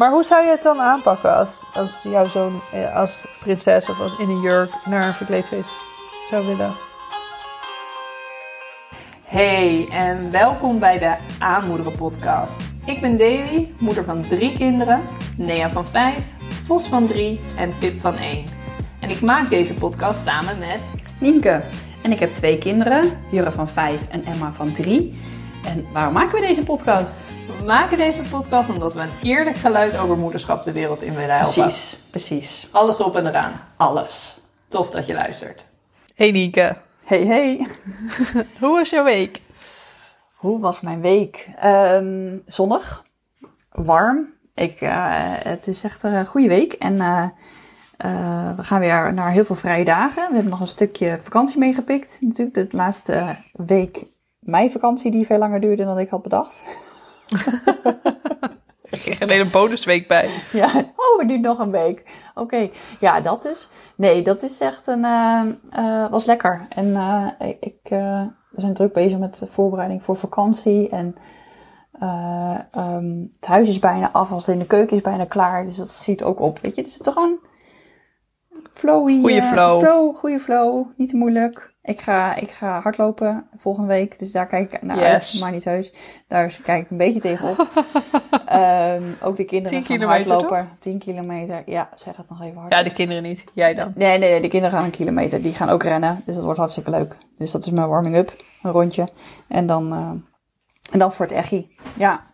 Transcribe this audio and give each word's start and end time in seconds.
Maar 0.00 0.10
hoe 0.10 0.24
zou 0.24 0.44
je 0.44 0.50
het 0.50 0.62
dan 0.62 0.80
aanpakken 0.80 1.36
als, 1.36 1.64
als 1.72 2.02
jouw 2.02 2.28
zoon 2.28 2.60
eh, 2.72 2.96
als 2.96 3.26
prinses 3.40 3.88
of 3.88 4.00
als 4.00 4.18
in 4.18 4.28
een 4.28 4.40
jurk 4.40 4.74
naar 4.84 5.08
een 5.08 5.14
verkleedfeest 5.14 5.82
zou 6.28 6.46
willen? 6.46 6.76
Hey 9.22 9.88
en 9.90 10.30
welkom 10.30 10.78
bij 10.78 10.98
de 10.98 11.16
Aanmoederen 11.38 11.92
podcast. 11.92 12.72
Ik 12.84 13.00
ben 13.00 13.18
Davy, 13.18 13.68
moeder 13.78 14.04
van 14.04 14.20
drie 14.20 14.52
kinderen, 14.52 15.02
Nea 15.36 15.70
van 15.70 15.86
vijf, 15.86 16.24
Vos 16.48 16.88
van 16.88 17.06
drie 17.06 17.40
en 17.56 17.78
Pip 17.78 18.00
van 18.00 18.14
één. 18.14 18.44
En 19.00 19.10
ik 19.10 19.20
maak 19.20 19.48
deze 19.48 19.74
podcast 19.74 20.22
samen 20.22 20.58
met 20.58 20.80
Nienke. 21.18 21.62
En 22.02 22.12
ik 22.12 22.18
heb 22.18 22.34
twee 22.34 22.58
kinderen, 22.58 23.04
Jurre 23.30 23.50
van 23.50 23.68
vijf 23.68 24.08
en 24.08 24.24
Emma 24.24 24.52
van 24.52 24.72
drie. 24.72 25.18
En 25.64 25.86
waarom 25.92 26.12
maken 26.12 26.40
we 26.40 26.46
deze 26.46 26.62
podcast? 26.62 27.22
We 27.58 27.64
maken 27.64 27.98
deze 27.98 28.22
podcast 28.30 28.68
omdat 28.68 28.94
we 28.94 29.00
een 29.00 29.12
eerlijk 29.22 29.56
geluid 29.56 29.98
over 29.98 30.16
moederschap 30.16 30.64
de 30.64 30.72
wereld 30.72 31.02
in 31.02 31.14
willen 31.14 31.36
helpen. 31.36 31.62
Precies, 31.62 31.98
precies. 32.10 32.68
Alles 32.70 33.00
op 33.00 33.16
en 33.16 33.26
eraan. 33.26 33.60
Alles. 33.76 34.40
Tof 34.68 34.90
dat 34.90 35.06
je 35.06 35.14
luistert. 35.14 35.66
Hey 36.14 36.30
Nienke, 36.30 36.76
Hey, 37.04 37.26
hey. 37.26 37.66
hoe 38.60 38.70
was 38.70 38.90
jouw 38.90 39.04
week? 39.04 39.42
Hoe 40.34 40.60
was 40.60 40.80
mijn 40.80 41.00
week? 41.00 41.48
Ehm, 41.58 42.38
zonnig, 42.46 43.04
warm. 43.72 44.26
Ik, 44.54 44.80
eh, 44.80 45.16
het 45.24 45.66
is 45.66 45.84
echt 45.84 46.02
een 46.02 46.26
goede 46.26 46.48
week. 46.48 46.72
En 46.72 47.00
eh, 47.00 47.28
eh, 47.96 48.56
we 48.56 48.64
gaan 48.64 48.80
weer 48.80 49.14
naar 49.14 49.30
heel 49.30 49.44
veel 49.44 49.56
vrije 49.56 49.84
dagen. 49.84 50.28
We 50.28 50.34
hebben 50.34 50.50
nog 50.50 50.60
een 50.60 50.66
stukje 50.66 51.18
vakantie 51.22 51.58
meegepikt. 51.58 52.18
Natuurlijk 52.20 52.70
de 52.70 52.76
laatste 52.76 53.36
week 53.52 54.04
meivakantie 54.40 55.10
die 55.10 55.26
veel 55.26 55.38
langer 55.38 55.60
duurde 55.60 55.84
dan 55.84 55.98
ik 55.98 56.08
had 56.08 56.22
bedacht. 56.22 56.62
Ik 58.90 59.00
kreeg 59.00 59.20
een 59.20 59.50
bonusweek 59.50 60.08
bij. 60.08 60.30
Ja, 60.52 60.66
oh, 60.76 61.18
we 61.18 61.24
duurt 61.26 61.40
nog 61.40 61.58
een 61.58 61.70
week. 61.70 62.30
Oké, 62.34 62.70
ja, 63.00 63.20
dat 63.20 63.44
is. 63.44 63.68
Nee, 63.96 64.22
dat 64.22 64.42
is 64.42 64.60
echt 64.60 64.86
een. 64.86 65.04
eh, 65.04 66.10
was 66.10 66.24
lekker. 66.24 66.66
En 66.68 66.96
eh, 66.96 67.48
ik, 67.60 67.78
we 68.50 68.60
zijn 68.60 68.74
druk 68.74 68.92
bezig 68.92 69.18
met 69.18 69.38
de 69.38 69.46
voorbereiding 69.46 70.04
voor 70.04 70.16
vakantie. 70.16 70.88
En 70.88 71.16
eh, 71.92 72.58
ehm, 72.70 73.20
het 73.36 73.46
huis 73.46 73.68
is 73.68 73.78
bijna 73.78 74.10
af, 74.12 74.32
als 74.32 74.48
in 74.48 74.58
de 74.58 74.66
keuken 74.66 74.96
is 74.96 75.02
bijna 75.02 75.24
klaar. 75.24 75.64
Dus 75.64 75.76
dat 75.76 75.90
schiet 75.90 76.22
ook 76.22 76.40
op. 76.40 76.58
Weet 76.58 76.76
je, 76.76 76.82
dus 76.82 76.94
het 76.98 77.06
is 77.06 77.12
gewoon. 77.12 77.38
Flowy. 78.70 79.20
Goeie 79.20 79.40
eh, 79.40 79.52
flow. 79.52 79.78
flow. 79.78 80.16
Goede 80.16 80.40
flow. 80.40 80.86
Niet 80.96 81.08
te 81.08 81.16
moeilijk. 81.16 81.74
Ik 81.90 82.00
ga, 82.00 82.34
ik 82.34 82.50
ga 82.50 82.80
hardlopen 82.80 83.46
volgende 83.56 83.88
week. 83.88 84.18
Dus 84.18 84.30
daar 84.32 84.46
kijk 84.46 84.72
ik 84.72 84.82
naar 84.82 84.96
Yes. 84.98 85.04
uit. 85.32 85.36
Maar 85.40 85.50
niet 85.52 85.64
heus. 85.64 85.92
Daar 86.28 86.58
kijk 86.62 86.84
ik 86.84 86.90
een 86.90 86.96
beetje 86.96 87.20
tegenop. 87.20 87.68
Ehm, 88.46 89.02
ook 89.22 89.36
de 89.36 89.44
kinderen 89.44 89.82
10 89.84 89.98
gaan 89.98 90.08
hardlopen. 90.08 90.68
10 90.78 90.98
kilometer. 90.98 91.62
Ja, 91.66 91.88
zeg 91.94 92.16
het 92.16 92.28
nog 92.28 92.42
even 92.42 92.56
hard. 92.60 92.72
Ja, 92.72 92.82
de 92.82 92.92
kinderen 92.92 93.22
niet. 93.22 93.44
Jij 93.54 93.74
dan. 93.74 93.92
Nee, 93.94 94.18
nee, 94.18 94.30
nee, 94.30 94.40
de 94.40 94.48
kinderen 94.48 94.76
gaan 94.76 94.84
een 94.84 94.90
kilometer. 94.90 95.42
Die 95.42 95.52
gaan 95.54 95.68
ook 95.68 95.82
rennen. 95.82 96.22
Dus 96.26 96.34
dat 96.34 96.44
wordt 96.44 96.58
hartstikke 96.58 96.90
leuk. 96.90 97.16
Dus 97.36 97.50
dat 97.50 97.64
is 97.66 97.70
mijn 97.72 97.88
warming-up. 97.88 98.36
Een 98.62 98.70
rondje. 98.70 99.08
En 99.48 99.66
dan, 99.66 99.92
eh, 99.92 99.98
en 100.92 100.98
dan 100.98 101.12
voor 101.12 101.26
het 101.26 101.34
echi. 101.34 101.76
Ja. 101.96 102.24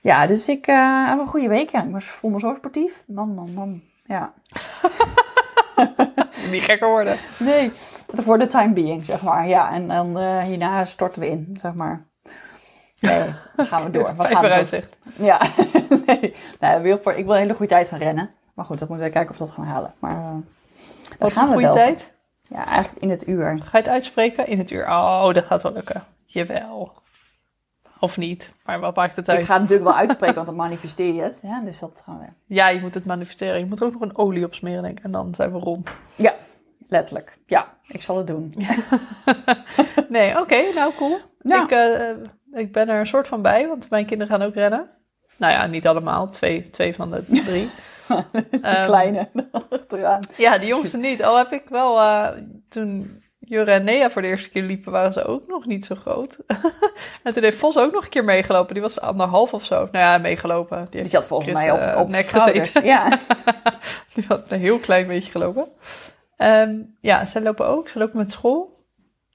Ja, 0.00 0.26
dus 0.26 0.48
ik 0.48 0.66
eh, 0.66 1.08
heb 1.08 1.18
een 1.18 1.26
goede 1.26 1.48
week. 1.48 1.70
Ja. 1.70 1.84
Ik 1.84 1.90
was- 1.92 2.04
voel 2.04 2.30
me 2.30 2.40
zo 2.40 2.54
sportief. 2.54 3.04
Man, 3.06 3.34
man, 3.34 3.52
man. 3.54 3.82
Ja. 4.04 4.32
Niet 6.50 6.62
gekker 6.62 6.88
worden. 6.88 7.16
Nee, 7.38 7.72
voor 8.14 8.38
de 8.38 8.46
time 8.46 8.72
being, 8.72 9.04
zeg 9.04 9.22
maar. 9.22 9.48
Ja, 9.48 9.72
en 9.72 9.88
dan 9.88 10.18
eh, 10.18 10.42
hierna 10.42 10.84
storten 10.84 11.20
we 11.22 11.28
in, 11.28 11.58
zeg 11.60 11.74
maar. 11.74 12.06
Nee, 13.00 13.34
dan 13.56 13.66
gaan 13.66 13.84
we 13.84 13.90
door. 13.90 14.08
We 14.08 14.14
Vijf 14.14 14.18
gaan 14.18 14.30
door. 14.30 14.38
vooruitzicht. 14.40 14.96
Ja, 15.16 15.40
nee. 16.06 16.20
ik, 16.76 16.82
wil 16.82 16.98
voor, 16.98 17.12
ik 17.12 17.24
wil 17.24 17.34
een 17.34 17.40
hele 17.40 17.54
goede 17.54 17.72
tijd 17.72 17.88
gaan 17.88 17.98
rennen. 17.98 18.30
Maar 18.54 18.64
goed, 18.64 18.78
dat 18.78 18.88
moeten 18.88 19.06
we 19.06 19.12
kijken 19.12 19.30
of 19.32 19.38
we 19.38 19.44
dat 19.44 19.54
gaan 19.54 19.64
halen. 19.64 19.94
Maar 19.98 20.16
eh 20.16 20.32
Wat 20.32 21.18
dat 21.18 21.32
gaan 21.32 21.42
een 21.42 21.48
we 21.48 21.54
goede 21.54 21.66
wel. 21.66 21.76
tijd? 21.76 22.10
Ja, 22.42 22.66
eigenlijk 22.66 23.02
in 23.02 23.10
het 23.10 23.28
uur. 23.28 23.58
Ga 23.58 23.68
je 23.72 23.84
het 23.84 23.88
uitspreken? 23.88 24.46
In 24.46 24.58
het 24.58 24.70
uur. 24.70 24.86
Oh, 24.86 25.32
dat 25.34 25.44
gaat 25.44 25.62
wel 25.62 25.72
lukken. 25.72 26.04
Jawel. 26.24 26.92
Of 28.00 28.16
niet. 28.16 28.52
Maar 28.64 28.80
wat 28.80 28.96
maakt 28.96 29.16
het 29.16 29.28
uit? 29.28 29.38
Ik 29.40 29.44
ga 29.46 29.52
het 29.52 29.62
natuurlijk 29.62 29.88
wel 29.90 29.98
uitspreken, 30.04 30.34
want 30.34 30.46
dan 30.46 30.56
manifesteer 30.56 31.14
je 31.14 31.22
het. 31.22 31.40
Ja, 31.42 31.60
dus 31.60 31.78
dat 31.78 32.02
gaan 32.04 32.18
we. 32.18 32.54
Ja, 32.54 32.68
je 32.68 32.80
moet 32.80 32.94
het 32.94 33.04
manifesteren. 33.06 33.58
Je 33.58 33.66
moet 33.66 33.80
er 33.80 33.86
ook 33.86 33.92
nog 33.92 34.02
een 34.02 34.16
olie 34.16 34.44
op 34.44 34.54
smeren, 34.54 34.82
denk 34.82 34.98
ik. 34.98 35.04
En 35.04 35.10
dan 35.12 35.34
zijn 35.34 35.52
we 35.52 35.58
rond. 35.58 35.90
Ja, 36.16 36.34
letterlijk. 36.90 37.38
Ja, 37.46 37.76
ik 37.86 38.02
zal 38.02 38.16
het 38.16 38.26
doen. 38.26 38.54
Nee, 40.08 40.38
oké. 40.40 40.72
nou, 40.74 40.92
cool. 40.96 41.18
Ja. 41.38 41.62
Ik, 41.62 41.70
eh, 41.70 42.60
ik 42.60 42.72
ben 42.72 42.88
er 42.88 43.00
een 43.00 43.06
soort 43.06 43.28
van 43.28 43.42
bij, 43.42 43.68
want 43.68 43.90
mijn 43.90 44.06
kinderen 44.06 44.32
gaan 44.38 44.46
ook 44.46 44.54
rennen. 44.54 44.90
Nou 45.36 45.52
ja, 45.52 45.66
niet 45.66 45.86
allemaal. 45.86 46.30
Twee, 46.30 46.70
twee 46.70 46.94
van 46.94 47.10
de 47.10 47.24
drie. 47.24 47.68
De 48.08 48.58
Ehm, 48.62 48.84
kleine 48.84 49.28
achteraan. 49.70 50.20
Ja, 50.36 50.58
de 50.58 50.66
jongste 50.66 50.98
niet. 50.98 51.22
Al 51.24 51.36
heb 51.36 51.52
ik 51.52 51.62
wel, 51.68 52.00
eh, 52.00 52.28
toen 52.68 53.22
Jure 53.38 53.70
en 53.70 53.84
Nea 53.84 54.10
voor 54.10 54.22
de 54.22 54.28
eerste 54.28 54.50
keer 54.50 54.62
liepen, 54.62 54.92
waren 54.92 55.12
ze 55.12 55.24
ook 55.24 55.46
nog 55.46 55.66
niet 55.66 55.84
zo 55.84 55.94
groot. 55.94 56.38
en 57.22 57.32
toen 57.34 57.42
heeft 57.42 57.56
Vos 57.58 57.78
ook 57.78 57.92
nog 57.92 58.04
een 58.04 58.10
keer 58.10 58.24
meegelopen. 58.24 58.74
Die 58.74 58.82
was 58.82 59.00
anderhalf 59.00 59.52
of 59.54 59.64
zo. 59.64 59.76
Nou 59.76 59.90
ja, 60.04 60.18
meegelopen. 60.18 60.86
Die 60.90 61.06
zat 61.06 61.26
volgens 61.26 61.50
Chris, 61.50 61.64
mij 61.64 61.72
op, 61.72 61.94
eh, 61.94 62.00
op 62.00 62.08
nek 62.08 62.26
gezeten. 62.26 62.84
Ja. 62.84 63.18
Die 64.14 64.24
had 64.28 64.52
een 64.52 64.60
heel 64.60 64.78
klein 64.78 65.06
beetje 65.06 65.30
gelopen. 65.30 65.68
Ehm, 66.38 66.80
ja, 67.00 67.24
zij 67.24 67.42
lopen 67.42 67.66
ook. 67.66 67.88
Ze 67.88 67.98
lopen 67.98 68.18
met 68.18 68.30
school. 68.30 68.76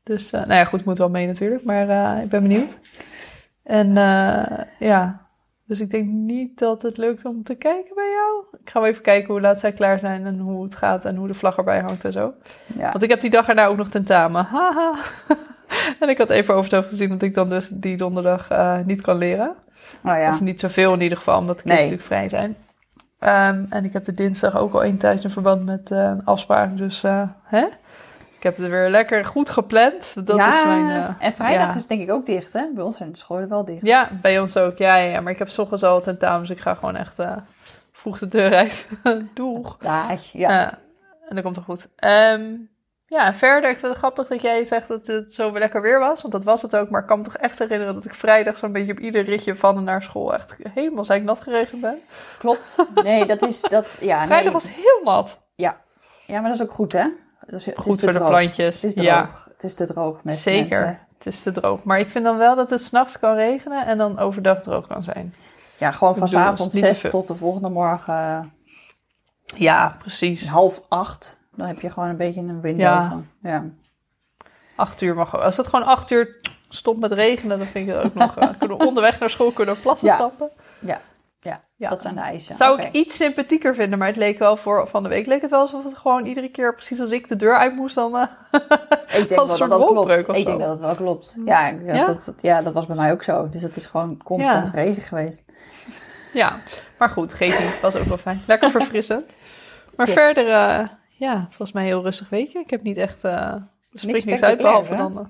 Dus, 0.04 0.32
eh, 0.32 0.40
nou 0.42 0.54
ja, 0.54 0.66
goed, 0.66 0.86
moet 0.86 0.98
wel 0.98 1.10
mee 1.10 1.28
natuurlijk. 1.28 1.64
Maar 1.64 1.90
eh, 1.90 2.24
ik 2.24 2.30
ben 2.30 2.42
benieuwd. 2.42 2.78
En 3.64 3.98
eh, 3.98 4.66
ja, 4.80 5.28
dus 5.66 5.80
ik 5.80 5.90
denk 5.90 6.10
niet 6.10 6.60
dat 6.60 6.82
het 6.82 6.98
lukt 6.98 7.26
om 7.26 7.44
te 7.44 7.56
kijken 7.56 7.96
bij 7.96 8.10
jou. 8.10 8.60
Ik 8.64 8.70
ga 8.70 8.80
wel 8.80 8.90
even 8.90 9.02
kijken 9.02 9.32
hoe 9.32 9.42
laat 9.42 9.60
zij 9.60 9.72
klaar 9.72 10.00
zijn 10.00 10.26
en 10.26 10.40
hoe 10.40 10.64
het 10.64 10.76
gaat 10.76 11.06
en 11.06 11.16
hoe 11.16 11.28
de 11.28 11.34
vlag 11.34 11.58
erbij 11.58 11.80
hangt 11.80 12.06
en 12.06 12.12
zo. 12.12 12.34
ja. 12.78 12.92
Want 12.92 13.04
ik 13.04 13.10
heb 13.10 13.22
die 13.22 13.30
dag 13.30 13.48
erna 13.48 13.66
ook 13.66 13.78
nog 13.78 13.90
tentamen. 13.90 14.46
Haha. 14.46 14.94
en 16.00 16.10
ik 16.10 16.18
had 16.18 16.30
even 16.30 16.54
over 16.54 16.66
het 16.66 16.74
hoofd 16.80 16.90
gezien 16.90 17.10
dat 17.10 17.22
ik 17.22 17.34
dan 17.34 17.50
dus 17.50 17.68
die 17.70 17.98
donderdag 17.98 18.48
niet 18.86 19.02
kan 19.02 19.18
leren. 19.18 19.56
Oh 20.04 20.18
ja. 20.18 20.34
Of 20.34 20.42
niet 20.42 20.60
zoveel 20.60 20.94
in 20.94 21.02
ieder 21.02 21.18
geval, 21.18 21.40
omdat 21.40 21.58
de 21.58 21.64
kids 21.64 21.76
Nee. 21.76 21.84
natuurlijk 21.84 22.08
vrij 22.08 22.30
zijn. 22.30 22.56
Ehm, 23.24 23.66
en 23.70 23.86
ik 23.86 23.94
heb 23.94 24.04
de 24.04 24.14
dinsdag 24.14 24.58
ook 24.58 24.74
al 24.74 24.84
één 24.84 24.98
thuis 24.98 25.24
in 25.24 25.30
verband 25.30 25.66
met 25.66 25.92
eh, 25.92 26.00
een 26.00 26.26
afspraak. 26.26 26.78
Dus 26.78 27.02
hè? 27.44 27.66
ik 28.38 28.44
heb 28.44 28.58
het 28.58 28.70
weer 28.70 28.90
lekker 28.90 29.26
goed 29.26 29.50
gepland. 29.50 30.26
Dat 30.26 30.38
ja, 30.38 30.60
is 30.60 30.66
mijn... 30.66 30.90
eh, 30.90 31.16
en 31.20 31.34
vrijdag 31.34 31.68
ja. 31.68 31.76
is 31.76 31.88
denk 31.88 32.02
ik 32.02 32.12
ook 32.12 32.26
dicht, 32.26 32.54
hè? 32.54 32.66
Bij 32.74 32.84
ons 32.84 32.98
zijn 32.98 33.12
de 33.12 33.18
scholen 33.18 33.50
wel 33.50 33.66
dicht. 33.66 33.86
Ja, 33.86 34.10
bij 34.22 34.40
ons 34.40 34.58
ook. 34.58 34.78
Ja, 34.78 34.96
ja, 34.96 35.12
ja. 35.12 35.22
maar 35.22 35.32
ik 35.32 35.40
heb 35.40 35.50
's 35.50 35.58
ochtends 35.58 35.84
al 35.84 36.02
tentamen, 36.02 36.40
dus 36.40 36.50
ik 36.50 36.60
ga 36.60 36.74
gewoon 36.74 36.96
echt 36.96 37.20
eh, 37.20 37.36
vroeg 37.92 38.18
de 38.18 38.28
deur 38.28 38.56
uit. 38.56 38.88
Doeg. 39.34 39.78
Ja, 40.34 40.80
en 41.30 41.36
dat 41.36 41.44
komt 41.44 41.56
toch 41.56 41.64
goed. 41.64 41.90
Ehm, 41.96 42.56
ja, 43.14 43.34
verder, 43.34 43.70
ik 43.70 43.78
vind 43.78 43.92
het 43.92 43.98
grappig 43.98 44.28
dat 44.28 44.42
jij 44.42 44.66
zegt 44.66 44.88
dat 44.88 45.08
het 45.08 45.34
zo 45.34 45.52
weer 45.52 45.60
lekker 45.60 45.82
weer 45.82 46.00
was. 46.00 46.22
Want 46.22 46.34
dat 46.34 46.44
was 46.44 46.62
het 46.62 46.76
ook. 46.76 46.90
Maar 46.90 47.02
ik 47.02 47.08
kan 47.08 47.18
me 47.18 47.24
toch 47.24 47.38
echt 47.38 47.60
herinneren 47.60 47.94
dat 47.94 48.06
ik 48.06 48.14
vrijdag 48.14 48.58
zo'n 48.58 48.72
beetje 48.72 48.92
op 48.92 49.00
ieder 49.00 49.26
ritje 49.26 49.56
van 49.56 49.78
en 49.78 49.84
naar 49.84 50.04
school 50.04 50.34
echt 50.34 50.56
helemaal 50.74 51.12
ik 51.12 51.24
nat 51.24 51.40
geregend 51.40 51.82
ben. 51.82 52.00
klopt. 52.40 52.92
Nee, 53.04 53.26
dat 53.26 53.42
is... 53.42 53.62
Dat, 53.62 53.98
ja, 54.00 54.18
nee. 54.18 54.28
Vrijdag 54.28 54.54
was 54.54 54.68
heel 54.68 55.02
nat. 55.04 55.40
ja. 55.56 55.78
ja, 56.26 56.40
maar 56.40 56.50
dat 56.52 56.60
is 56.60 56.66
ook 56.68 56.74
goed, 56.74 56.92
hè? 56.92 57.08
Dat 57.46 57.60
is, 57.60 57.66
het 57.66 57.78
is 57.78 57.84
Goed 57.84 58.00
voor 58.00 58.12
de 58.12 58.24
plantjes. 58.24 58.76
Het 58.76 58.84
is 58.84 58.94
droog. 58.94 59.06
Ja, 59.06 59.30
Het 59.54 59.64
is 59.64 59.74
te 59.74 59.86
droog 59.86 60.24
met 60.24 60.38
zeker. 60.38 60.80
mensen. 60.80 61.00
Het 61.18 61.26
is 61.26 61.44
te 61.44 61.52
droog. 61.52 61.84
Maar 61.84 62.00
ik 62.00 62.10
vind 62.10 62.24
dan 62.26 62.38
wel 62.38 62.56
dat 62.56 62.70
het 62.70 62.84
s'nachts 62.84 63.20
kan 63.20 63.36
regenen 63.36 63.86
en 63.86 63.98
dan 63.98 64.20
overdag 64.20 64.62
droog 64.62 64.88
kan 64.88 65.04
zijn. 65.04 65.36
Ja, 65.78 65.92
gewoon 65.92 66.16
van 66.16 66.28
Ik 66.28 66.32
bedoel, 66.34 66.48
avond 66.48 66.74
niet 66.74 66.84
te 66.84 66.94
zes 66.94 67.12
tot 67.12 67.28
de 67.28 67.36
volgende 67.36 67.70
morgen 67.70 68.54
Ja, 69.56 69.96
precies. 70.00 70.48
half 70.48 70.82
acht. 70.90 71.42
Dan 71.56 71.68
heb 71.68 71.80
je 71.82 71.90
gewoon 71.90 72.10
een 72.10 72.18
beetje 72.18 72.42
een 72.42 72.62
window 72.62 72.82
Ja. 72.82 73.10
van... 73.10 73.28
Ja. 73.42 73.66
Acht 74.76 75.02
uur 75.02 75.16
mag. 75.16 75.38
Als 75.40 75.58
het 75.58 75.68
gewoon 75.68 75.86
acht 75.86 76.12
uur 76.12 76.40
stopt 76.70 77.00
met 77.00 77.12
regenen, 77.12 77.58
dan 77.58 77.68
vind 77.68 77.88
ik 77.90 77.96
het 77.96 78.04
ook 78.06 78.14
nog... 78.14 78.38
eh, 78.38 78.50
kunnen 78.60 78.78
we 78.78 78.86
onderweg 78.86 79.20
naar 79.20 79.30
school 79.30 79.52
kunnen 79.52 79.80
plassen 79.82 80.08
Ja. 80.08 80.14
stappen. 80.16 80.50
Ja. 80.80 81.02
Ja. 81.42 81.62
Ja. 81.76 81.90
dat 81.90 82.02
zijn 82.02 82.16
de 82.16 82.22
eisen. 82.22 82.56
Zou 82.56 82.82
ik 82.82 82.92
iets 82.94 83.16
sympathieker 83.16 83.76
vinden, 83.76 84.00
maar 84.00 84.08
het 84.08 84.18
leek 84.18 84.40
wel 84.40 84.58
voor 84.58 84.88
van 84.88 85.04
de 85.04 85.10
week 85.10 85.26
leek 85.26 85.42
het 85.42 85.50
wel 85.50 85.60
alsof 85.60 85.84
het 85.84 85.98
gewoon 85.98 86.26
iedere 86.26 86.50
keer 86.50 86.74
precies 86.76 87.00
als 87.00 87.12
ik 87.12 87.28
de 87.28 87.36
deur 87.36 87.58
uit 87.58 87.76
moest 87.76 87.96
dan. 87.96 88.16
eh, 88.18 88.22
Ik 89.22 89.28
denk 89.28 89.30
wel 89.30 89.58
dat 89.58 89.70
dat 89.70 89.86
klopt. 89.86 90.10
Ik 90.20 90.26
zo. 90.26 90.32
denk 90.44 90.60
dat 90.60 90.70
het 90.70 90.80
wel 90.80 90.96
klopt. 90.96 91.38
Ja, 91.46 91.68
ik- 91.68 91.86
dat, 91.88 91.96
Ja? 91.96 92.04
Dat, 92.06 92.24
dat- 92.26 92.42
ja, 92.42 92.62
dat 92.62 92.74
was 92.74 92.86
bij 92.86 92.96
mij 92.96 93.12
ook 93.12 93.24
zo. 93.24 93.50
Dus 93.50 93.62
het 93.62 93.76
is 93.76 93.86
gewoon 93.86 94.18
constant 94.24 94.68
Ja. 94.68 94.74
regen 94.74 95.02
geweest. 95.02 95.44
ja, 96.34 96.56
maar 97.00 97.10
goed, 97.10 97.34
geeft 97.34 97.60
niet. 97.60 97.80
Was 97.82 97.96
ook 97.96 98.04
wel 98.06 98.18
fijn. 98.18 98.42
Lekker 98.48 98.70
verfrissend. 98.80 99.26
Maar 99.96 100.08
verder, 100.08 100.50
eh, 100.50 100.88
ja, 101.24 101.46
volgens 101.48 101.72
mij 101.72 101.86
heel 101.86 102.04
rustig 102.04 102.30
weekje. 102.30 102.60
Ik 102.60 102.70
heb 102.70 102.82
niet 102.82 102.98
echt, 102.98 103.24
eh 103.24 103.34
er 103.34 104.00
spreekt 104.00 104.26
niks 104.26 104.42
uit 104.42 104.58
behalve 104.58 104.96
dan. 104.96 105.18
eh, 105.20 105.26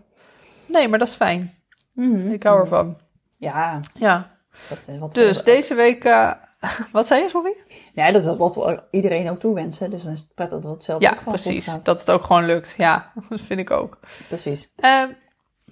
nee, 0.65 0.87
maar 0.87 0.99
dat 0.99 1.07
is 1.07 1.15
fijn. 1.15 1.53
Mhm. 1.93 2.31
Ik 2.31 2.43
hou 2.43 2.59
ervan. 2.59 2.97
Ja, 3.37 3.79
Ja. 3.93 4.31
dat, 4.69 4.89
wat 4.99 5.13
Dus 5.13 5.37
we- 5.37 5.43
deze 5.43 5.75
week, 5.75 6.03
eh, 6.05 6.31
wat 6.91 7.07
zei 7.07 7.21
je, 7.21 7.29
sorry? 7.29 7.55
Ja, 7.93 8.11
dat 8.11 8.25
is 8.25 8.37
wat 8.37 8.55
we 8.55 8.83
iedereen 8.91 9.29
ook 9.29 9.39
toewensen. 9.39 9.89
Dus 9.89 10.03
dan 10.03 10.11
is 10.11 10.19
het 10.19 10.33
prettig 10.35 10.59
dat 10.59 10.71
het 10.71 10.83
zelf 10.83 11.01
Ja, 11.01 11.11
goed 11.13 11.23
precies. 11.23 11.67
gaat. 11.67 11.85
Dat 11.85 11.99
het 11.99 12.11
ook 12.11 12.23
gewoon 12.23 12.45
lukt. 12.45 12.73
Ja, 12.77 13.11
dat 13.29 13.41
vind 13.41 13.59
ik 13.59 13.71
ook. 13.71 13.99
Precies. 14.27 14.69
Ehm, 14.75 15.09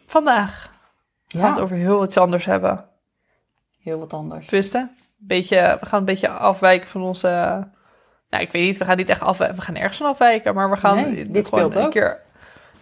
vandaag 0.06 0.64
gaan 1.28 1.42
we 1.42 1.48
Ja, 1.48 1.50
het 1.50 1.60
over 1.60 1.76
heel 1.76 2.04
iets 2.04 2.18
anders 2.18 2.46
hebben. 2.46 2.86
heel 3.80 4.00
wat 4.00 4.14
anders. 4.14 4.48
twisten. 4.48 4.96
Beetje, 5.18 5.78
we 5.80 5.86
gaan 5.86 6.00
een 6.00 6.06
beetje 6.06 6.30
afwijken 6.30 6.90
van 6.90 7.02
onze. 7.02 7.60
Nou, 8.32 8.44
ik 8.44 8.52
weet 8.52 8.62
niet, 8.64 8.78
we 8.78 8.86
gaan 8.86 8.98
niet 8.98 9.10
echt 9.10 9.22
afwijken. 9.22 9.58
We 9.58 9.64
gaan 9.64 9.76
ergens 9.76 9.98
van 9.98 10.08
afwijken, 10.08 10.54
maar 10.56 10.70
we 10.70 10.76
gaan. 10.78 10.96
Nee, 10.96 11.28
dit 11.28 11.48
speelt 11.48 11.76
een 11.76 11.84
ook. 11.86 11.92
Keer, 11.92 12.20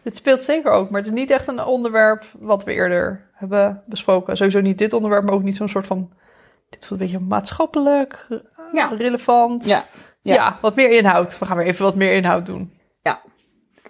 dit 0.02 0.16
speelt 0.16 0.44
zeker 0.44 0.72
ook, 0.72 0.90
maar 0.90 1.00
het 1.00 1.10
is 1.10 1.16
niet 1.16 1.32
echt 1.32 1.48
een 1.48 1.64
onderwerp 1.64 2.24
wat 2.40 2.64
we 2.64 2.74
eerder 2.74 3.30
hebben 3.34 3.82
besproken. 3.86 4.38
Sowieso 4.38 4.60
niet 4.60 4.78
dit 4.78 4.94
onderwerp, 4.94 5.24
maar 5.24 5.34
ook 5.34 5.44
niet 5.44 5.56
zo'n 5.56 5.70
soort 5.70 5.88
van. 5.88 6.12
Dit 6.70 6.86
voelt 6.86 7.02
een 7.02 7.08
beetje 7.12 7.26
maatschappelijk, 7.26 8.26
eh, 8.30 8.38
Ja. 8.74 8.88
relevant. 8.98 9.66
Ja, 9.66 9.84
Ja. 10.22 10.34
ja. 10.34 10.58
wat 10.62 10.76
meer 10.76 10.90
inhoud. 10.92 11.40
We 11.40 11.46
gaan 11.46 11.58
weer 11.58 11.66
even 11.66 11.86
wat 11.86 11.96
meer 11.96 12.12
inhoud 12.14 12.46
doen. 12.46 12.74
Ja. 13.02 13.22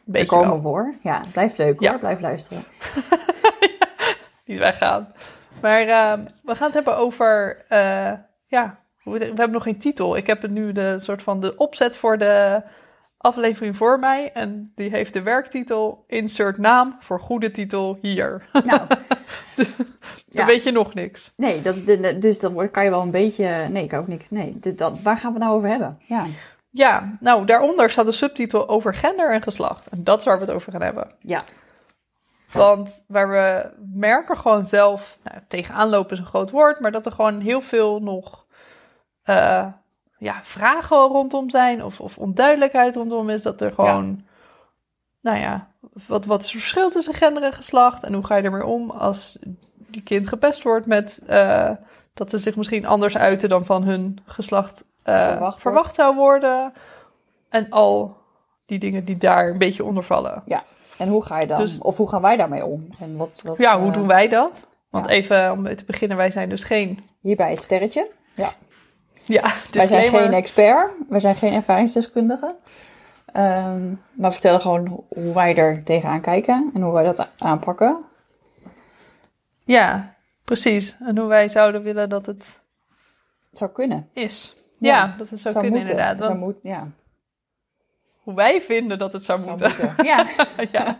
Beetje 0.05 0.27
komen 0.27 0.47
wel. 0.47 0.55
we 0.55 0.61
voor. 0.61 0.95
Ja, 1.01 1.21
blijft 1.31 1.57
leuk 1.57 1.79
Ja. 1.79 1.89
hoor. 1.89 1.99
Blijf 1.99 2.19
luisteren. 2.21 2.63
niet 4.45 4.59
weggaan. 4.59 5.13
Maar 5.61 5.81
ehm, 5.81 6.25
we 6.43 6.55
gaan 6.55 6.65
het 6.65 6.73
hebben 6.73 6.97
over, 6.97 7.63
eh, 7.67 8.11
ja, 8.47 8.78
we 9.03 9.17
hebben 9.25 9.51
nog 9.51 9.63
geen 9.63 9.79
titel. 9.79 10.17
Ik 10.17 10.27
heb 10.27 10.41
het 10.41 10.51
nu 10.51 10.71
de 10.71 10.99
soort 10.99 11.23
van 11.23 11.39
de 11.41 11.57
opzet 11.57 11.95
voor 11.95 12.17
de 12.17 12.61
aflevering 13.17 13.77
voor 13.77 13.99
mij. 13.99 14.31
En 14.33 14.71
die 14.75 14.89
heeft 14.89 15.13
de 15.13 15.21
werktitel 15.21 16.03
Insert 16.07 16.57
naam 16.57 16.95
voor 16.99 17.19
goede 17.19 17.51
titel 17.51 17.97
hier. 18.01 18.47
Nou, 18.65 18.81
Dan 19.55 19.65
Ja. 20.25 20.45
weet 20.45 20.63
je 20.63 20.71
nog 20.71 20.93
niks. 20.93 21.33
nee, 21.37 21.61
dat, 21.61 21.85
dus 22.21 22.39
dan 22.39 22.71
kan 22.71 22.83
je 22.83 22.89
wel 22.89 23.01
een 23.01 23.11
beetje... 23.11 23.67
Nee, 23.69 23.83
ik 23.83 23.93
ook 23.93 24.07
niks. 24.07 24.29
Nee, 24.29 24.59
dat, 24.75 25.01
waar 25.01 25.17
gaan 25.17 25.33
we 25.33 25.37
het 25.39 25.47
nou 25.47 25.57
over 25.57 25.69
hebben? 25.69 25.97
Ja, 26.05 26.25
Ja, 26.69 27.11
nou, 27.19 27.45
daaronder 27.45 27.89
staat 27.89 28.05
de 28.05 28.11
subtitel 28.11 28.69
over 28.69 28.93
gender 28.95 29.31
en 29.31 29.41
geslacht. 29.41 29.87
En 29.87 30.03
dat 30.03 30.19
is 30.19 30.25
waar 30.25 30.39
we 30.39 30.45
het 30.45 30.51
over 30.53 30.71
gaan 30.71 30.81
hebben. 30.81 31.11
ja, 31.19 31.41
Want 32.51 33.03
waar 33.07 33.29
we 33.29 33.69
merken 33.93 34.37
gewoon 34.37 34.65
zelf, 34.65 35.17
nou, 35.23 35.37
tegenaan 35.47 35.89
lopen 35.89 36.11
is 36.11 36.19
een 36.19 36.25
groot 36.25 36.49
woord, 36.49 36.79
maar 36.79 36.91
dat 36.91 37.05
er 37.05 37.11
gewoon 37.11 37.39
heel 37.39 37.61
veel 37.61 37.99
nog 37.99 38.38
eh, 39.23 39.65
ja, 40.17 40.39
vragen 40.43 40.97
rondom 40.97 41.49
zijn 41.49 41.83
of, 41.83 41.99
of 41.99 42.17
onduidelijkheid 42.17 42.95
rondom 42.95 43.29
is. 43.29 43.41
Dat 43.41 43.61
er 43.61 43.73
gewoon, 43.73 44.25
nou 45.21 45.37
ja, 45.37 45.67
wat, 46.07 46.25
wat 46.25 46.39
is 46.39 46.51
het 46.51 46.61
verschil 46.61 46.89
tussen 46.89 47.13
gender 47.13 47.43
en 47.43 47.53
geslacht 47.53 48.03
en 48.03 48.13
hoe 48.13 48.25
ga 48.25 48.35
je 48.35 48.43
ermee 48.43 48.65
om 48.65 48.89
als 48.89 49.37
die 49.77 50.03
kind 50.03 50.27
gepest 50.27 50.63
wordt 50.63 50.85
met 50.85 51.19
eh, 51.27 51.71
dat 52.13 52.29
ze 52.29 52.37
zich 52.37 52.55
misschien 52.55 52.85
anders 52.85 53.17
uiten 53.17 53.49
dan 53.49 53.65
van 53.65 53.83
hun 53.83 54.19
geslacht 54.25 54.85
eh, 55.03 55.27
Verwacht 55.27 55.61
verwacht, 55.61 55.95
zou 55.95 56.15
worden. 56.15 56.73
En 57.49 57.69
al 57.69 58.17
die 58.65 58.79
dingen 58.79 59.05
die 59.05 59.17
daar 59.17 59.49
een 59.49 59.57
beetje 59.57 59.83
onder 59.83 60.03
vallen. 60.03 60.43
En 60.97 61.07
hoe 61.07 61.25
ga 61.25 61.39
je 61.39 61.47
dan? 61.47 61.57
Dus- 61.57 61.77
of 61.77 61.97
hoe 61.97 62.09
gaan 62.09 62.21
wij 62.21 62.37
daarmee 62.37 62.65
om? 62.65 62.87
En 62.99 63.17
wat, 63.17 63.41
wat, 63.43 63.57
Ja, 63.57 63.79
hoe 63.79 63.91
doen 63.91 64.07
wij 64.07 64.27
dat? 64.27 64.67
Want 64.89 65.05
ja. 65.05 65.11
even 65.11 65.51
om 65.51 65.61
mee 65.61 65.75
te 65.75 65.85
beginnen, 65.85 66.17
wij 66.17 66.31
zijn 66.31 66.49
dus 66.49 66.63
geen. 66.63 66.99
Hierbij 67.19 67.51
het 67.51 67.61
sterretje. 67.61 68.11
Ja. 68.33 68.51
Ja, 69.29 69.53
Wij 69.71 69.87
zijn 69.87 70.05
geen 70.05 70.33
expert. 70.33 70.91
Wij 71.09 71.19
zijn 71.19 71.35
geen 71.35 71.53
ervaringsdeskundigen. 71.53 72.55
Ehm, 73.33 73.87
maar 73.89 74.29
we 74.29 74.31
vertellen 74.31 74.61
gewoon 74.61 74.87
ho- 74.87 75.05
hoe 75.09 75.33
wij 75.33 75.55
er 75.55 75.83
tegenaan 75.83 76.21
kijken. 76.21 76.71
En 76.73 76.81
hoe 76.81 76.93
wij 76.93 77.03
dat 77.03 77.29
aanpakken. 77.37 78.03
Ja, 79.63 80.15
precies. 80.43 80.95
En 80.99 81.17
hoe 81.17 81.27
wij 81.27 81.49
zouden 81.49 81.83
willen 81.83 82.09
dat 82.09 82.25
het 82.25 82.59
Het 83.49 83.57
zou 83.57 83.71
kunnen. 83.71 84.09
is. 84.13 84.55
Ja, 84.79 84.95
Ja, 84.95 85.15
dat 85.17 85.29
het 85.29 85.39
zou, 85.39 85.53
kunnen 85.53 85.71
moeten. 85.71 85.91
inderdaad. 85.91 86.15
Het 86.17 86.25
zou 86.25 86.39
Want 86.39 86.53
moet, 86.53 86.59
ja. 86.63 86.87
Hoe 88.29 88.37
wij 88.37 88.61
vinden 88.61 88.97
dat 88.97 89.13
het 89.13 89.23
zou, 89.23 89.39
Zou 89.39 89.49
moeten. 89.49 89.85
moeten. 89.87 90.05
Ja, 90.05 90.25
ja. 90.71 90.99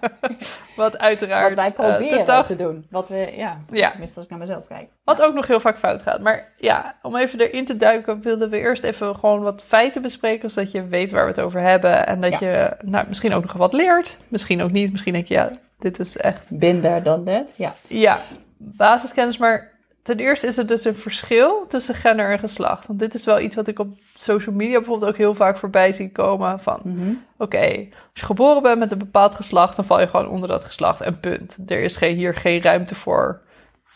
Wat 0.76 0.98
uiteraard. 0.98 1.48
wat 1.48 1.56
wij 1.58 1.68
eh, 1.68 1.74
proberen 1.74 2.18
totaal- 2.18 2.44
te 2.44 2.56
doen. 2.56 2.86
Wat 2.90 3.10
we, 3.10 3.34
ja, 3.36 3.58
Ja. 3.70 3.90
tenminste 3.90 4.16
als 4.16 4.26
ik 4.26 4.30
naar 4.32 4.40
mezelf 4.40 4.68
kijk. 4.68 4.90
Wat 5.04 5.22
ook 5.22 5.34
nog 5.34 5.48
heel 5.48 5.60
vaak 5.60 5.78
fout 5.78 6.02
gaat. 6.02 6.22
Maar 6.22 6.52
ja, 6.58 6.96
om 7.02 7.16
even 7.16 7.40
erin 7.40 7.66
te 7.66 7.78
duiken, 7.78 8.22
wilden 8.22 8.50
we 8.50 8.58
eerst 8.58 8.84
even 8.84 9.16
gewoon 9.16 9.42
wat 9.42 9.64
feiten 9.68 10.02
bespreken. 10.02 10.50
Zodat 10.52 10.72
je 10.72 10.88
weet 10.88 11.12
waar 11.12 11.24
we 11.24 11.30
het 11.30 11.40
over 11.42 11.60
hebben. 11.62 12.08
En 12.08 12.22
dat 12.22 12.40
je 12.40 12.78
nou, 12.82 13.08
misschien 13.08 13.34
ook 13.34 13.44
nog 13.44 13.54
wat 13.54 13.74
leert. 13.74 14.18
Misschien 14.28 14.62
ook 14.62 14.72
niet. 14.72 14.92
Misschien 14.92 15.14
denk 15.14 15.28
je, 15.28 15.34
ja, 15.34 15.52
dit 15.80 16.00
is 16.00 16.18
echt 16.18 16.50
Binder 16.60 17.04
dan 17.04 17.24
net. 17.24 17.54
Ja. 17.58 17.74
Ja, 17.88 18.18
basiskennis. 18.58 19.38
Maar 19.38 19.72
ten 20.04 20.18
eerste 20.20 20.48
is 20.48 20.56
het 20.56 20.68
dus 20.68 20.86
een 20.86 20.96
verschil 20.96 21.66
tussen 21.68 21.96
gender 21.96 22.32
en 22.32 22.40
geslacht. 22.40 22.88
Want 22.88 23.00
dit 23.00 23.14
is 23.14 23.26
wel 23.26 23.40
iets 23.40 23.56
wat 23.56 23.68
ik 23.68 23.80
op 23.80 23.88
social 24.22 24.56
media 24.56 24.78
bijvoorbeeld 24.78 25.12
ook 25.12 25.18
heel 25.18 25.36
vaak 25.36 25.58
voorbij 25.58 25.92
zie 25.92 26.12
komen. 26.12 26.60
Van, 26.60 26.82
Mhm. 26.84 27.12
oké, 27.38 27.88
als 27.92 28.20
je 28.20 28.26
geboren 28.26 28.62
bent 28.62 28.80
met 28.80 28.92
een 28.92 28.98
bepaald 28.98 29.36
geslacht, 29.36 29.76
dan 29.76 29.86
val 29.86 30.00
je 30.00 30.08
gewoon 30.08 30.28
onder 30.30 30.50
dat 30.50 30.66
geslacht 30.66 31.02
en 31.02 31.20
punt. 31.20 31.58
Er 31.68 31.82
is 31.82 31.96
geen, 31.96 32.16
hier 32.16 32.36
geen 32.36 32.62
ruimte 32.62 32.96
voor 32.96 33.42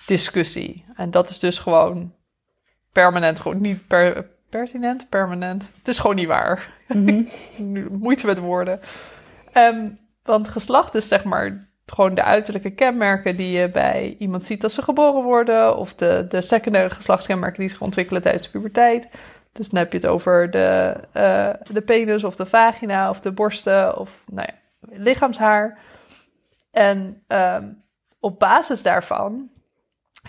discussie. 0.05 0.85
En 0.95 1.11
dat 1.11 1.29
is 1.29 1.39
dus 1.39 1.59
gewoon 1.59 2.13
permanent, 2.91 3.39
gewoon 3.39 3.61
niet 3.61 3.87
per, 3.87 4.29
pertinent, 4.49 5.09
permanent. 5.09 5.71
Het 5.77 5.87
is 5.87 5.99
gewoon 5.99 6.15
niet 6.15 6.27
waar. 6.27 6.73
Mhm. 6.87 7.23
Nu, 7.57 7.87
moeite 7.91 8.25
met 8.25 8.39
woorden. 8.39 8.79
Ehm, 9.51 9.89
want 10.23 10.47
geslacht 10.47 10.95
is 10.95 11.07
zeg 11.07 11.23
maar 11.23 11.71
gewoon 11.85 12.15
de 12.15 12.23
uiterlijke 12.23 12.69
kenmerken 12.69 13.35
die 13.35 13.51
je 13.51 13.69
bij 13.69 14.15
iemand 14.19 14.45
ziet 14.45 14.63
als 14.63 14.73
ze 14.73 14.81
geboren 14.81 15.23
worden. 15.23 15.77
Of 15.77 15.95
de, 15.95 16.25
de 16.29 16.41
secundaire 16.41 16.89
geslachtskenmerken 16.95 17.59
die 17.59 17.69
zich 17.69 17.81
ontwikkelen 17.81 18.21
tijdens 18.21 18.43
de 18.43 18.49
puberteit. 18.49 19.07
Dus 19.53 19.69
dan 19.69 19.79
heb 19.79 19.91
je 19.91 19.97
het 19.97 20.07
over 20.07 20.51
de, 20.51 20.95
eh, 21.11 21.49
de 21.73 21.81
penis 21.81 22.23
of 22.23 22.35
de 22.35 22.45
vagina 22.45 23.09
of 23.09 23.19
de 23.19 23.31
borsten 23.31 23.97
of 23.97 24.23
nou 24.31 24.47
ja, 24.51 24.57
lichaamshaar. 24.97 25.79
En 26.71 27.23
ehm, 27.27 27.73
op 28.19 28.39
basis 28.39 28.83
daarvan 28.83 29.49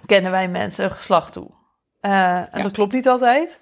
kennen 0.07 0.31
wij 0.31 0.49
mensen 0.49 0.85
een 0.85 0.91
geslacht 0.91 1.33
toe. 1.33 1.51
Eh, 2.01 2.37
en 2.37 2.49
Ja. 2.53 2.63
dat 2.63 2.73
klopt 2.73 2.93
niet 2.93 3.09
altijd. 3.09 3.61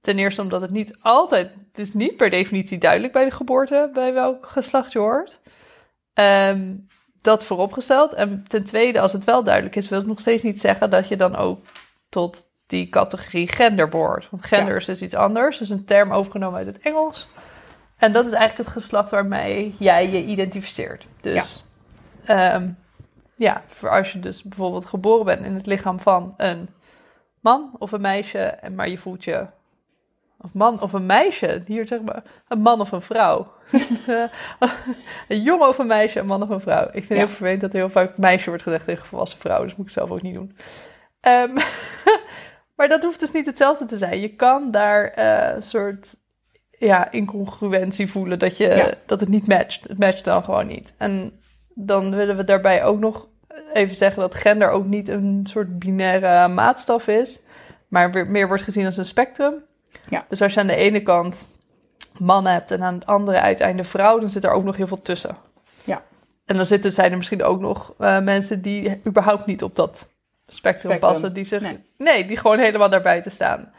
Ten 0.00 0.18
eerste 0.18 0.42
omdat 0.42 0.60
het 0.60 0.70
niet 0.70 0.96
altijd, 1.00 1.52
het 1.52 1.78
is 1.78 1.92
niet 1.92 2.16
per 2.16 2.30
definitie 2.30 2.78
duidelijk 2.78 3.12
bij 3.12 3.24
de 3.24 3.30
geboorte 3.30 3.90
bij 3.92 4.12
welk 4.12 4.46
geslacht 4.46 4.92
je 4.92 4.98
hoort. 4.98 5.40
Ehm, 6.14 6.76
dat 7.20 7.44
vooropgesteld. 7.44 8.12
En 8.12 8.44
ten 8.48 8.64
tweede, 8.64 9.00
als 9.00 9.12
het 9.12 9.24
wel 9.24 9.44
duidelijk 9.44 9.76
is, 9.76 9.88
wil 9.88 9.98
het 9.98 10.08
nog 10.08 10.20
steeds 10.20 10.42
niet 10.42 10.60
zeggen 10.60 10.90
dat 10.90 11.08
je 11.08 11.16
dan 11.16 11.36
ook 11.36 11.60
tot 12.08 12.46
die 12.66 12.88
categorie 12.88 13.48
gender 13.48 13.88
behoort. 13.88 14.30
Want 14.30 14.44
gender 14.44 14.72
Ja. 14.72 14.78
is 14.78 14.84
dus 14.84 15.02
iets 15.02 15.14
anders, 15.14 15.58
dus 15.58 15.70
een 15.70 15.84
term 15.84 16.12
overgenomen 16.12 16.58
uit 16.58 16.66
het 16.66 16.78
Engels. 16.78 17.28
En 17.96 18.12
dat 18.12 18.24
is 18.24 18.32
eigenlijk 18.32 18.68
het 18.68 18.76
geslacht 18.82 19.10
waarmee 19.10 19.74
jij 19.78 20.10
je 20.10 20.24
identificeert. 20.24 21.06
Dus 21.20 21.64
ja, 22.26 22.74
ja 23.36 23.62
voor 23.68 23.88
als 23.90 24.12
je 24.12 24.20
dus 24.20 24.42
bijvoorbeeld 24.42 24.84
geboren 24.86 25.24
bent 25.24 25.44
in 25.44 25.54
het 25.54 25.66
lichaam 25.66 26.00
van 26.00 26.34
een 26.36 26.68
man 27.40 27.76
of 27.78 27.92
een 27.92 28.00
meisje, 28.00 28.58
maar 28.74 28.88
je 28.88 28.98
voelt 28.98 29.24
je 29.24 29.46
of 30.38 30.52
man 30.52 30.80
of 30.80 30.92
een 30.92 31.06
meisje, 31.06 31.62
hier 31.66 31.86
zeg 31.86 32.00
maar, 32.00 32.22
een 32.48 32.60
man 32.60 32.80
of 32.80 32.92
een 32.92 33.00
vrouw. 33.02 33.52
een 35.28 35.42
jongen 35.42 35.68
of 35.68 35.78
een 35.78 35.86
meisje, 35.86 36.18
een 36.20 36.26
man 36.26 36.42
of 36.42 36.48
een 36.48 36.60
vrouw. 36.60 36.84
Ik 36.84 36.92
vind 36.92 37.08
het 37.08 37.18
Ja. 37.18 37.24
heel 37.24 37.28
vervelend 37.28 37.60
dat 37.60 37.72
er 37.72 37.78
heel 37.78 37.90
vaak 37.90 38.18
meisje 38.18 38.48
wordt 38.48 38.62
gezegd 38.62 38.84
tegen 38.84 39.06
volwassen 39.06 39.38
vrouwen, 39.38 39.68
dus 39.68 39.76
moet 39.76 39.86
ik 39.86 39.92
zelf 39.92 40.10
ook 40.10 40.22
niet 40.22 40.34
doen. 40.34 40.56
Ehm, 41.20 41.58
maar 42.76 42.88
dat 42.88 43.02
hoeft 43.02 43.20
dus 43.20 43.32
niet 43.32 43.46
hetzelfde 43.46 43.84
te 43.84 43.96
zijn. 43.96 44.20
Je 44.20 44.34
kan 44.34 44.70
daar 44.70 45.08
eh, 45.08 45.54
een 45.54 45.62
soort 45.62 46.16
ja, 46.70 47.10
incongruentie 47.10 48.10
voelen, 48.10 48.38
dat, 48.38 48.56
je, 48.56 48.68
Ja. 48.68 48.94
dat 49.06 49.20
het 49.20 49.28
niet 49.28 49.46
matcht. 49.46 49.88
Het 49.88 49.98
matcht 49.98 50.24
dan 50.24 50.42
gewoon 50.42 50.66
niet. 50.66 50.94
En 50.98 51.40
dan 51.74 52.14
willen 52.14 52.36
we 52.36 52.44
daarbij 52.44 52.84
ook 52.84 52.98
nog 52.98 53.26
even 53.72 53.96
zeggen 53.96 54.22
dat 54.22 54.34
gender 54.34 54.70
ook 54.70 54.84
niet 54.84 55.08
een 55.08 55.46
soort 55.50 55.78
binaire 55.78 56.48
maatstaf 56.48 57.06
is, 57.08 57.42
maar 57.88 58.26
meer 58.26 58.46
wordt 58.48 58.62
gezien 58.62 58.86
als 58.86 58.96
een 58.96 59.04
spectrum. 59.04 59.64
Ja. 60.10 60.24
Dus 60.28 60.42
als 60.42 60.54
je 60.54 60.60
aan 60.60 60.66
de 60.66 60.74
ene 60.74 61.02
kant 61.02 61.48
mannen 62.18 62.52
hebt 62.52 62.70
en 62.70 62.82
aan 62.82 62.94
het 62.94 63.06
andere 63.06 63.38
uiteinde 63.40 63.84
vrouw, 63.84 64.18
dan 64.18 64.30
zit 64.30 64.44
er 64.44 64.50
ook 64.50 64.64
nog 64.64 64.76
heel 64.76 64.86
veel 64.86 65.02
tussen. 65.02 65.36
Ja. 65.84 66.02
En 66.44 66.56
dan 66.56 66.66
zitten, 66.66 66.92
zijn 66.92 67.10
er 67.10 67.16
misschien 67.16 67.42
ook 67.42 67.60
nog 67.60 67.94
eh, 67.98 68.20
mensen 68.20 68.62
die 68.62 69.00
überhaupt 69.06 69.46
niet 69.46 69.62
op 69.62 69.76
dat 69.76 70.08
spectrum, 70.54 70.90
Spectrum. 70.90 71.12
passen. 71.12 71.34
Die 71.34 71.44
zich, 71.44 71.60
Nee. 71.60 71.84
nee. 71.98 72.26
die 72.26 72.36
gewoon 72.36 72.58
helemaal 72.58 72.90
daarbuiten 72.90 73.32
staan. 73.32 73.72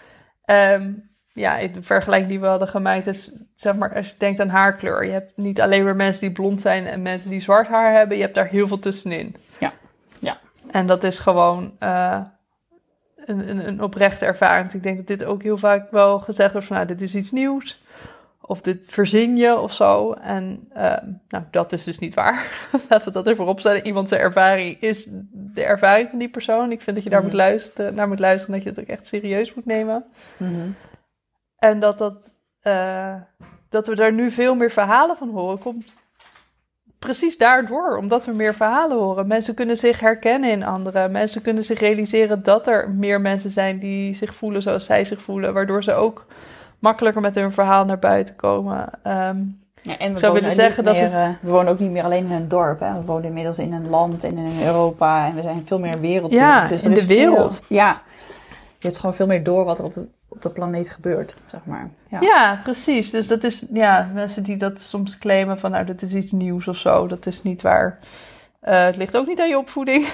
Ehm, 0.46 0.92
ja, 1.34 1.58
in 1.58 1.72
de 1.72 1.84
vergelijking 1.84 2.30
die 2.32 2.40
we 2.40 2.46
hadden 2.48 2.68
gemaakt 2.68 3.08
is, 3.08 3.38
zeg 3.56 3.76
maar, 3.76 3.96
als 3.96 4.10
je 4.10 4.16
denkt 4.18 4.40
aan 4.40 4.50
haarkleur. 4.50 5.06
Je 5.06 5.12
hebt 5.12 5.38
niet 5.38 5.62
alleen 5.62 5.84
maar 5.84 5.96
mensen 5.96 6.22
die 6.22 6.32
blond 6.36 6.62
zijn 6.62 6.88
en 6.88 7.02
mensen 7.02 7.30
die 7.30 7.40
zwart 7.42 7.68
haar 7.68 7.92
hebben. 7.92 8.18
Je 8.18 8.24
hebt 8.24 8.36
daar 8.36 8.48
heel 8.48 8.68
veel 8.68 8.80
tussenin. 8.80 9.36
Ja. 9.60 9.74
Ja. 10.20 10.38
En 10.72 10.88
dat 10.88 11.04
is 11.04 11.20
gewoon 11.20 11.76
eh, 11.80 12.22
een, 13.26 13.50
een, 13.50 13.68
een 13.68 13.82
oprechte 13.82 14.26
ervaring. 14.26 14.62
Want 14.62 14.74
Ik 14.74 14.84
denk 14.84 14.98
dat 14.98 15.08
dit 15.08 15.26
ook 15.26 15.44
heel 15.44 15.58
vaak 15.58 15.92
wel 15.92 16.20
gezegd 16.20 16.52
wordt 16.52 16.68
van, 16.68 16.76
nou, 16.76 16.88
dit 16.88 17.02
is 17.02 17.16
iets 17.16 17.32
nieuws. 17.32 17.84
Of 18.48 18.62
dit 18.62 18.88
verzin 18.90 19.38
je 19.38 19.58
of 19.60 19.74
zo. 19.74 20.12
En 20.12 20.68
ehm, 20.74 21.12
nou, 21.28 21.44
dat 21.52 21.72
is 21.72 21.84
dus 21.84 22.00
niet 22.00 22.14
waar. 22.14 22.52
Laten 22.90 23.08
we 23.08 23.14
dat 23.14 23.28
even 23.28 23.46
opstellen. 23.46 23.86
Iemand 23.86 24.10
zijn 24.10 24.22
ervaring 24.22 24.82
is 24.82 25.08
de 25.32 25.64
ervaring 25.64 26.10
van 26.10 26.20
die 26.20 26.30
persoon. 26.30 26.72
Ik 26.72 26.82
vind 26.82 26.96
dat 26.96 27.06
je 27.06 27.10
daar 27.12 27.20
Mhm. 27.20 27.30
moet 27.30 27.38
luisteren, 27.38 27.96
naar 27.96 28.08
moet 28.08 28.20
luisteren. 28.20 28.56
Dat 28.56 28.64
je 28.64 28.70
het 28.70 28.80
ook 28.80 28.96
echt 28.98 29.08
serieus 29.08 29.54
moet 29.54 29.66
nemen. 29.66 30.06
Mhm. 30.38 30.70
En 31.58 31.80
dat, 31.80 31.98
dat, 31.98 32.30
eh, 32.62 33.16
dat 33.70 33.88
we 33.88 33.96
daar 33.96 34.14
nu 34.14 34.30
veel 34.32 34.56
meer 34.56 34.72
verhalen 34.72 35.16
van 35.16 35.30
horen, 35.30 35.60
komt 35.60 35.98
precies 37.00 37.38
daardoor, 37.38 37.98
omdat 37.98 38.26
we 38.26 38.32
meer 38.34 38.54
verhalen 38.54 38.98
horen. 38.98 39.28
Mensen 39.28 39.54
kunnen 39.56 39.78
zich 39.78 40.00
herkennen 40.00 40.50
in 40.50 40.64
anderen. 40.64 41.12
Mensen 41.12 41.42
kunnen 41.42 41.64
zich 41.64 41.80
realiseren 41.80 42.44
dat 42.44 42.68
er 42.68 42.90
meer 42.90 43.22
mensen 43.22 43.50
zijn 43.50 43.80
die 43.80 44.14
zich 44.14 44.36
voelen 44.36 44.62
zoals 44.62 44.86
zij 44.86 45.04
zich 45.04 45.22
voelen. 45.22 45.54
Waardoor 45.54 45.84
ze 45.84 45.94
ook 45.94 46.26
makkelijker 46.80 47.22
met 47.22 47.36
hun 47.36 47.52
verhaal 47.52 47.86
naar 47.86 48.00
buiten 48.00 48.36
komen. 48.36 48.90
Ehm, 49.04 49.38
Ja, 49.82 49.98
en 49.98 50.14
we, 50.14 50.20
zou 50.20 50.34
wonen 50.34 50.52
zeggen 50.52 50.84
dat 50.84 50.96
meer, 50.96 51.14
eh, 51.14 51.30
we 51.42 51.50
wonen 51.50 51.72
ook 51.72 51.80
niet 51.80 51.92
meer 51.92 52.04
alleen 52.04 52.26
in 52.26 52.32
een 52.32 52.48
dorp. 52.48 52.80
Hè. 52.80 52.94
We 52.94 53.06
wonen 53.06 53.24
inmiddels 53.26 53.60
in 53.60 53.74
een 53.74 53.90
land 53.90 54.24
en 54.24 54.38
in 54.38 54.62
Europa. 54.66 55.28
En 55.28 55.36
we 55.36 55.42
zijn 55.42 55.68
veel 55.68 55.80
meer 55.80 56.00
wereldbeeld. 56.00 56.42
Ja, 56.42 56.68
dus 56.68 56.84
in 56.84 56.92
de 56.94 56.98
veel- 56.98 57.08
wereld. 57.08 57.62
ja, 57.68 58.02
je 58.78 58.88
hebt 58.88 58.98
gewoon 59.00 59.16
veel 59.16 59.28
meer 59.28 59.44
door 59.44 59.66
wat 59.66 59.80
er 59.80 59.86
op 59.86 59.94
de, 59.94 60.08
op 60.28 60.42
de 60.42 60.50
planeet 60.50 60.90
gebeurt, 60.90 61.36
zeg 61.52 61.60
maar. 61.64 61.90
Ja. 62.10 62.18
Ja, 62.22 62.60
precies. 62.64 63.10
Dus 63.10 63.28
dat 63.28 63.44
is, 63.44 63.66
ja, 63.74 64.10
mensen 64.14 64.44
die 64.44 64.58
dat 64.58 64.80
soms 64.80 65.18
claimen 65.18 65.60
van, 65.60 65.72
nou, 65.72 65.86
dat 65.86 66.02
is 66.02 66.14
iets 66.14 66.32
nieuws 66.32 66.68
of 66.68 66.78
zo, 66.78 67.08
dat 67.08 67.26
is 67.26 67.44
niet 67.44 67.62
waar. 67.62 68.00
Eh, 68.60 68.84
het 68.86 68.96
ligt 68.96 69.18
ook 69.18 69.28
niet 69.28 69.40
aan 69.40 69.50
je 69.50 69.58
opvoeding. 69.58 70.08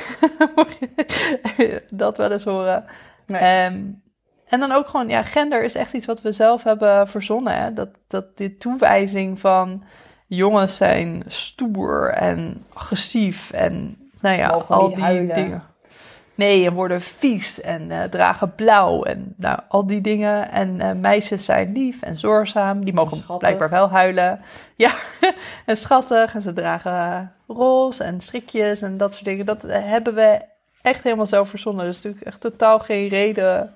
Dat 1.94 2.18
wel 2.18 2.32
eens 2.32 2.44
horen. 2.44 2.84
Nee. 3.26 3.42
Ehm, 3.42 3.84
en 4.52 4.60
dan 4.60 4.72
ook 4.72 4.88
gewoon, 4.88 5.08
ja, 5.08 5.24
gender 5.24 5.64
is 5.64 5.76
echt 5.76 5.94
iets 5.94 6.06
wat 6.06 6.22
we 6.22 6.32
zelf 6.32 6.64
hebben 6.64 7.08
verzonnen. 7.08 7.62
Hè? 7.62 7.74
Dat, 7.74 7.90
dat 8.08 8.38
die 8.38 8.58
toewijzing 8.58 9.40
van 9.40 9.84
jongens 10.28 10.76
zijn 10.76 11.24
stoer 11.28 12.10
en 12.10 12.66
agressief 12.74 13.52
en, 13.52 13.98
nou 14.22 14.38
ja, 14.38 14.48
Mogen 14.52 14.76
al 14.76 14.88
die 14.88 15.04
huilen. 15.04 15.36
dingen. 15.36 15.64
Nee, 16.36 16.66
en 16.66 16.74
worden 16.74 17.02
vies 17.02 17.62
en 17.62 17.92
eh, 17.92 18.04
dragen 18.04 18.56
blauw 18.56 19.04
en 19.04 19.34
nou, 19.38 19.60
al 19.68 19.88
die 19.88 20.02
dingen. 20.02 20.52
En 20.52 20.82
eh, 20.82 20.92
meisjes 20.92 21.46
zijn 21.46 21.72
lief 21.72 22.02
en 22.02 22.18
zorgzaam. 22.18 22.84
Die 22.84 22.94
mogen 22.94 23.18
Schattig. 23.18 23.38
blijkbaar 23.38 23.70
wel 23.70 23.90
huilen. 23.90 24.42
Ja, 24.76 24.92
en 25.66 25.78
schattig. 25.78 26.36
En 26.36 26.42
ze 26.42 26.54
dragen 26.54 27.32
roze 27.48 28.04
en 28.04 28.22
strikjes 28.22 28.82
en 28.82 28.98
dat 28.98 29.14
soort 29.14 29.26
dingen. 29.26 29.46
Dat 29.46 29.64
eh, 29.64 29.84
hebben 29.84 30.14
we 30.14 30.42
echt 30.82 31.04
helemaal 31.04 31.26
zelf 31.26 31.50
verzonnen. 31.50 31.86
Dus 31.86 31.96
natuurlijk 31.96 32.26
echt 32.26 32.42
totaal 32.42 32.80
geen 32.80 33.08
reden 33.08 33.74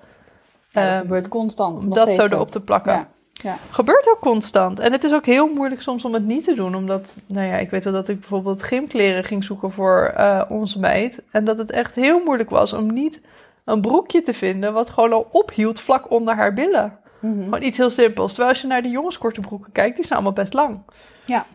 Ja, 0.82 0.84
dat 0.84 0.92
ehm, 0.92 1.02
gebeurt 1.02 1.28
constant. 1.28 1.84
om 1.84 1.94
dat 1.94 2.14
zo 2.14 2.22
erop 2.22 2.50
te 2.50 2.60
plakken. 2.60 2.92
Ja. 2.92 3.08
Ja. 3.42 3.58
Gebeurt 3.70 4.08
ook 4.08 4.20
constant. 4.20 4.80
En 4.80 4.92
het 4.92 5.04
is 5.04 5.12
ook 5.12 5.26
heel 5.26 5.52
moeilijk 5.52 5.82
soms 5.82 6.04
om 6.04 6.14
het 6.14 6.24
niet 6.24 6.44
te 6.44 6.54
doen. 6.54 6.74
Omdat, 6.74 7.16
nou 7.26 7.46
ja, 7.46 7.56
ik 7.56 7.70
weet 7.70 7.84
wel 7.84 7.92
dat 7.92 8.08
ik 8.08 8.20
bijvoorbeeld 8.20 8.62
gymkleren 8.62 9.24
ging 9.24 9.44
zoeken 9.44 9.72
voor 9.72 10.12
eh, 10.16 10.42
onze 10.48 10.78
meid. 10.78 11.22
En 11.30 11.44
dat 11.44 11.58
het 11.58 11.70
echt 11.70 11.94
heel 11.94 12.24
moeilijk 12.24 12.50
was 12.50 12.72
om 12.72 12.92
niet 12.92 13.20
een 13.64 13.80
broekje 13.80 14.22
te 14.22 14.34
vinden 14.34 14.72
wat 14.72 14.90
gewoon 14.90 15.12
al 15.12 15.28
ophield 15.32 15.80
vlak 15.80 16.10
onder 16.10 16.34
haar 16.34 16.52
billen. 16.52 16.98
Mhm. 17.20 17.42
Gewoon 17.42 17.62
iets 17.62 17.78
heel 17.78 17.90
simpels. 17.90 18.28
Terwijl 18.28 18.52
als 18.52 18.60
je 18.60 18.66
naar 18.66 18.82
de 18.82 18.88
jongenskorte 18.90 19.40
broeken 19.40 19.72
kijkt, 19.72 19.96
die 19.96 20.04
zijn 20.04 20.18
allemaal 20.18 20.36
best 20.36 20.52
lang. 20.52 20.82
Ja. 21.24 21.46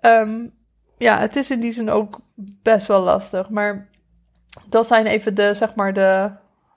Ehm, 0.00 0.46
ja, 0.98 1.18
het 1.18 1.36
is 1.36 1.50
in 1.50 1.60
die 1.60 1.72
zin 1.72 1.90
ook 1.90 2.18
best 2.62 2.86
wel 2.86 3.00
lastig. 3.00 3.50
Maar 3.50 3.88
dat 4.66 4.86
zijn 4.86 5.06
even 5.06 5.34
de, 5.34 5.54
zeg 5.54 5.74
maar, 5.74 5.92
de 5.92 6.30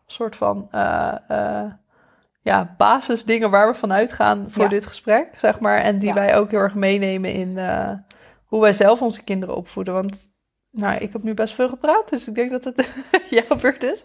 soort 0.07 0.35
van 0.35 0.67
eh, 0.71 1.15
eh, 1.27 1.71
ja, 2.41 2.73
basisdingen 2.77 3.49
waar 3.51 3.71
we 3.71 3.77
vanuit 3.77 4.13
gaan 4.13 4.45
voor 4.49 4.63
Ja. 4.63 4.69
dit 4.69 4.85
gesprek, 4.85 5.27
zeg 5.37 5.59
maar. 5.59 5.77
En 5.79 5.99
die 5.99 6.07
Ja. 6.07 6.13
wij 6.13 6.37
ook 6.37 6.51
heel 6.51 6.59
erg 6.59 6.75
meenemen 6.75 7.33
in 7.33 7.57
eh, 7.57 7.91
hoe 8.45 8.61
wij 8.61 8.73
zelf 8.73 9.01
onze 9.01 9.23
kinderen 9.23 9.55
opvoeden. 9.55 9.93
Want 9.93 10.29
nou, 10.71 10.95
ik 10.97 11.13
heb 11.13 11.23
nu 11.23 11.33
best 11.33 11.53
veel 11.55 11.69
gepraat, 11.69 12.09
dus 12.09 12.27
ik 12.27 12.35
denk 12.35 12.51
dat 12.51 12.63
het 12.63 12.87
jouw 13.29 13.57
beurt 13.61 13.83
is. 13.83 14.03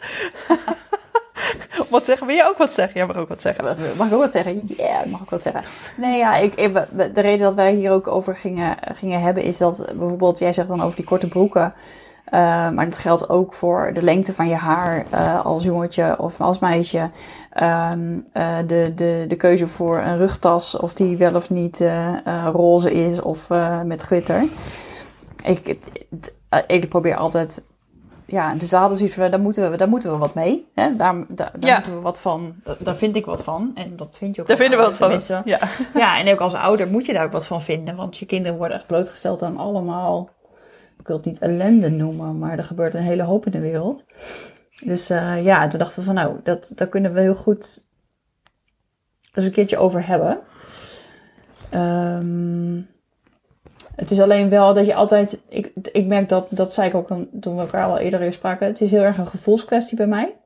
wat 1.91 2.05
zeggen? 2.05 2.27
Wil 2.27 2.37
je 2.37 2.49
ook 2.49 2.59
wat 2.59 2.75
zeggen? 2.75 2.97
Jij 2.99 3.07
mag 3.07 3.17
ook 3.17 3.29
wat 3.29 3.43
zeggen. 3.43 3.65
Mag 3.97 4.07
ik 4.07 4.13
ook 4.13 4.21
wat 4.21 4.31
zeggen? 4.31 4.63
Ja, 4.77 5.03
ik 5.03 5.11
mag 5.11 5.21
ook 5.21 5.31
wat 5.31 5.43
zeggen. 5.43 5.63
Nee, 5.97 6.19
ja, 6.19 6.37
ik, 6.37 6.57
de 6.57 7.21
reden 7.21 7.39
dat 7.39 7.55
wij 7.55 7.73
hier 7.73 7.91
ook 7.91 8.07
over 8.07 8.37
gingen, 8.37 8.77
gingen 8.93 9.21
hebben 9.21 9.43
is 9.43 9.59
dat 9.59 9.93
bijvoorbeeld, 9.97 10.39
jij 10.39 10.53
zegt 10.53 10.69
dan 10.69 10.83
over 10.83 10.97
die 10.97 11.05
korte 11.05 11.29
broeken. 11.29 11.73
Eh, 12.27 12.71
maar 12.71 12.85
dat 12.85 12.99
geldt 12.99 13.29
ook 13.29 13.55
voor 13.55 13.91
de 13.93 14.03
lengte 14.03 14.33
van 14.33 14.49
je 14.49 14.55
haar 14.55 15.05
eh, 15.11 15.45
als 15.45 15.63
jongetje 15.63 16.19
of 16.19 16.41
als 16.41 16.59
meisje. 16.59 17.11
Ehm, 17.53 18.19
eh, 18.33 18.57
de, 18.67 18.93
de, 18.95 19.25
de 19.29 19.37
keuze 19.37 19.67
voor 19.67 19.99
een 19.99 20.19
rugtas, 20.19 20.77
of 20.77 20.93
die 20.95 21.17
wel 21.17 21.35
of 21.35 21.51
niet 21.51 21.85
roze 22.53 22.93
is 22.93 23.21
of 23.23 23.49
met 23.85 24.03
glitter. 24.03 24.45
Ik, 25.43 25.77
ik 26.67 26.89
probeer 26.89 27.17
altijd 27.17 27.67
ja, 28.27 28.55
de 28.55 28.67
zadels 28.67 29.01
iets 29.01 29.15
van, 29.15 29.31
daar 29.31 29.41
moeten 29.41 29.71
we, 29.71 29.77
daar 29.77 29.89
moeten 29.89 30.11
we 30.13 30.17
wat 30.19 30.35
mee. 30.35 30.67
Hè? 30.75 30.97
Daar, 30.97 31.15
daar, 31.29 31.51
daar 31.59 31.71
Ja. 31.71 31.75
moeten 31.75 31.95
we 31.95 32.01
wat 32.01 32.21
van, 32.21 32.55
daar 32.79 32.97
vind 32.97 33.17
ik 33.17 33.27
wat 33.27 33.43
van. 33.45 33.71
En 33.75 33.97
dat 33.97 34.09
vind 34.19 34.35
je 34.35 34.41
ook 34.41 34.47
Daar 34.47 34.57
vinden 34.57 34.79
we 34.79 34.85
wat 34.85 34.97
van. 34.97 35.21
Ja. 35.45 35.59
Ja, 35.95 36.19
en 36.19 36.33
ook 36.33 36.41
als 36.41 36.55
ouder 36.55 36.89
moet 36.89 37.07
je 37.07 37.13
daar 37.13 37.25
ook 37.25 37.33
wat 37.33 37.47
van 37.47 37.63
vinden. 37.63 37.97
Want 37.97 38.17
je 38.17 38.27
kinderen 38.27 38.59
worden 38.59 38.77
echt 38.77 38.87
blootgesteld 38.87 39.43
aan 39.43 39.57
allemaal, 39.57 40.29
ik 41.07 41.13
wil 41.13 41.17
het 41.21 41.27
niet 41.33 41.39
ellende 41.39 41.91
noemen, 41.91 42.39
maar 42.39 42.59
er 42.59 42.65
gebeurt 42.65 42.95
een 42.95 43.03
hele 43.03 43.23
hoop 43.23 43.47
in 43.47 43.53
de 43.53 43.61
wereld. 43.61 44.05
Dus 44.85 45.11
eh, 45.11 45.45
ja, 45.45 45.67
toen 45.67 45.79
dachten 45.79 45.99
we 45.99 46.05
van 46.05 46.15
nou, 46.15 46.41
dat, 46.43 46.73
daar 46.77 46.89
kunnen 46.89 47.13
we 47.13 47.21
heel 47.21 47.35
goed 47.35 47.85
eens 49.33 49.45
een 49.45 49.51
keertje 49.53 49.77
over 49.77 50.07
hebben. 50.07 50.39
Ehm, 51.71 52.81
het 53.97 54.11
is 54.11 54.21
alleen 54.21 54.49
wel 54.49 54.75
dat 54.75 54.87
je 54.87 54.95
altijd, 54.95 55.43
ik, 55.49 55.73
ik 55.93 56.07
merk 56.07 56.29
dat, 56.29 56.47
dat 56.51 56.73
zei 56.73 56.89
ik 56.89 56.95
ook 56.95 57.09
toen 57.41 57.55
we 57.55 57.61
elkaar 57.61 57.85
al 57.85 57.99
eerder 57.99 58.21
even 58.21 58.33
spraken, 58.33 58.67
het 58.67 58.81
is 58.81 58.91
heel 58.91 59.03
erg 59.03 59.19
een 59.19 59.27
gevoelskwestie 59.27 59.97
bij 59.97 60.07
mij. 60.07 60.37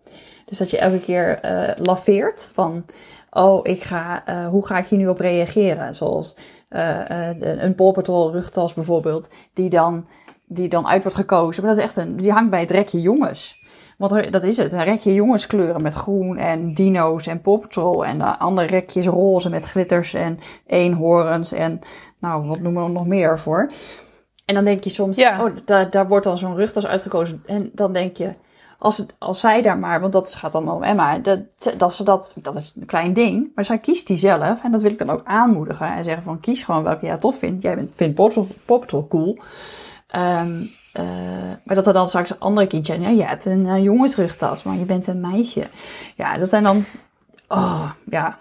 Dus 0.44 0.58
dat 0.58 0.70
je 0.70 0.78
elke 0.78 1.00
keer 1.00 1.38
eh 1.40 1.76
laveert 1.84 2.50
van, 2.52 2.84
oh, 3.30 3.60
ik 3.62 3.82
ga, 3.82 4.26
eh, 4.26 4.48
hoe 4.48 4.66
ga 4.66 4.78
ik 4.78 4.86
hier 4.86 4.98
nu 4.98 5.08
op 5.08 5.18
reageren? 5.18 5.94
Zoals 5.94 6.36
de- 6.68 7.56
een 7.60 7.74
Paw 7.74 7.92
Patrol 7.92 8.32
rugtas 8.32 8.74
bijvoorbeeld, 8.74 9.30
die 9.54 9.68
dan, 9.70 10.06
die 10.52 10.68
dan 10.68 10.86
uit 10.86 11.02
wordt 11.02 11.18
gekozen. 11.18 11.64
Maar 11.64 11.74
dat 11.74 11.84
is 11.84 11.88
echt 11.88 11.96
een, 12.06 12.16
die 12.16 12.32
hangt 12.32 12.50
bij 12.50 12.60
het 12.60 12.70
rekje 12.70 13.00
jongens. 13.00 13.58
Want 13.98 14.12
er- 14.12 14.30
dat 14.30 14.44
is 14.44 14.56
het, 14.56 14.72
een 14.72 14.84
rekje 14.84 15.14
jongenskleuren 15.14 15.82
met 15.82 15.92
groen 15.94 16.36
en 16.36 16.74
dino's 16.74 17.26
en 17.26 17.40
Paw 17.40 17.60
Patrol. 17.60 18.04
En 18.04 18.18
de 18.18 18.38
andere 18.38 18.66
rekjes 18.66 19.06
roze 19.06 19.50
met 19.50 19.64
glitters 19.64 20.14
en 20.14 20.38
eenhoorns 20.66 21.52
en 21.52 21.78
nou, 22.18 22.46
wat 22.46 22.60
noemen 22.60 22.84
we 22.84 22.90
nog 22.90 23.06
meer 23.06 23.38
voor. 23.38 23.70
En 24.44 24.54
dan 24.54 24.64
denk 24.64 24.84
je 24.84 24.90
soms, 24.90 25.16
Ja. 25.16 25.44
oh, 25.44 25.56
daar, 25.64 25.90
daar 25.90 26.08
wordt 26.08 26.24
dan 26.24 26.38
zo'n 26.38 26.54
rugtas 26.56 26.86
uitgekozen. 26.86 27.42
En 27.46 27.70
dan 27.74 27.92
denk 27.92 28.16
je, 28.16 28.34
als, 28.78 28.96
het, 28.98 29.14
als 29.18 29.40
zij 29.40 29.62
daar 29.62 29.78
maar, 29.78 30.00
want 30.00 30.12
dat 30.12 30.34
gaat 30.34 30.52
dan 30.52 30.70
om 30.70 30.82
Emma, 30.82 31.18
dat, 31.18 31.40
dat, 31.76 31.94
ze 31.94 32.02
dat, 32.04 32.36
dat 32.42 32.56
is 32.56 32.72
een 32.80 32.86
klein 32.86 33.12
ding. 33.12 33.50
Maar 33.54 33.64
zij 33.64 33.78
kiest 33.78 34.06
die 34.06 34.16
zelf. 34.16 34.62
En 34.64 34.72
dat 34.72 34.82
wil 34.82 34.90
ik 34.90 34.98
dan 34.98 35.10
ook 35.10 35.20
aanmoedigen. 35.24 35.94
En 35.94 36.04
zeggen 36.04 36.22
van, 36.22 36.40
kies 36.40 36.62
gewoon 36.62 36.82
welke 36.82 37.06
jij 37.06 37.16
tof 37.18 37.38
vindt. 37.38 37.62
Jij 37.62 37.88
vindt 37.94 38.14
Patrol 38.64 39.06
cool. 39.08 39.38
Ehm, 40.12 40.62
eh, 40.92 41.04
maar 41.64 41.74
dat 41.76 41.86
er 41.86 41.92
dan 41.92 42.08
straks 42.08 42.30
een 42.30 42.38
andere 42.38 42.66
kindje 42.66 42.92
zijn. 42.94 43.04
Ja, 43.04 43.22
je 43.22 43.28
hebt 43.28 43.44
een 43.44 43.64
uh, 43.66 43.82
jongensrugtas, 43.82 44.62
maar 44.62 44.76
je 44.76 44.84
bent 44.84 45.06
een 45.06 45.20
meisje. 45.20 45.64
Ja, 46.16 46.38
dat 46.38 46.48
zijn 46.48 46.62
dan... 46.62 46.84
Oh, 47.48 47.90
ja. 48.06 48.38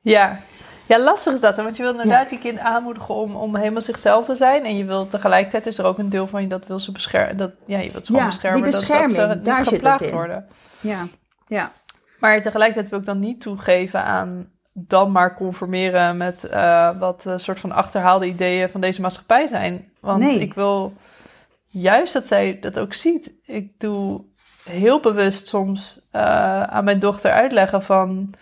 Ja. 0.00 0.38
ja, 0.86 0.98
lastig 1.00 1.32
is 1.32 1.40
dat. 1.40 1.56
hè, 1.56 1.62
Want 1.62 1.76
je 1.76 1.82
wil 1.82 1.92
inderdaad 1.92 2.28
die 2.28 2.38
kind 2.38 2.58
aanmoedigen 2.58 3.14
om, 3.14 3.36
om 3.36 3.56
helemaal 3.56 3.80
zichzelf 3.80 4.24
te 4.26 4.34
zijn. 4.36 4.64
En 4.64 4.76
je 4.76 4.84
wil 4.84 5.06
tegelijkertijd 5.06 5.66
is 5.66 5.78
er 5.78 5.84
ook 5.84 5.98
een 5.98 6.08
deel 6.08 6.26
van 6.26 6.42
je 6.42 6.48
dat 6.48 6.66
wil 6.66 6.78
ze 6.78 6.92
beschermen. 6.92 7.36
Dat, 7.36 7.50
ja, 7.66 7.78
je 7.78 7.90
wilt 7.90 8.06
ze 8.06 8.12
gewoon 8.12 8.26
Ja, 8.26 8.30
beschermen. 8.30 8.62
die 8.62 9.16
dat- 9.16 9.28
dat, 9.28 9.28
ze 9.30 9.34
niet 9.36 9.44
daar 9.44 9.56
zit 9.56 9.66
het 9.66 9.74
geplaagd 9.74 10.00
in. 10.00 10.12
worden. 10.12 10.46
Ja. 10.80 11.06
Ja. 11.46 11.72
Maar 12.18 12.42
tegelijkertijd 12.42 12.88
wil 12.88 12.98
ik 12.98 13.04
dan 13.04 13.18
niet 13.18 13.40
toegeven 13.40 14.04
aan 14.04 14.50
dan 14.86 15.12
maar 15.12 15.34
conformeren 15.34 16.16
met 16.16 16.44
eh, 16.44 16.98
wat 16.98 17.24
een 17.24 17.40
soort 17.40 17.60
van 17.60 17.72
achterhaalde 17.72 18.26
ideeën 18.26 18.68
van 18.68 18.80
deze 18.80 19.00
maatschappij 19.00 19.46
zijn. 19.46 19.92
Want 20.00 20.22
Nee. 20.22 20.38
ik 20.38 20.54
wil 20.54 20.92
juist 21.66 22.12
dat 22.12 22.26
zij 22.26 22.58
dat 22.60 22.78
ook 22.78 22.94
ziet. 22.94 23.32
Ik 23.46 23.80
doe 23.80 24.20
heel 24.64 25.00
bewust 25.00 25.46
soms 25.46 26.08
eh, 26.10 26.62
aan 26.62 26.84
mijn 26.84 26.98
dochter 26.98 27.30
uitleggen 27.30 27.82
van. 27.82 28.34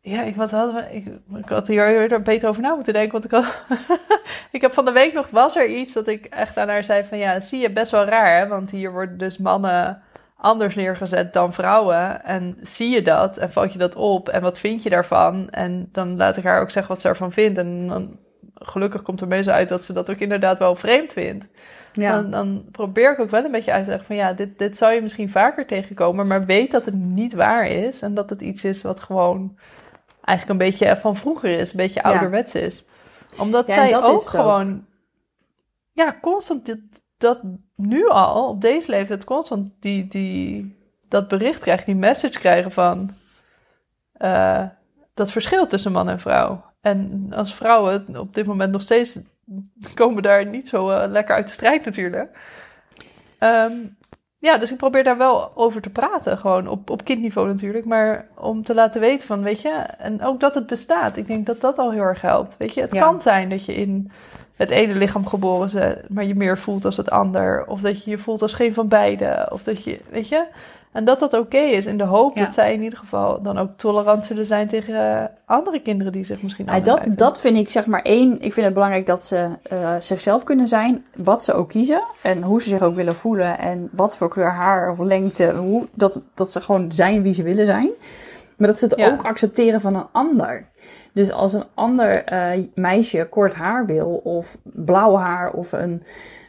ja, 0.00 0.22
ik, 0.22 0.36
wat 0.36 0.50
hadden 0.50 0.74
we, 0.74 0.94
ik, 0.94 1.06
ik 1.36 1.48
had 1.48 1.66
hier 1.66 1.88
eerder 1.88 2.22
beter 2.22 2.48
over 2.48 2.62
na 2.62 2.74
moeten 2.74 2.92
denken. 2.92 3.12
Want 3.12 3.24
ik, 3.24 3.30
had, 3.30 3.62
ik 4.56 4.60
heb 4.60 4.72
van 4.72 4.84
de 4.84 4.92
week 4.92 5.12
nog, 5.12 5.30
was 5.30 5.56
er 5.56 5.68
iets 5.68 5.92
dat 5.92 6.08
ik 6.08 6.24
echt 6.24 6.56
aan 6.56 6.68
haar 6.68 6.84
zei 6.84 7.04
van... 7.04 7.18
Ja, 7.18 7.40
zie 7.40 7.60
je, 7.60 7.70
best 7.70 7.90
wel 7.90 8.04
raar, 8.04 8.38
hè? 8.38 8.48
Want 8.48 8.70
hier 8.70 8.92
worden 8.92 9.18
dus 9.18 9.36
mannen 9.36 10.02
anders 10.46 10.74
neergezet 10.74 11.32
dan 11.32 11.52
vrouwen. 11.52 12.24
En 12.24 12.56
zie 12.60 12.90
je 12.90 13.02
dat 13.02 13.36
en 13.36 13.52
valt 13.52 13.72
je 13.72 13.78
dat 13.78 13.94
op 13.94 14.28
en 14.28 14.42
wat 14.42 14.58
vind 14.58 14.82
je 14.82 14.90
daarvan? 14.90 15.50
En 15.50 15.88
dan 15.92 16.16
laat 16.16 16.36
ik 16.36 16.44
haar 16.44 16.60
ook 16.60 16.70
zeggen 16.70 16.92
wat 16.92 17.02
ze 17.02 17.08
ervan 17.08 17.32
vindt. 17.32 17.58
En 17.58 17.86
dan 17.88 18.18
gelukkig 18.54 19.02
komt 19.02 19.20
er 19.20 19.26
meestal 19.28 19.54
uit 19.54 19.68
dat 19.68 19.84
ze 19.84 19.92
dat 19.92 20.10
ook 20.10 20.18
inderdaad 20.18 20.58
wel 20.58 20.74
vreemd 20.74 21.12
vindt. 21.12 21.48
Ja. 21.92 22.12
Dan, 22.12 22.30
dan 22.30 22.64
probeer 22.72 23.12
ik 23.12 23.18
ook 23.20 23.30
wel 23.30 23.44
een 23.44 23.50
beetje 23.50 23.72
uit 23.72 23.84
te 23.84 23.90
leggen 23.90 24.06
van 24.06 24.16
ja, 24.16 24.32
dit, 24.32 24.58
dit 24.58 24.76
zou 24.76 24.92
je 24.92 25.02
misschien 25.02 25.30
vaker 25.30 25.66
tegenkomen, 25.66 26.26
maar 26.26 26.44
weet 26.44 26.70
dat 26.70 26.84
het 26.84 26.94
niet 26.94 27.34
waar 27.34 27.66
is 27.66 28.02
en 28.02 28.14
dat 28.14 28.30
het 28.30 28.42
iets 28.42 28.64
is 28.64 28.82
wat 28.82 29.00
gewoon 29.00 29.58
eigenlijk 30.24 30.60
een 30.60 30.66
beetje 30.68 30.96
van 30.96 31.16
vroeger 31.16 31.58
is, 31.58 31.70
een 31.70 31.76
beetje 31.76 32.00
Ja. 32.04 32.10
ouderwets 32.10 32.54
is. 32.54 32.84
Omdat 33.38 33.66
Ja, 33.66 33.74
zij 33.74 33.96
ook 33.96 34.06
ook. 34.06 34.20
gewoon, 34.20 34.86
ja, 35.92 36.14
constant 36.20 36.66
dit, 36.66 36.80
dat 37.18 37.40
nu 37.76 38.08
al, 38.08 38.48
op 38.48 38.60
deze 38.60 38.90
leeftijd, 38.90 39.24
constant 39.24 39.70
die, 39.80 40.08
die, 40.08 40.76
dat 41.08 41.28
bericht 41.28 41.62
krijgen, 41.62 41.86
die 41.86 41.94
message 41.94 42.38
krijgen 42.38 42.72
van 42.72 43.10
eh, 44.12 44.64
dat 45.14 45.30
verschil 45.30 45.66
tussen 45.66 45.92
man 45.92 46.08
en 46.08 46.20
vrouw. 46.20 46.64
En 46.80 47.26
als 47.34 47.54
vrouwen 47.54 48.18
op 48.18 48.34
dit 48.34 48.46
moment 48.46 48.72
nog 48.72 48.82
steeds 48.82 49.20
komen 49.94 50.22
daar 50.22 50.46
niet 50.46 50.68
zo 50.68 50.90
eh, 50.90 51.08
lekker 51.10 51.34
uit 51.34 51.46
de 51.46 51.52
strijd 51.54 51.84
natuurlijk. 51.84 52.38
Ehm, 53.38 53.72
ja, 54.38 54.58
dus 54.58 54.70
ik 54.70 54.76
probeer 54.76 55.04
daar 55.04 55.16
wel 55.16 55.56
over 55.56 55.80
te 55.80 55.90
praten, 55.90 56.38
gewoon 56.38 56.68
op, 56.68 56.90
op 56.90 57.04
kindniveau 57.04 57.48
natuurlijk. 57.48 57.84
Maar 57.84 58.28
om 58.36 58.62
te 58.64 58.74
laten 58.74 59.00
weten 59.00 59.26
van, 59.26 59.42
weet 59.42 59.62
je, 59.62 59.70
en 59.98 60.22
ook 60.22 60.40
dat 60.40 60.54
het 60.54 60.66
bestaat. 60.66 61.16
Ik 61.16 61.26
denk 61.26 61.46
dat 61.46 61.60
dat 61.60 61.78
al 61.78 61.90
heel 61.92 62.02
erg 62.02 62.20
helpt. 62.20 62.56
Weet 62.56 62.74
je, 62.74 62.80
het 62.80 62.92
Ja. 62.92 63.00
kan 63.00 63.20
zijn 63.20 63.48
dat 63.48 63.64
je 63.64 63.74
in 63.74 64.10
het 64.56 64.70
ene 64.70 64.94
lichaam 64.94 65.26
geboren 65.26 65.98
maar 66.08 66.24
je 66.24 66.34
meer 66.34 66.58
voelt 66.58 66.84
als 66.84 66.96
het 66.96 67.10
ander. 67.10 67.66
Of 67.66 67.80
dat 67.80 68.04
je 68.04 68.10
je 68.10 68.18
voelt 68.18 68.42
als 68.42 68.54
geen 68.54 68.74
van 68.74 68.88
beide. 68.88 69.48
Of 69.52 69.62
dat 69.62 69.84
je, 69.84 70.00
weet 70.10 70.28
je, 70.28 70.46
en 70.92 71.04
dat 71.04 71.18
dat 71.18 71.34
oké 71.34 71.58
is. 71.58 71.86
In 71.86 71.98
de 71.98 72.04
hoop 72.04 72.36
Ja. 72.36 72.44
dat 72.44 72.54
zij 72.54 72.74
in 72.74 72.82
ieder 72.82 72.98
geval 72.98 73.42
dan 73.42 73.58
ook 73.58 73.70
tolerant 73.76 74.26
zullen 74.26 74.46
zijn 74.46 74.68
tegen 74.68 75.20
eh, 75.20 75.24
andere 75.44 75.80
kinderen 75.82 76.12
die 76.12 76.24
zich 76.24 76.42
misschien 76.42 76.66
Ja, 76.66 76.72
anders 76.72 77.06
dat, 77.06 77.18
dat 77.18 77.40
vind 77.40 77.56
ik 77.56 77.70
zeg 77.70 77.86
maar 77.86 78.02
één. 78.02 78.32
Ik 78.40 78.52
vind 78.52 78.64
het 78.66 78.74
belangrijk 78.74 79.06
dat 79.06 79.22
ze 79.22 79.48
eh, 79.62 79.94
zichzelf 79.98 80.44
kunnen 80.44 80.68
zijn. 80.68 81.04
Wat 81.16 81.42
ze 81.42 81.52
ook 81.52 81.68
kiezen. 81.68 82.02
En 82.22 82.42
hoe 82.42 82.62
ze 82.62 82.68
zich 82.68 82.82
ook 82.82 82.94
willen 82.94 83.14
voelen. 83.14 83.58
En 83.58 83.88
wat 83.92 84.16
voor 84.16 84.28
kleur 84.28 84.52
haar 84.52 84.90
of 84.90 84.98
lengte. 84.98 85.52
Hoe, 85.52 85.86
dat, 85.94 86.22
dat 86.34 86.52
ze 86.52 86.60
gewoon 86.60 86.92
zijn 86.92 87.22
wie 87.22 87.34
ze 87.34 87.42
willen 87.42 87.66
zijn. 87.66 87.90
Maar 88.56 88.68
dat 88.68 88.78
ze 88.78 88.84
het 88.86 88.96
Ja. 88.96 89.10
ook 89.12 89.22
accepteren 89.22 89.80
van 89.80 89.94
een 89.94 90.06
ander. 90.12 90.68
Dus 91.16 91.32
als 91.32 91.52
een 91.52 91.64
ander 91.74 92.24
eh, 92.24 92.64
meisje 92.74 93.26
kort 93.30 93.54
haar 93.54 93.86
wil. 93.86 94.20
Of 94.24 94.58
blauw 94.62 95.16
haar. 95.16 95.52
Of 95.52 95.72
een, 95.72 96.02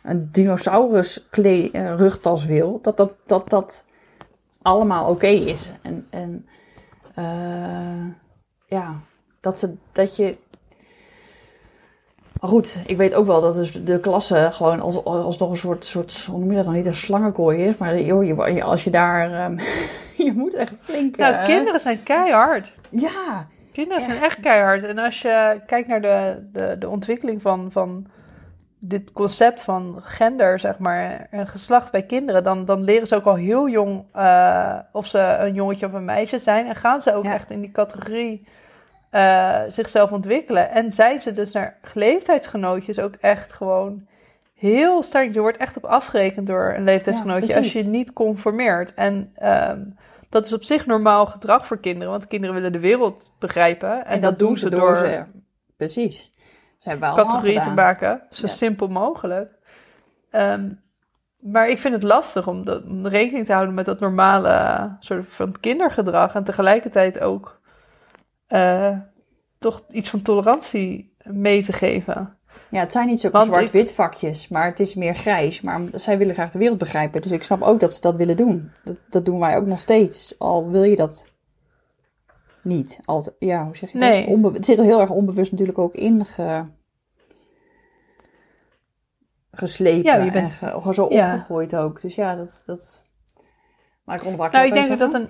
een 0.04 0.30
dinosaurus 0.32 1.28
eh, 1.32 1.96
rugtas 1.96 2.46
wil. 2.46 2.80
Dat 2.82 2.98
dat, 2.98 3.14
dat, 3.26 3.50
dat 3.50 3.86
allemaal 4.62 5.10
oké 5.10 5.28
is. 5.28 5.72
En, 5.82 6.08
en 6.10 6.48
eh, 7.16 8.06
ja, 8.66 8.96
dat, 9.42 9.60
ze, 9.60 9.76
dat 9.92 10.16
je. 10.16 10.38
Maar 12.42 12.50
goed, 12.50 12.78
ik 12.86 12.98
weet 12.98 13.14
ook 13.14 13.26
wel 13.26 13.42
dat 13.42 13.56
dus 13.56 13.72
de 13.72 14.00
klasse 14.00 14.50
gewoon 14.52 14.80
als, 14.80 15.04
als 15.04 15.38
nog 15.38 15.50
een 15.50 15.58
soort, 15.58 15.86
soort, 15.86 16.26
hoe 16.26 16.40
noem 16.40 16.50
je 16.50 16.56
dat 16.56 16.66
dan 16.66 16.74
niet, 16.74 16.86
een 16.86 16.94
slangenkooi 16.94 17.64
is. 17.64 17.78
Maar 17.78 18.02
joh, 18.02 18.26
je, 18.26 18.64
als 18.64 18.84
je 18.84 18.90
daar, 18.90 19.32
ehm, 19.32 19.60
je 20.26 20.32
moet 20.36 20.54
echt 20.54 20.82
flink... 20.84 21.18
Nou, 21.18 21.46
kinderen 21.46 21.80
zijn 21.80 22.04
keihard. 22.04 22.74
Ja, 22.90 23.48
Kinderen 23.78 24.04
zijn 24.04 24.24
Echt. 24.24 24.40
keihard. 24.40 24.84
En 24.84 24.98
als 24.98 25.22
je 25.22 25.62
kijkt 25.66 25.88
naar 25.88 26.02
de, 26.02 26.48
de, 26.52 26.76
de 26.80 26.90
ontwikkeling 26.90 27.42
van, 27.42 27.72
van 27.72 28.08
dit 28.80 29.12
concept 29.12 29.64
van 29.64 30.00
gender, 30.04 30.60
zeg 30.60 30.80
maar, 30.80 31.28
en 31.32 31.48
geslacht 31.48 31.92
bij 31.92 32.04
kinderen, 32.04 32.44
dan, 32.44 32.66
dan 32.66 32.84
leren 32.84 33.08
ze 33.08 33.16
ook 33.16 33.26
al 33.26 33.36
heel 33.36 33.70
jong 33.70 34.04
eh, 34.14 34.76
of 34.92 35.06
ze 35.06 35.20
een 35.40 35.54
jongetje 35.54 35.86
of 35.86 35.94
een 35.94 36.06
meisje 36.06 36.38
zijn. 36.38 36.68
En 36.68 36.76
gaan 36.76 37.02
ze 37.02 37.14
ook 37.14 37.24
Ja. 37.24 37.34
echt 37.34 37.50
in 37.52 37.62
die 37.62 37.72
categorie 37.72 38.48
eh, 39.10 39.60
zichzelf 39.68 40.12
ontwikkelen. 40.12 40.72
En 40.72 40.92
zijn 40.92 41.22
ze 41.22 41.32
dus 41.32 41.52
naar 41.52 41.78
leeftijdsgenootjes 41.94 43.00
ook 43.00 43.16
echt 43.16 43.54
gewoon 43.54 44.08
heel 44.56 45.04
sterk. 45.04 45.34
Je 45.34 45.40
wordt 45.40 45.58
echt 45.58 45.78
op 45.78 45.86
afgerekend 45.86 46.48
door 46.48 46.74
een 46.78 46.84
leeftijdsgenootje 46.84 47.48
Ja, 47.54 47.58
als 47.58 47.74
je 47.74 47.84
niet 47.84 48.14
conformeert. 48.14 48.94
En 48.94 49.32
ehm, 49.36 49.80
dat 50.30 50.46
is 50.46 50.54
op 50.54 50.64
zich 50.64 50.86
normaal 50.86 51.26
gedrag 51.26 51.68
voor 51.68 51.80
kinderen, 51.80 52.12
want 52.12 52.28
kinderen 52.28 52.56
willen 52.56 52.72
de 52.72 52.80
wereld 52.80 53.26
begrijpen. 53.40 54.06
En, 54.06 54.06
en, 54.06 54.20
dat, 54.20 54.40
doen 54.40 54.58
ze 54.58 54.70
door, 54.70 54.96
ze. 54.96 55.24
Precies. 55.78 56.34
Ze 56.80 56.90
hebben 56.90 57.08
we 57.08 57.14
allemaal 57.14 57.32
categorieën 57.34 57.62
te 57.64 57.70
maken, 57.70 58.22
zo 58.30 58.46
Ja. 58.46 58.52
simpel 58.52 58.88
mogelijk. 58.88 59.56
Ehm, 60.30 60.74
maar 61.40 61.70
ik 61.70 61.80
vind 61.80 61.94
het 61.94 62.04
lastig 62.04 62.48
om, 62.48 62.66
de, 62.66 62.84
om 62.88 63.08
rekening 63.08 63.46
te 63.46 63.54
houden 63.54 63.74
met 63.74 63.86
dat 63.86 64.00
normale 64.00 64.96
soort 65.00 65.26
van 65.30 65.60
kindergedrag 65.60 66.36
en 66.36 66.44
tegelijkertijd 66.44 67.20
ook 67.20 67.60
eh, 68.48 68.98
toch 69.58 69.84
iets 69.90 70.10
van 70.10 70.22
tolerantie 70.22 71.16
mee 71.24 71.64
te 71.64 71.74
geven. 71.74 72.37
Ja, 72.72 72.80
het 72.80 72.92
zijn 72.92 73.08
niet 73.08 73.20
zulke 73.22 73.44
zwart-wit 73.44 73.92
vakjes, 73.94 74.48
maar 74.48 74.66
het 74.66 74.80
is 74.80 74.96
meer 74.96 75.16
grijs. 75.16 75.62
Maar 75.62 75.82
zij 75.94 76.18
willen 76.18 76.34
graag 76.34 76.52
de 76.52 76.58
wereld 76.60 76.78
begrijpen. 76.78 77.22
Dus 77.22 77.32
ik 77.32 77.44
snap 77.44 77.62
ook 77.62 77.80
dat 77.80 77.94
ze 77.94 78.02
dat 78.02 78.16
willen 78.16 78.38
doen. 78.38 78.72
Dat, 78.84 79.00
dat 79.10 79.26
doen 79.26 79.40
wij 79.40 79.56
ook 79.58 79.66
nog 79.66 79.80
steeds. 79.80 80.36
Al 80.38 80.70
wil 80.70 80.84
je 80.84 80.96
dat 80.96 81.26
niet. 82.62 83.00
Altijd, 83.06 83.36
ja, 83.40 83.66
hoe 83.66 83.76
zeg 83.78 83.92
je 83.92 83.98
Nee. 83.98 84.26
dat? 84.26 84.34
Onbe- 84.36 84.52
het 84.52 84.66
zit 84.66 84.78
er 84.78 84.84
heel 84.84 85.00
erg 85.02 85.10
onbewust 85.10 85.52
natuurlijk 85.52 85.78
ook 85.78 85.94
in 85.96 86.26
ge- 86.26 86.66
geslepen. 89.52 90.04
Ja, 90.04 90.16
je 90.16 90.32
bent- 90.32 90.44
en 90.62 90.70
ge- 90.70 90.78
gewoon 90.80 90.94
zo 90.94 91.06
ja. 91.10 91.46
ook. 91.76 92.02
Dus 92.02 92.16
ja, 92.16 92.36
dat... 92.36 92.64
dat... 92.66 93.10
Maar 94.04 94.16
ik 94.16 94.38
Nou, 94.38 94.66
ik 94.66 94.74
denk 94.74 94.88
je 94.88 94.96
dat 94.96 95.14
een. 95.14 95.30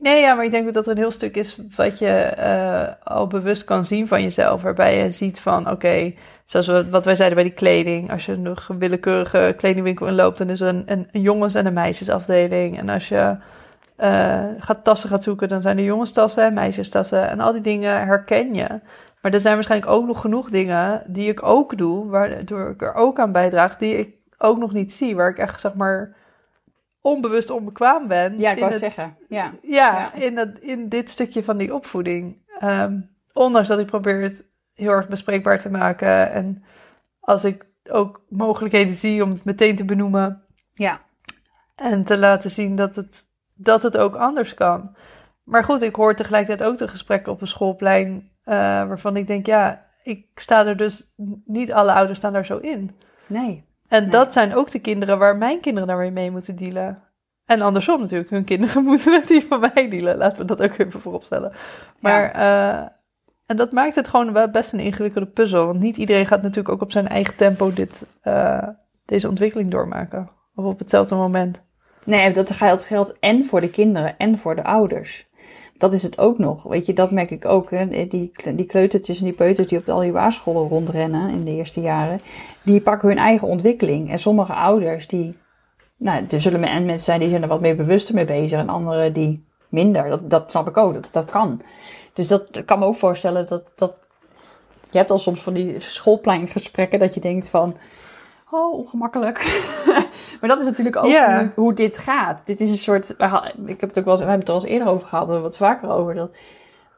Nee, 0.00 0.20
ja, 0.20 0.34
maar 0.34 0.44
ik 0.44 0.50
denk 0.50 0.74
dat 0.74 0.86
er 0.86 0.92
een 0.92 0.98
heel 0.98 1.10
stuk 1.10 1.36
is 1.36 1.58
wat 1.76 1.98
je 1.98 2.08
eh, 2.08 2.88
al 3.04 3.26
bewust 3.26 3.64
kan 3.64 3.84
zien 3.84 4.08
van 4.08 4.22
jezelf. 4.22 4.62
Waarbij 4.62 5.02
je 5.02 5.10
ziet 5.10 5.40
van, 5.40 5.70
oké, 5.70 6.12
zoals 6.44 6.66
we, 6.66 6.90
wat 6.90 7.04
wij 7.04 7.14
zeiden 7.14 7.38
bij 7.38 7.46
die 7.46 7.56
kleding. 7.56 8.12
Als 8.12 8.26
je 8.26 8.36
nog 8.36 8.68
een 8.68 8.78
willekeurige 8.78 9.54
kledingwinkel 9.56 10.06
inloopt, 10.06 10.38
dan 10.38 10.50
is 10.50 10.60
er 10.60 10.68
een, 10.68 10.82
een, 10.86 11.08
een 11.12 11.20
jongens- 11.20 11.54
en 11.54 11.66
een 11.66 11.72
meisjesafdeling. 11.72 12.78
En 12.78 12.88
als 12.88 13.08
je 13.08 13.36
eh, 13.96 14.44
gaat 14.58 14.84
tassen 14.84 15.08
gaat 15.08 15.22
zoeken, 15.22 15.48
dan 15.48 15.62
zijn 15.62 15.78
er 15.78 15.84
jongenstassen 15.84 16.44
en 16.44 16.54
meisjestassen. 16.54 17.28
En 17.28 17.40
al 17.40 17.52
die 17.52 17.60
dingen 17.60 18.06
herken 18.06 18.54
je. 18.54 18.66
Maar 19.20 19.32
er 19.32 19.40
zijn 19.40 19.54
waarschijnlijk 19.54 19.90
ook 19.90 20.06
nog 20.06 20.20
genoeg 20.20 20.50
dingen 20.50 21.02
die 21.06 21.28
ik 21.28 21.42
ook 21.42 21.78
doe, 21.78 22.08
waardoor 22.08 22.70
ik 22.70 22.82
er 22.82 22.94
ook 22.94 23.18
aan 23.18 23.32
bijdraag, 23.32 23.76
die 23.76 23.98
ik 23.98 24.10
ook 24.38 24.58
nog 24.58 24.72
niet 24.72 24.92
zie. 24.92 25.16
Waar 25.16 25.30
ik 25.30 25.38
echt, 25.38 25.60
zeg 25.60 25.74
maar, 25.74 26.16
onbewust 27.00 27.50
onbekwaam 27.50 28.08
ben. 28.08 28.38
Ja, 28.40 28.50
ik 28.50 28.58
wou 28.58 28.70
het- 28.70 28.80
zeggen. 28.80 29.16
Ja. 29.28 29.52
ja, 29.62 29.92
Ja. 29.92 30.12
In, 30.14 30.34
dat, 30.34 30.48
in 30.58 30.88
dit 30.88 31.10
stukje 31.10 31.44
van 31.44 31.56
die 31.56 31.74
opvoeding. 31.74 32.36
Ehm, 32.58 33.00
ondanks 33.32 33.68
dat 33.68 33.78
ik 33.78 33.86
probeer 33.86 34.22
het 34.22 34.44
heel 34.74 34.90
erg 34.90 35.08
bespreekbaar 35.08 35.58
te 35.58 35.70
maken. 35.70 36.30
En 36.32 36.64
als 37.20 37.44
ik 37.44 37.66
ook 37.90 38.22
mogelijkheden 38.28 38.94
zie 38.94 39.22
om 39.22 39.30
het 39.30 39.44
meteen 39.44 39.76
te 39.76 39.84
benoemen. 39.84 40.42
Ja. 40.74 41.00
En 41.74 42.04
te 42.04 42.18
laten 42.18 42.50
zien 42.50 42.76
dat 42.76 42.96
het, 42.96 43.26
dat 43.56 43.82
het 43.82 43.96
ook 43.96 44.16
anders 44.16 44.54
kan. 44.54 44.96
Maar 45.44 45.64
goed, 45.64 45.82
ik 45.82 45.94
hoor 45.94 46.14
tegelijkertijd 46.14 46.70
ook 46.70 46.78
de 46.78 46.88
gesprekken 46.88 47.32
op 47.32 47.40
een 47.40 47.46
schoolplein. 47.46 48.30
eh, 48.44 48.54
waarvan 48.88 49.16
ik 49.16 49.26
denk, 49.26 49.46
ja, 49.46 49.86
ik 50.02 50.26
sta 50.34 50.66
er 50.66 50.76
dus. 50.76 51.12
Niet 51.44 51.72
alle 51.72 51.92
ouders 51.92 52.18
staan 52.18 52.32
daar 52.32 52.46
zo 52.46 52.56
in. 52.58 52.90
Nee. 53.26 53.64
En 53.88 54.02
Nee. 54.02 54.10
dat 54.10 54.32
zijn 54.32 54.54
ook 54.54 54.70
de 54.70 54.78
kinderen 54.78 55.18
waar 55.18 55.36
mijn 55.36 55.60
kinderen 55.60 55.88
daar 55.88 55.98
weer 55.98 56.12
mee 56.12 56.30
moeten 56.30 56.56
dealen. 56.56 57.02
En 57.46 57.60
andersom 57.60 58.00
natuurlijk, 58.00 58.30
hun 58.30 58.44
kinderen 58.44 58.84
moeten 58.90 59.10
met 59.12 59.28
die 59.28 59.46
van 59.48 59.60
mij 59.60 59.88
dealen. 59.88 60.16
Laten 60.16 60.40
we 60.40 60.46
dat 60.46 60.62
ook 60.62 60.78
even 60.78 61.00
voorop 61.00 61.24
stellen. 61.24 61.52
Maar, 62.00 62.30
eh, 62.30 62.88
en 63.46 63.56
dat 63.56 63.72
maakt 63.72 63.94
het 63.94 64.08
gewoon 64.08 64.32
wel 64.32 64.50
best 64.50 64.72
een 64.72 64.80
ingewikkelde 64.80 65.26
puzzel. 65.26 65.66
Want 65.66 65.80
niet 65.80 65.96
iedereen 65.96 66.26
gaat 66.26 66.42
natuurlijk 66.42 66.68
ook 66.68 66.82
op 66.82 66.92
zijn 66.92 67.08
eigen 67.08 67.36
tempo 67.36 67.72
dit, 67.72 68.06
eh, 68.22 68.68
deze 69.04 69.28
ontwikkeling 69.28 69.70
doormaken. 69.70 70.28
Of 70.54 70.64
op 70.64 70.78
hetzelfde 70.78 71.14
moment. 71.14 71.60
Nee, 72.04 72.32
dat 72.32 72.50
geldt, 72.50 72.84
geldt 72.84 73.18
en 73.18 73.44
voor 73.44 73.60
de 73.60 73.70
kinderen 73.70 74.18
en 74.18 74.38
voor 74.38 74.54
de 74.56 74.64
ouders. 74.64 75.27
Dat 75.78 75.92
is 75.92 76.02
het 76.02 76.18
ook 76.18 76.38
nog. 76.38 76.62
Weet 76.62 76.86
je, 76.86 76.92
dat 76.92 77.10
merk 77.10 77.30
ik 77.30 77.44
ook. 77.44 77.70
Hè. 77.70 77.86
Die, 77.86 78.32
die 78.54 78.66
kleutertjes 78.66 79.18
en 79.18 79.24
die 79.24 79.32
peuters 79.32 79.66
die 79.66 79.78
op 79.78 79.88
al 79.88 80.00
die 80.00 80.12
waarscholen 80.12 80.68
rondrennen 80.68 81.30
in 81.30 81.44
de 81.44 81.50
eerste 81.50 81.80
jaren, 81.80 82.20
die 82.62 82.80
pakken 82.80 83.08
hun 83.08 83.18
eigen 83.18 83.48
ontwikkeling. 83.48 84.10
En 84.10 84.18
sommige 84.18 84.52
ouders, 84.54 85.06
die, 85.06 85.36
nou, 85.96 86.24
er 86.30 86.40
zullen 86.40 86.60
men- 86.60 86.84
mensen 86.84 87.04
zijn 87.04 87.20
die 87.20 87.28
zijn 87.28 87.42
er 87.42 87.48
wat 87.48 87.60
meer 87.60 87.76
bewuster 87.76 88.14
mee 88.14 88.24
bezig 88.24 88.58
en 88.58 88.68
anderen 88.68 89.12
die 89.12 89.44
minder. 89.68 90.08
Dat, 90.08 90.30
dat 90.30 90.50
snap 90.50 90.68
ik 90.68 90.76
ook, 90.76 90.94
dat, 90.94 91.08
dat 91.12 91.30
kan. 91.30 91.60
Dus 92.12 92.26
dat 92.26 92.64
kan 92.64 92.78
me 92.78 92.84
ook 92.84 92.96
voorstellen 92.96 93.46
dat, 93.46 93.62
dat, 93.74 93.94
je 94.90 94.98
hebt 94.98 95.10
al 95.10 95.18
soms 95.18 95.42
van 95.42 95.52
die 95.52 95.74
schoolpleingesprekken 95.80 96.98
dat 96.98 97.14
je 97.14 97.20
denkt 97.20 97.50
van, 97.50 97.76
oh, 98.50 98.72
ongemakkelijk. 98.78 99.38
maar 100.40 100.48
dat 100.50 100.60
is 100.60 100.66
natuurlijk 100.66 100.96
ook 100.96 101.06
Ja. 101.06 101.40
hoe, 101.40 101.52
hoe 101.56 101.74
dit 101.74 101.98
gaat. 101.98 102.46
Dit 102.46 102.60
is 102.60 102.70
een 102.70 102.78
soort, 102.78 103.10
ik 103.66 103.80
heb 103.80 103.88
het 103.88 103.98
ook 103.98 104.04
wel 104.04 104.14
eens, 104.14 104.22
we 104.22 104.28
hebben 104.28 104.38
het 104.38 104.48
al 104.48 104.54
eens 104.60 104.64
eerder 104.70 104.88
over 104.88 105.08
gehad, 105.08 105.28
wat 105.28 105.56
vaker 105.56 105.88
over, 105.90 106.14
dat 106.14 106.30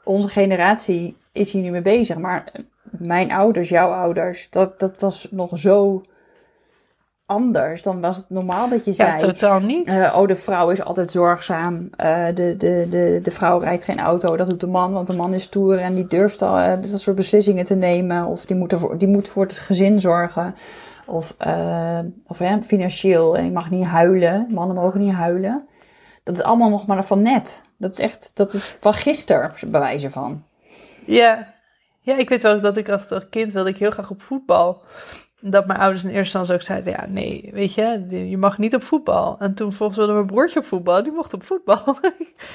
onze 0.05 0.29
generatie 0.29 1.17
is 1.33 1.53
hier 1.53 1.63
nu 1.63 1.71
mee 1.71 1.83
bezig. 1.83 2.19
Maar 2.19 2.53
mijn 2.91 3.33
ouders, 3.33 3.69
jouw 3.69 3.91
ouders, 3.93 4.47
dat, 4.51 4.79
dat 4.81 5.01
was 5.01 5.29
nog 5.31 5.59
zo 5.59 6.03
anders. 7.27 7.83
Dan 7.83 8.01
was 8.01 8.17
het 8.17 8.31
normaal 8.31 8.69
dat 8.69 8.85
je 8.85 8.91
Ja, 8.91 9.19
zei, 9.19 9.33
totaal 9.33 9.61
niet. 9.61 9.87
eh, 9.87 10.17
oh, 10.19 10.27
de 10.27 10.37
vrouw 10.37 10.71
is 10.71 10.83
altijd 10.85 11.11
zorgzaam. 11.11 11.89
Eh, 11.97 12.27
de, 12.27 12.55
de, 12.57 12.87
de, 12.89 13.21
de 13.23 13.31
vrouw 13.31 13.59
rijdt 13.59 13.85
geen 13.85 14.01
auto, 14.01 14.37
dat 14.37 14.49
doet 14.49 14.61
de 14.61 14.67
man, 14.67 14.93
want 14.93 15.07
de 15.07 15.13
man 15.13 15.35
is 15.35 15.43
stoer 15.43 15.79
en 15.79 15.95
die 15.95 16.07
durft 16.07 16.43
al 16.43 16.59
eh, 16.59 16.91
dat 16.91 17.01
soort 17.01 17.17
beslissingen 17.17 17.65
te 17.65 17.75
nemen. 17.75 18.25
Of 18.27 18.45
die 18.45 18.57
moet, 18.57 18.73
ervoor, 18.73 18.99
die 18.99 19.09
moet 19.09 19.29
voor 19.29 19.43
het 19.43 19.59
gezin 19.59 20.01
zorgen. 20.01 20.55
Of, 21.11 21.35
eh, 21.39 21.99
of 22.27 22.39
hè, 22.39 22.63
financieel, 22.63 23.37
en 23.37 23.45
je 23.45 23.51
mag 23.51 23.71
niet 23.71 23.85
huilen. 23.87 24.47
Mannen 24.51 24.77
mogen 24.77 25.01
niet 25.01 25.13
huilen. 25.13 25.69
Dat 26.25 26.37
is 26.37 26.43
allemaal 26.43 26.71
nog 26.71 26.87
maar 26.87 27.05
van 27.05 27.23
net. 27.23 27.65
Dat 27.79 27.93
is 27.93 27.99
echt, 27.99 28.31
dat 28.35 28.53
is 28.53 28.65
van 28.67 28.95
gisteren, 28.95 29.53
bij 29.67 29.81
wijze 29.81 30.11
van. 30.11 30.45
Ja. 31.07 31.55
ja, 32.01 32.17
ik 32.17 32.29
weet 32.29 32.43
wel 32.43 32.61
dat 32.61 32.77
ik 32.77 32.89
als 32.89 33.09
kind 33.31 33.53
wilde 33.53 33.71
ik 33.71 33.77
heel 33.79 33.91
graag 33.91 34.11
op 34.11 34.23
voetbal. 34.23 34.83
Dat 35.41 35.67
mijn 35.67 35.79
ouders 35.79 36.03
in 36.05 36.09
eerste 36.09 36.39
instantie 36.39 36.55
ook 36.55 36.63
zeiden, 36.63 36.93
ja 36.93 37.07
nee, 37.07 37.51
weet 37.53 37.75
je, 37.75 38.07
je 38.29 38.37
mag 38.39 38.59
niet 38.59 38.75
op 38.75 38.83
voetbal. 38.83 39.37
En 39.39 39.55
toen 39.55 39.73
volgens 39.73 39.99
wilde 39.99 40.13
mijn 40.13 40.27
broertje 40.27 40.59
op 40.59 40.65
voetbal, 40.65 41.03
die 41.03 41.13
mocht 41.13 41.35
op 41.35 41.45
voetbal. 41.45 41.83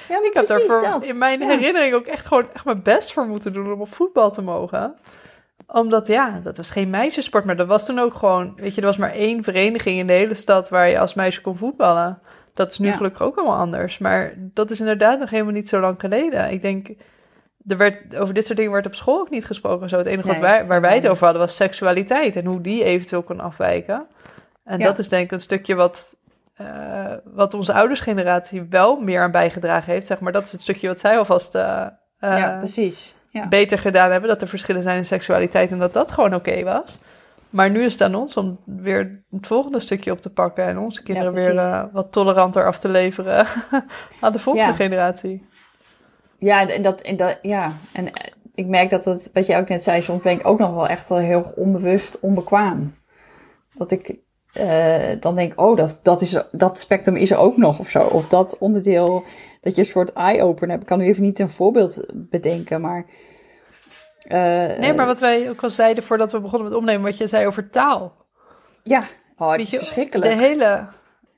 Ja, 0.10 0.24
ik 0.24 0.34
heb 0.34 0.48
daarvoor 0.48 0.82
dat. 0.82 1.06
in 1.08 1.18
mijn 1.18 1.40
Ja. 1.40 1.48
herinnering 1.48 1.94
ook 1.94 2.06
echt 2.06 2.26
gewoon 2.26 2.48
echt 2.54 2.66
mijn 2.66 2.82
best 2.82 3.14
voor 3.14 3.26
moeten 3.26 3.54
doen 3.54 3.74
om 3.74 3.82
op 3.82 3.94
voetbal 3.94 4.32
te 4.32 4.42
mogen. 4.42 4.96
Omdat 5.68 6.08
ja, 6.08 6.40
dat 6.44 6.58
was 6.58 6.70
geen 6.70 6.90
meisjesport, 6.90 7.46
maar 7.46 7.56
dat 7.56 7.68
was 7.68 7.86
toen 7.86 8.00
ook 8.00 8.14
gewoon, 8.14 8.54
weet 8.56 8.76
je, 8.76 8.82
er 8.82 8.88
was 8.88 8.98
maar 8.98 9.12
één 9.12 9.44
vereniging 9.44 10.00
in 10.00 10.08
de 10.08 10.14
hele 10.14 10.34
stad 10.34 10.70
waar 10.70 10.90
je 10.90 11.00
als 11.00 11.14
meisje 11.14 11.42
kon 11.42 11.58
voetballen. 11.58 12.20
Dat 12.54 12.72
is 12.72 12.80
nu 12.80 12.88
Ja. 12.88 12.96
gelukkig 12.96 13.22
ook 13.22 13.36
allemaal 13.38 13.58
anders. 13.58 13.98
Maar 13.98 14.34
dat 14.38 14.72
is 14.72 14.80
inderdaad 14.80 15.20
nog 15.20 15.30
helemaal 15.30 15.54
niet 15.54 15.70
zo 15.70 15.80
lang 15.80 16.00
geleden. 16.00 16.52
Ik 16.52 16.62
denk, 16.62 16.88
er 17.68 17.78
werd, 17.78 18.16
over 18.16 18.34
dit 18.34 18.46
soort 18.46 18.58
dingen 18.58 18.72
werd 18.74 18.86
op 18.86 18.96
school 18.96 19.20
ook 19.20 19.30
niet 19.30 19.46
gesproken. 19.46 19.90
Zo, 19.90 19.98
het 19.98 20.06
enige 20.06 20.28
wat 20.28 20.40
wij, 20.40 20.66
waar 20.66 20.82
wij 20.82 20.96
het 20.96 21.08
over 21.08 21.24
hadden 21.24 21.42
was 21.42 21.56
seksualiteit 21.56 22.36
en 22.36 22.46
hoe 22.46 22.62
die 22.62 22.84
eventueel 22.84 23.24
kon 23.24 23.40
afwijken. 23.40 24.06
En 24.64 24.80
Ja. 24.80 24.86
dat 24.86 25.00
is 25.00 25.10
denk 25.10 25.24
ik 25.26 25.32
een 25.32 25.42
stukje 25.42 25.76
wat, 25.76 26.16
eh, 26.56 27.14
wat 27.24 27.54
onze 27.54 27.74
oudersgeneratie 27.74 28.64
wel 28.70 29.00
meer 29.00 29.22
aan 29.22 29.32
bijgedragen 29.32 29.94
heeft. 29.94 30.08
Zeg 30.08 30.20
maar. 30.20 30.32
Dat 30.32 30.44
is 30.46 30.52
het 30.52 30.62
stukje 30.62 30.88
wat 30.88 31.00
zij 31.00 31.18
alvast 31.18 31.56
eh, 31.56 31.88
ja, 32.20 32.56
precies. 32.58 33.14
Ja. 33.36 33.48
beter 33.48 33.80
gedaan 33.80 34.12
hebben. 34.12 34.30
Dat 34.30 34.42
er 34.42 34.48
verschillen 34.48 34.82
zijn 34.82 34.98
in 34.98 35.06
seksualiteit 35.06 35.72
en 35.72 35.80
dat 35.80 35.94
dat 35.94 36.12
gewoon 36.12 36.36
oké 36.36 36.64
was. 36.64 37.00
Maar 37.50 37.70
nu 37.70 37.84
is 37.84 37.94
het 37.94 38.02
aan 38.02 38.16
ons 38.16 38.38
om 38.38 38.60
weer 38.66 39.24
het 39.30 39.48
volgende 39.48 39.80
stukje 39.80 40.12
op 40.12 40.22
te 40.22 40.30
pakken. 40.30 40.66
En 40.66 40.78
onze 40.78 41.04
kinderen 41.04 41.34
weer 41.34 41.58
eh, 41.58 41.84
wat 41.92 42.12
toleranter 42.12 42.66
af 42.66 42.80
te 42.80 42.90
leveren 42.90 43.46
aan 44.22 44.32
de 44.32 44.40
volgende 44.40 44.68
Ja. 44.70 44.74
generatie. 44.74 45.46
Ja, 46.40 46.70
en 46.70 46.84
dat, 46.84 47.02
en 47.02 47.18
dat, 47.18 47.40
ja. 47.42 47.74
En 47.92 48.14
eh, 48.14 48.32
ik 48.56 48.66
merk 48.66 48.90
dat 48.90 49.06
het, 49.06 49.30
wat 49.34 49.46
je 49.46 49.56
ook 49.58 49.70
net 49.70 49.84
zei, 49.84 50.02
soms 50.02 50.22
ben 50.22 50.40
ik 50.40 50.48
ook 50.48 50.60
nog 50.60 50.74
wel 50.74 50.88
echt 50.88 51.10
wel 51.10 51.18
heel 51.18 51.54
onbewust 51.56 52.20
onbekwaam. 52.20 52.96
Dat 53.74 53.92
ik 53.92 54.16
eh, 54.54 55.20
dan 55.20 55.36
denk, 55.36 55.62
oh, 55.62 55.78
dat, 55.78 56.00
dat, 56.04 56.22
is, 56.22 56.44
dat 56.52 56.80
spectrum 56.80 57.16
is 57.16 57.32
er 57.32 57.38
ook 57.38 57.58
nog 57.58 57.80
of 57.80 57.90
zo. 57.90 58.04
Of 58.04 58.28
dat 58.28 58.58
onderdeel, 58.58 59.24
dat 59.66 59.76
je 59.76 59.82
een 59.82 59.88
soort 59.88 60.14
eye-opener 60.14 60.70
hebt. 60.70 60.82
Ik 60.82 60.88
kan 60.88 60.98
nu 60.98 61.06
even 61.06 61.22
niet 61.22 61.40
een 61.40 61.50
voorbeeld 61.50 62.06
bedenken, 62.14 62.82
maar... 62.82 63.06
eh, 64.20 64.78
Nee, 64.78 64.94
maar 64.94 65.06
wat 65.06 65.20
wij 65.20 65.50
ook 65.50 65.64
al 65.64 65.70
zeiden 65.70 66.04
voordat 66.04 66.32
we 66.32 66.40
begonnen 66.40 66.68
met 66.68 66.78
opnemen, 66.78 67.02
wat 67.04 67.18
je 67.18 67.28
zei 67.28 67.48
over 67.48 67.70
taal. 67.70 68.16
Ja, 68.84 69.04
oh, 69.38 69.48
het 69.48 69.58
Weet 69.58 69.66
is 69.66 69.72
je, 69.72 69.78
verschrikkelijk. 69.78 70.32
De 70.32 70.44
hele, 70.46 70.88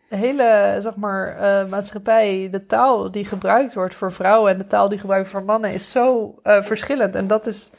de 0.10 0.16
hele 0.16 0.76
zeg 0.80 0.96
maar, 0.96 1.38
eh, 1.38 1.70
maatschappij, 1.70 2.48
de 2.52 2.66
taal 2.66 3.12
die 3.12 3.26
gebruikt 3.26 3.74
wordt 3.74 3.96
voor 3.96 4.14
vrouwen 4.14 4.52
en 4.52 4.58
de 4.58 4.68
taal 4.68 4.90
die 4.90 5.00
gebruikt 5.00 5.32
wordt 5.32 5.46
voor 5.46 5.54
mannen 5.54 5.74
is 5.74 5.92
zo 5.92 6.36
eh, 6.44 6.64
verschillend. 6.64 7.16
En 7.16 7.28
dat 7.28 7.48
is 7.48 7.72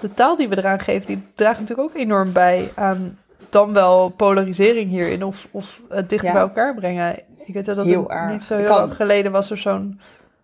de 0.00 0.14
taal 0.14 0.36
die 0.36 0.48
we 0.48 0.58
eraan 0.58 0.80
geven, 0.80 1.06
die 1.06 1.26
draagt 1.34 1.60
natuurlijk 1.60 1.88
ook 1.88 1.96
enorm 1.96 2.32
bij 2.32 2.68
aan 2.74 3.18
dan 3.48 3.72
wel 3.72 4.08
polarisering 4.08 4.90
hierin 4.90 5.24
of, 5.24 5.48
of 5.50 5.80
het 5.88 6.08
dichter 6.08 6.28
Ja. 6.28 6.34
bij 6.34 6.42
elkaar 6.42 6.74
brengen. 6.74 7.18
Ik 7.44 7.54
weet 7.54 7.66
wel 7.66 7.74
dat 7.74 7.84
Heel 7.84 8.02
het 8.02 8.10
erg. 8.10 8.30
niet 8.30 8.42
zo 8.42 8.56
heel 8.56 8.68
lang 8.68 8.94
geleden 8.94 9.32
was 9.32 9.50
er 9.50 9.56
zo'n 9.56 10.00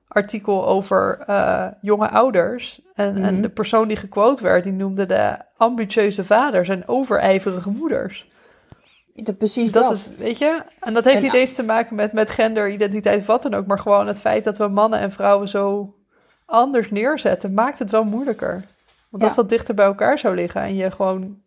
artikel 0.09 0.67
over 0.67 1.19
eh, 1.27 1.67
jonge 1.81 2.09
ouders. 2.11 2.81
En, 2.95 3.17
en 3.17 3.33
Mhm. 3.33 3.43
de 3.43 3.49
persoon 3.49 3.89
die 3.89 3.97
gequote 3.97 4.43
werd, 4.43 4.65
die 4.65 4.73
noemde 4.73 5.07
de 5.07 5.37
ambitieuze 5.57 6.25
vaders 6.25 6.69
en 6.69 6.89
overijverige 6.89 7.71
moeders. 7.71 8.29
Precies 9.39 9.73
Dat, 9.73 9.83
dat. 9.83 9.93
is, 9.93 10.11
weet 10.19 10.39
je, 10.39 10.63
en 10.81 10.95
dat 10.95 11.05
heeft 11.05 11.17
En- 11.17 11.23
niet 11.23 11.35
eens 11.35 11.55
te 11.55 11.63
maken 11.63 11.97
met, 11.97 12.13
met 12.13 12.31
gender, 12.31 12.71
identiteit 12.71 13.21
of 13.21 13.27
wat 13.27 13.43
dan 13.43 13.55
ook, 13.55 13.67
maar 13.67 13.79
gewoon 13.79 14.07
het 14.07 14.21
feit 14.21 14.45
dat 14.45 14.57
we 14.57 14.69
mannen 14.69 14.99
en 14.99 15.13
vrouwen 15.13 15.49
zo 15.49 15.95
anders 16.47 16.91
neerzetten, 16.91 17.55
maakt 17.55 17.79
het 17.79 17.91
wel 17.91 18.05
moeilijker. 18.05 18.53
Want 19.11 19.23
Ja. 19.23 19.29
als 19.29 19.35
dat 19.37 19.49
dichter 19.49 19.75
bij 19.75 19.85
elkaar 19.85 20.19
zou 20.19 20.35
liggen 20.35 20.61
en 20.63 20.75
je 20.77 20.91
gewoon, 20.91 21.43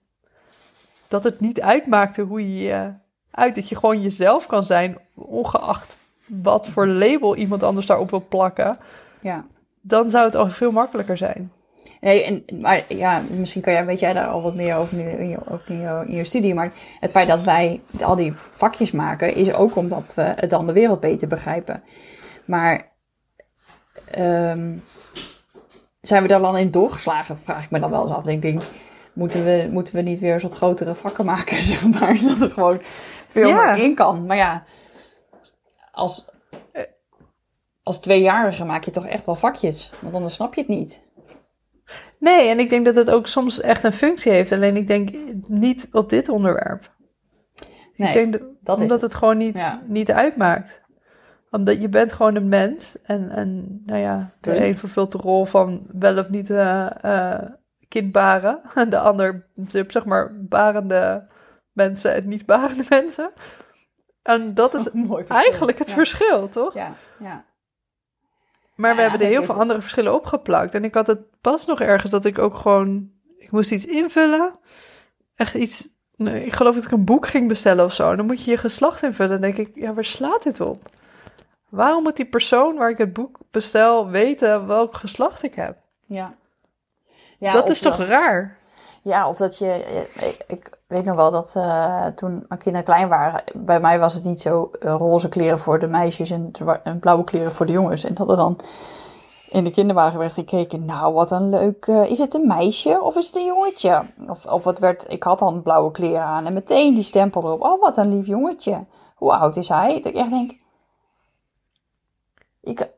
dat 1.08 1.24
het 1.24 1.40
niet 1.40 1.62
uitmaakte 1.62 2.22
hoe 2.22 2.56
je 2.56 2.64
je 2.64 2.94
uit, 3.32 3.56
dat 3.56 3.70
je 3.70 3.76
gewoon 3.76 4.02
jezelf 4.02 4.46
kan 4.46 4.64
zijn, 4.64 4.98
ongeacht 5.16 5.98
wat 6.28 6.68
voor 6.68 6.88
label 6.88 7.36
iemand 7.36 7.64
anders 7.64 7.86
daarop 7.86 8.10
wil 8.10 8.26
plakken, 8.30 8.78
Ja. 9.22 9.46
dan 9.82 10.10
zou 10.10 10.26
het 10.26 10.36
al 10.36 10.50
veel 10.50 10.72
makkelijker 10.72 11.18
zijn. 11.18 11.52
Nee, 12.02 12.24
en, 12.24 12.62
maar 12.62 12.84
ja, 12.88 13.22
misschien 13.30 13.62
kan 13.62 13.74
jij, 13.74 13.86
weet 13.86 14.00
jij 14.00 14.14
daar 14.14 14.28
al 14.28 14.42
wat 14.42 14.56
meer 14.56 14.76
over 14.76 14.96
nu, 14.98 15.10
in 15.10 15.30
je, 15.30 15.38
ook 15.50 15.68
in 15.68 15.80
je, 15.80 16.04
in 16.08 16.16
je 16.16 16.24
studie. 16.24 16.54
Maar 16.54 16.72
het 17.00 17.12
feit 17.12 17.28
dat 17.28 17.44
wij 17.44 17.82
al 18.02 18.16
die 18.16 18.34
vakjes 18.36 18.92
maken, 18.92 19.36
is 19.36 19.54
ook 19.54 19.76
omdat 19.76 20.14
we 20.14 20.22
het 20.22 20.50
dan 20.50 20.68
de 20.68 20.74
wereld 20.74 21.00
beter 21.00 21.28
begrijpen. 21.28 21.84
Maar 22.46 22.92
ehm, 24.12 24.74
zijn 26.02 26.22
we 26.22 26.28
daar 26.28 26.40
dan 26.42 26.58
in 26.58 26.72
doorgeslagen, 26.72 27.38
vraag 27.38 27.64
ik 27.64 27.72
me 27.72 27.80
dan 27.80 27.90
wel 27.92 28.04
eens 28.04 28.16
af. 28.16 28.24
Denk 28.24 28.44
ik, 28.44 28.62
moeten 29.18 29.44
we, 29.46 29.68
moeten 29.72 29.96
we 29.96 30.02
niet 30.02 30.20
weer 30.20 30.40
wat 30.42 30.54
grotere 30.54 30.96
vakken 30.96 31.26
maken, 31.26 31.62
zeg 31.72 32.00
maar. 32.00 32.20
Dat 32.24 32.42
er 32.42 32.52
gewoon 32.52 32.80
veel 33.28 33.48
Ja. 33.48 33.74
meer 33.74 33.84
in 33.84 33.96
kan. 33.96 34.26
Maar 34.26 34.38
ja, 34.38 34.64
als, 35.92 36.30
als 37.84 38.00
tweejarige 38.00 38.66
maak 38.66 38.84
je 38.84 38.92
toch 38.92 39.06
echt 39.06 39.26
wel 39.26 39.36
vakjes. 39.36 39.92
Want 40.00 40.16
anders 40.16 40.34
snap 40.34 40.54
je 40.54 40.62
het 40.62 40.70
niet. 40.70 41.06
Nee, 42.20 42.50
en 42.50 42.60
ik 42.60 42.70
denk 42.70 42.86
dat 42.86 42.96
het 42.96 43.10
ook 43.12 43.28
soms 43.28 43.62
echt 43.62 43.84
een 43.84 43.94
functie 43.94 44.32
heeft. 44.32 44.52
Alleen 44.52 44.76
ik 44.76 44.88
denk 44.88 45.10
niet 45.48 45.88
op 45.92 46.10
dit 46.10 46.30
onderwerp. 46.30 46.96
Nee, 47.96 48.08
ik 48.08 48.14
denk 48.14 48.32
dat, 48.62 48.80
omdat 48.80 49.02
het. 49.02 49.02
het, 49.02 49.14
gewoon 49.16 49.38
niet, 49.38 49.58
Ja. 49.58 49.82
niet 49.86 50.12
uitmaakt. 50.12 50.82
Omdat 51.52 51.82
je 51.82 51.90
bent 51.90 52.12
gewoon 52.14 52.36
een 52.36 52.50
mens. 52.50 52.96
En, 53.04 53.30
en 53.30 53.82
nou 53.86 54.00
ja, 54.00 54.32
de 54.42 54.66
een 54.66 54.78
vervult 54.78 55.12
de 55.12 55.18
rol 55.18 55.46
van 55.46 55.88
wel 55.92 56.18
of 56.18 56.30
niet 56.30 56.50
eh 56.50 57.04
eh, 57.04 57.50
kind 57.88 58.12
baren. 58.12 58.62
En 58.76 58.90
de 58.96 59.00
ander, 59.00 59.48
zeg 59.88 60.06
maar, 60.06 60.32
barende 60.36 61.28
mensen 61.72 62.14
en 62.14 62.28
niet 62.28 62.46
barende 62.46 62.84
mensen. 63.00 63.32
En 64.22 64.54
dat 64.54 64.74
is 64.74 64.92
Mooi 64.92 65.24
verschil. 65.26 65.36
eigenlijk 65.46 65.78
het 65.80 65.88
Ja. 65.88 65.94
verschil, 65.94 66.50
toch? 66.50 66.74
Ja, 66.74 66.94
ja. 67.20 67.46
Maar 68.76 68.96
we 68.96 69.02
hebben 69.02 69.20
er 69.20 69.26
heel 69.28 69.44
veel 69.44 69.54
het. 69.54 69.62
andere 69.62 69.82
verschillen 69.82 70.14
opgeplakt. 70.14 70.74
En 70.76 70.84
ik 70.84 70.94
had 70.94 71.08
het 71.08 71.20
pas 71.42 71.66
nog 71.66 71.82
ergens 71.82 72.12
dat 72.12 72.26
ik 72.26 72.38
ook 72.40 72.56
gewoon... 72.56 73.12
Ik 73.38 73.52
moest 73.52 73.72
iets 73.72 73.86
invullen. 73.86 74.60
Echt 75.36 75.54
iets... 75.56 75.88
nee, 76.16 76.46
ik 76.46 76.54
geloof 76.54 76.76
dat 76.76 76.84
ik 76.84 76.92
een 76.92 77.06
boek 77.06 77.28
ging 77.28 77.48
bestellen 77.48 77.86
of 77.86 77.94
zo. 77.94 78.12
En 78.12 78.18
dan 78.18 78.26
moet 78.26 78.44
je 78.44 78.52
je 78.52 78.58
geslacht 78.58 79.04
invullen. 79.04 79.42
Dan 79.42 79.52
denk 79.52 79.68
ik, 79.68 79.76
ja, 79.76 79.94
waar 79.94 80.06
slaat 80.06 80.44
dit 80.44 80.60
op? 80.60 80.84
Waarom 81.70 82.04
moet 82.04 82.16
die 82.16 82.26
persoon 82.26 82.76
waar 82.78 82.90
ik 82.90 82.98
het 82.98 83.14
boek 83.14 83.38
bestel 83.52 84.10
weten 84.10 84.68
welk 84.68 84.96
geslacht 84.96 85.44
ik 85.44 85.54
heb? 85.56 85.78
ja. 86.06 86.36
Ja 87.38 87.52
dat 87.52 87.70
is 87.70 87.80
toch 87.80 87.98
dat- 87.98 88.08
raar? 88.08 88.58
Ja, 89.08 89.30
of 89.30 89.38
dat 89.38 89.58
je... 89.58 90.08
Ik, 90.14 90.44
ik 90.48 90.70
weet 90.88 91.06
nog 91.06 91.16
wel 91.16 91.32
dat 91.32 91.54
eh, 91.56 92.06
toen 92.06 92.46
mijn 92.48 92.60
kinderen 92.60 92.86
klein 92.88 93.08
waren... 93.08 93.44
Bij 93.56 93.80
mij 93.80 94.00
was 94.00 94.14
het 94.14 94.24
niet 94.24 94.42
zo 94.42 94.72
eh, 94.80 94.96
roze 94.98 95.30
kleren 95.30 95.60
voor 95.60 95.80
de 95.80 95.88
meisjes 95.88 96.30
en, 96.30 96.52
blauwe 97.00 97.24
kleren 97.24 97.54
voor 97.54 97.66
de 97.66 97.72
jongens. 97.72 98.04
En 98.04 98.14
dat 98.14 98.30
er 98.30 98.36
dan 98.36 98.60
in 99.50 99.64
de 99.64 99.72
kinderwagen 99.72 100.20
werd 100.20 100.34
gekeken... 100.34 100.86
Nou, 100.86 101.14
wat 101.14 101.32
een 101.32 101.50
leuk... 101.50 101.88
eh, 101.88 102.10
is 102.10 102.20
het 102.20 102.34
een 102.34 102.48
meisje 102.48 103.02
of 103.02 103.16
is 103.16 103.26
het 103.28 103.36
een 103.36 103.46
jongetje? 103.46 104.06
Of, 104.28 104.46
of 104.46 104.64
het 104.64 104.80
werd... 104.80 105.12
Ik 105.12 105.24
had 105.24 105.40
dan 105.40 105.62
blauwe 105.62 105.92
kleren 105.92 106.24
aan 106.26 106.46
en 106.46 106.54
meteen 106.54 106.94
die 106.94 107.04
stempel 107.04 107.44
erop. 107.44 107.62
Oh, 107.62 107.82
wat 107.82 107.98
een 107.98 108.16
lief 108.16 108.28
jongetje. 108.28 108.86
Hoe 109.16 109.34
oud 109.34 109.56
is 109.56 109.70
hij? 109.70 109.94
Dat 109.94 110.06
ik 110.06 110.16
echt 110.16 110.30
denk... 110.30 110.52
Ik... 112.62 112.90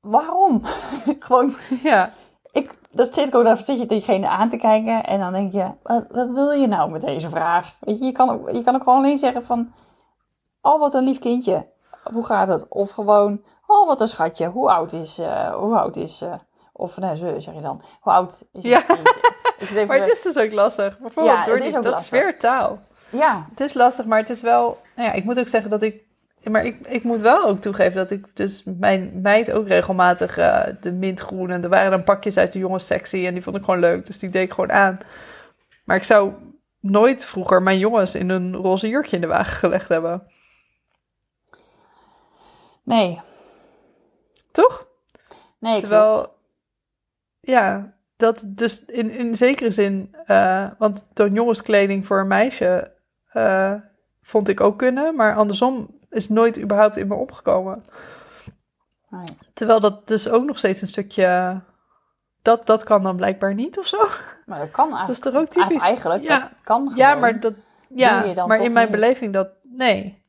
Waarom? 0.00 0.62
Gewoon 1.18 1.54
Ja, 1.82 2.12
dat 2.90 3.14
zit 3.14 3.28
ik 3.28 3.34
ook, 3.34 3.44
dan 3.44 3.56
zit 3.56 3.78
je 3.78 3.86
diegene 3.86 4.28
aan 4.28 4.48
te 4.48 4.56
kijken 4.56 5.04
en 5.04 5.18
dan 5.20 5.32
denk 5.32 5.52
je, 5.52 5.66
wat, 5.82 6.04
wat 6.10 6.30
wil 6.30 6.50
je 6.50 6.66
nou 6.66 6.90
met 6.90 7.00
deze 7.02 7.28
vraag? 7.28 7.76
Weet 7.80 7.98
je, 7.98 8.04
je 8.04 8.12
kan, 8.12 8.30
ook, 8.30 8.50
je 8.50 8.62
kan 8.62 8.74
ook 8.74 8.82
gewoon 8.82 8.98
alleen 8.98 9.18
zeggen 9.18 9.42
van, 9.42 9.72
oh 10.62 10.80
wat 10.80 10.94
een 10.94 11.04
lief 11.04 11.18
kindje, 11.18 11.66
hoe 12.12 12.24
gaat 12.24 12.48
het? 12.48 12.68
Of 12.68 12.90
gewoon, 12.90 13.44
oh 13.66 13.86
wat 13.86 14.00
een 14.00 14.08
schatje, 14.08 14.46
hoe 14.48 14.70
oud 14.70 14.92
is, 14.92 15.18
eh, 15.18 15.52
hoe 15.54 15.78
oud 15.78 15.96
is, 15.96 16.22
eh, 16.22 16.32
of 16.72 16.96
nee, 16.98 17.16
ze 17.16 17.34
zeg 17.38 17.54
je 17.54 17.60
dan, 17.60 17.80
hoe 18.00 18.12
oud 18.12 18.44
is 18.52 18.64
Ja. 18.64 18.80
kindje? 18.80 19.04
Even, 19.58 19.86
maar 19.86 19.98
het 19.98 20.08
is 20.12 20.22
dus 20.22 20.38
ook 20.38 20.52
lastig. 20.52 20.98
Bijvoorbeeld 20.98 21.36
Ja, 21.36 21.44
door 21.44 21.52
het 21.54 21.62
die, 21.62 21.70
is 21.70 21.76
ook 21.76 21.82
dat 21.82 21.92
lastig. 21.92 22.12
is 22.12 22.22
weer 22.22 22.38
taal. 22.38 22.78
Ja, 23.10 23.46
Het 23.50 23.60
is 23.60 23.74
lastig, 23.74 24.04
maar 24.04 24.18
het 24.18 24.30
is 24.30 24.42
wel... 24.42 24.78
Nou 24.96 25.08
ja, 25.08 25.14
ik 25.14 25.24
moet 25.24 25.38
ook 25.40 25.48
zeggen 25.48 25.70
dat 25.70 25.82
ik... 25.82 26.02
Maar 26.44 26.64
ik, 26.64 26.86
ik 26.86 27.04
moet 27.04 27.20
wel 27.20 27.44
ook 27.44 27.58
toegeven 27.58 27.96
dat 27.96 28.10
ik 28.10 28.36
dus 28.36 28.62
mijn 28.64 29.20
meid 29.22 29.52
ook 29.52 29.66
regelmatig 29.66 30.38
eh, 30.38 30.66
de 30.80 30.92
mintgroen... 30.92 31.50
En 31.50 31.62
er 31.62 31.68
waren 31.68 31.90
dan 31.90 32.04
pakjes 32.04 32.36
uit 32.36 32.52
de 32.52 32.58
jongens 32.58 32.86
sexy 32.86 33.26
en 33.26 33.32
die 33.32 33.42
vond 33.42 33.56
ik 33.56 33.64
gewoon 33.64 33.80
leuk. 33.80 34.06
Dus 34.06 34.18
die 34.18 34.30
deed 34.30 34.42
ik 34.42 34.52
gewoon 34.52 34.72
aan. 34.72 34.98
Maar 35.84 35.96
ik 35.96 36.04
zou 36.04 36.32
nooit 36.80 37.24
vroeger 37.24 37.62
mijn 37.62 37.78
jongens 37.78 38.14
in 38.14 38.28
een 38.28 38.56
roze 38.56 38.88
jurkje 38.88 39.16
in 39.16 39.22
de 39.22 39.28
wagen 39.28 39.58
gelegd 39.58 39.88
hebben. 39.88 40.22
nee, 42.82 43.20
Toch? 44.52 44.86
nee, 45.58 45.80
Terwijl, 45.80 46.12
klopt. 46.12 46.34
ja, 47.40 47.94
dat 48.16 48.42
dus 48.46 48.84
in, 48.84 49.10
in 49.10 49.36
zekere 49.36 49.70
zin, 49.70 50.14
eh, 50.26 50.66
want 50.78 51.06
toon 51.12 51.32
jongenskleding 51.32 52.06
voor 52.06 52.20
een 52.20 52.26
meisje 52.26 52.92
eh, 53.26 53.74
vond 54.22 54.48
ik 54.48 54.60
ook 54.60 54.78
kunnen, 54.78 55.14
maar 55.16 55.36
andersom 55.36 55.99
is 56.10 56.28
nooit 56.28 56.58
überhaupt 56.60 56.96
in 56.96 57.08
me 57.08 57.14
opgekomen. 57.14 57.84
Nee. 59.10 59.24
Terwijl 59.54 59.80
dat 59.80 60.08
dus 60.08 60.28
ook 60.28 60.44
nog 60.44 60.58
steeds 60.58 60.80
een 60.80 60.88
stukje, 60.88 61.60
dat, 62.42 62.66
dat 62.66 62.84
kan 62.84 63.02
dan 63.02 63.16
blijkbaar 63.16 63.54
niet 63.54 63.78
of 63.78 63.86
zo. 63.86 63.98
Maar 64.46 64.58
dat 64.58 64.70
kan 64.70 64.88
eigenlijk. 64.94 65.06
Dat 65.06 65.16
is 65.16 65.32
toch 65.32 65.34
ook 65.34 65.48
typisch? 65.48 65.82
Eigenlijk, 65.82 66.22
Ja. 66.22 66.38
dat 66.38 66.48
kan 66.62 66.92
Ja, 66.94 67.06
gewoon. 67.06 67.20
maar 67.20 67.40
dat, 67.40 67.54
ja, 67.88 68.46
maar 68.46 68.60
in 68.62 68.72
mijn 68.72 68.90
niet? 68.90 69.00
beleving 69.00 69.32
dat, 69.32 69.48
nee. 69.62 70.22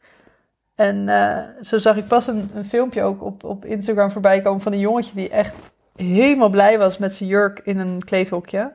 En 0.76 1.10
eh, 1.10 1.44
zo 1.62 1.78
zag 1.78 1.96
ik 1.98 2.08
pas 2.08 2.28
een, 2.28 2.50
een 2.56 2.66
filmpje 2.66 3.04
ook 3.04 3.24
op, 3.24 3.44
op 3.44 3.66
Instagram 3.66 4.12
voorbij 4.12 4.42
komen 4.42 4.62
van 4.62 4.72
een 4.72 4.80
jongetje 4.80 5.16
die 5.16 5.30
echt 5.30 5.72
helemaal 5.96 6.50
blij 6.50 6.78
was 6.78 6.98
met 6.98 7.14
zijn 7.14 7.30
jurk 7.30 7.60
in 7.60 7.80
een 7.80 8.04
kleedhokje. 8.04 8.72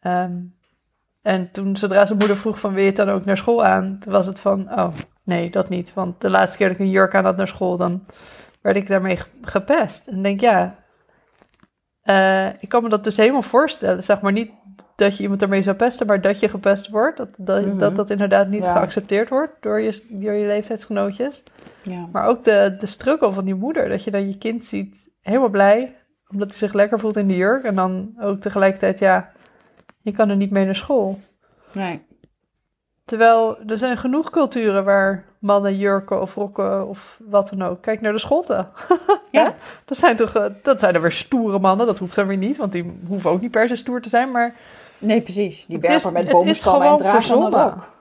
Ehm, 0.00 0.32
en 1.22 1.50
toen, 1.50 1.76
zodra 1.76 2.06
zijn 2.06 2.18
moeder 2.18 2.36
vroeg 2.36 2.60
van 2.60 2.72
wil 2.72 2.80
je 2.80 2.86
het 2.88 2.96
dan 2.96 3.08
ook 3.08 3.24
naar 3.24 3.36
school 3.36 3.64
aan, 3.64 3.98
toen 4.00 4.12
was 4.12 4.26
het 4.26 4.40
van, 4.40 4.70
oh 4.72 4.92
nee, 5.24 5.50
dat 5.50 5.68
niet. 5.68 5.94
Want 5.94 6.20
de 6.20 6.30
laatste 6.30 6.56
keer 6.58 6.68
dat 6.68 6.76
ik 6.76 6.82
een 6.82 6.90
jurk 6.90 7.14
aan 7.14 7.24
had 7.24 7.36
naar 7.36 7.48
school, 7.48 7.76
dan 7.76 8.06
werd 8.62 8.76
ik 8.76 8.86
daarmee 8.86 9.16
ge- 9.16 9.28
gepest. 9.42 10.06
En 10.06 10.22
denk, 10.22 10.40
ja, 10.40 10.78
eh, 12.02 12.48
ik 12.62 12.68
kan 12.68 12.82
me 12.82 12.88
dat 12.88 13.04
dus 13.04 13.16
helemaal 13.16 13.42
voorstellen. 13.42 14.02
Zeg 14.02 14.20
maar 14.20 14.32
niet 14.32 14.50
dat 14.96 15.16
je 15.16 15.22
iemand 15.22 15.40
daarmee 15.40 15.62
zou 15.62 15.76
pesten, 15.76 16.06
maar 16.06 16.20
dat 16.20 16.40
je 16.40 16.48
gepest 16.48 16.88
wordt. 16.88 17.16
Dat 17.16 17.28
dat, 17.36 17.66
Mhm. 17.66 17.78
dat, 17.78 17.96
dat 17.96 18.10
inderdaad 18.10 18.48
niet 18.48 18.64
Ja. 18.64 18.72
geaccepteerd 18.72 19.28
wordt 19.28 19.52
door 19.60 19.80
je, 19.80 20.06
door 20.10 20.32
je 20.32 20.46
leeftijdsgenootjes. 20.46 21.42
Ja. 21.82 22.08
Maar 22.12 22.24
ook 22.26 22.44
de, 22.44 22.74
de 22.78 22.86
struggle 22.86 23.32
van 23.32 23.44
die 23.44 23.54
moeder. 23.54 23.88
Dat 23.88 24.04
je 24.04 24.10
dan 24.10 24.28
je 24.28 24.38
kind 24.38 24.64
ziet 24.64 25.10
helemaal 25.20 25.48
blij. 25.48 25.96
Omdat 26.28 26.48
hij 26.48 26.58
zich 26.58 26.72
lekker 26.72 26.98
voelt 27.00 27.16
in 27.16 27.28
de 27.28 27.36
jurk. 27.36 27.64
En 27.64 27.74
dan 27.74 28.14
ook 28.20 28.40
tegelijkertijd, 28.40 28.98
ja, 28.98 29.30
je 30.00 30.12
kan 30.12 30.30
er 30.30 30.36
niet 30.36 30.50
mee 30.50 30.64
naar 30.64 30.74
school. 30.76 31.18
Nee. 31.72 32.02
Terwijl 33.12 33.58
er 33.66 33.78
zijn 33.78 33.96
genoeg 33.96 34.30
culturen 34.30 34.84
waar 34.84 35.24
mannen 35.38 35.76
jurken 35.76 36.20
of 36.20 36.34
rokken 36.34 36.88
of 36.88 37.18
wat 37.28 37.48
dan 37.48 37.62
ook. 37.62 37.82
Kijk 37.82 38.00
naar 38.00 38.12
de 38.12 38.18
Schotten. 38.18 38.68
Ja. 39.30 39.54
Dat 39.84 39.98
zijn 39.98 40.16
toch, 40.16 40.34
eh, 40.34 40.44
dat 40.62 40.80
zijn 40.80 40.94
er 40.94 41.00
weer 41.00 41.12
stoere 41.12 41.58
mannen. 41.58 41.86
Dat 41.86 41.98
hoeft 41.98 42.14
dan 42.14 42.26
weer 42.26 42.36
niet, 42.36 42.56
want 42.56 42.72
die 42.72 42.92
hoeven 43.06 43.30
ook 43.30 43.40
niet 43.40 43.50
per 43.50 43.68
se 43.68 43.74
stoer 43.74 44.00
te 44.02 44.08
zijn. 44.08 44.30
Maar 44.30 44.54
Nee, 44.98 45.20
precies. 45.20 45.66
Die 45.66 45.78
werpen 45.78 46.12
met 46.12 46.28
boomstammen 46.28 46.88
en 46.88 46.96
dragen 46.96 47.34
rok. 47.34 47.92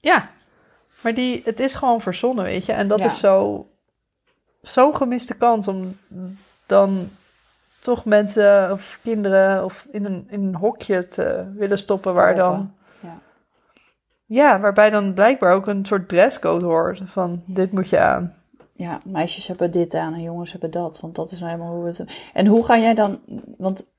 ja, 0.00 0.28
maar 1.00 1.14
die, 1.14 1.42
het 1.44 1.60
is 1.60 1.74
gewoon 1.74 2.00
verzonnen, 2.00 2.44
weet 2.44 2.64
je. 2.66 2.72
En 2.72 2.88
dat 2.88 2.98
Ja. 2.98 3.04
is 3.04 3.18
zo, 3.18 3.66
zo'n 4.62 4.96
gemiste 4.96 5.34
kans 5.36 5.68
om 5.68 5.98
dan 6.66 7.08
toch 7.80 8.04
mensen 8.04 8.72
of 8.72 8.98
kinderen 9.02 9.64
of 9.64 9.86
in 9.90 10.04
een, 10.04 10.26
in 10.30 10.42
een 10.44 10.54
hokje 10.54 11.08
te 11.08 11.44
willen 11.56 11.78
stoppen 11.78 12.14
waar 12.14 12.34
dan... 12.34 12.74
Ja. 14.30 14.60
Waarbij 14.60 14.90
dan 14.90 15.14
blijkbaar 15.14 15.54
ook 15.54 15.66
een 15.66 15.86
soort 15.86 16.08
dresscode 16.08 16.64
hoort 16.64 17.02
van 17.06 17.42
dit 17.46 17.72
moet 17.72 17.88
je 17.88 17.98
aan. 17.98 18.34
Ja, 18.72 19.00
meisjes 19.04 19.46
hebben 19.46 19.70
dit 19.70 19.94
aan 19.94 20.14
en 20.14 20.22
jongens 20.22 20.52
hebben 20.52 20.70
dat. 20.70 21.00
Want 21.00 21.14
dat 21.14 21.30
is 21.30 21.40
nou 21.40 21.52
helemaal 21.52 21.74
hoe 21.74 21.86
het... 21.86 22.04
En 22.32 22.46
hoe 22.46 22.64
ga 22.64 22.78
jij 22.78 22.94
dan... 22.94 23.18
Want 23.58 23.92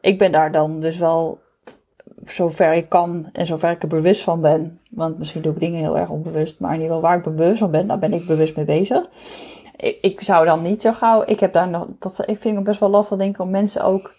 ik 0.00 0.18
ben 0.18 0.32
daar 0.32 0.52
dan 0.52 0.80
dus 0.80 0.98
wel 0.98 1.38
zover 2.24 2.72
ik 2.72 2.88
kan 2.88 3.28
en 3.32 3.46
zover 3.46 3.70
ik 3.70 3.82
er 3.82 3.88
bewust 3.88 4.22
van 4.22 4.40
ben. 4.40 4.80
Want 4.90 5.18
misschien 5.18 5.42
doe 5.42 5.52
ik 5.52 5.60
dingen 5.60 5.80
heel 5.80 5.98
erg 5.98 6.08
onbewust. 6.08 6.60
Maar 6.60 6.74
in 6.74 6.80
ieder 6.80 6.94
geval 6.94 7.08
waar 7.08 7.18
ik 7.18 7.36
bewust 7.36 7.58
van 7.58 7.70
ben, 7.70 7.86
daar 7.86 7.98
ben 7.98 8.12
ik 8.12 8.26
bewust 8.26 8.56
mee 8.56 8.64
bezig. 8.64 9.06
Ik, 9.76 9.98
ik 10.00 10.20
zou 10.20 10.44
dan 10.46 10.62
niet 10.62 10.80
zo 10.80 10.92
gauw... 10.92 11.22
Ik 11.26 11.40
heb 11.40 11.52
daar 11.52 11.68
nog... 11.68 11.86
Dat, 11.98 12.22
ik 12.26 12.38
vind 12.38 12.54
het 12.54 12.64
best 12.64 12.80
wel 12.80 12.90
lastig 12.90 13.18
denk 13.18 13.34
ik 13.34 13.40
om 13.40 13.50
mensen 13.50 13.84
ook... 13.84 14.12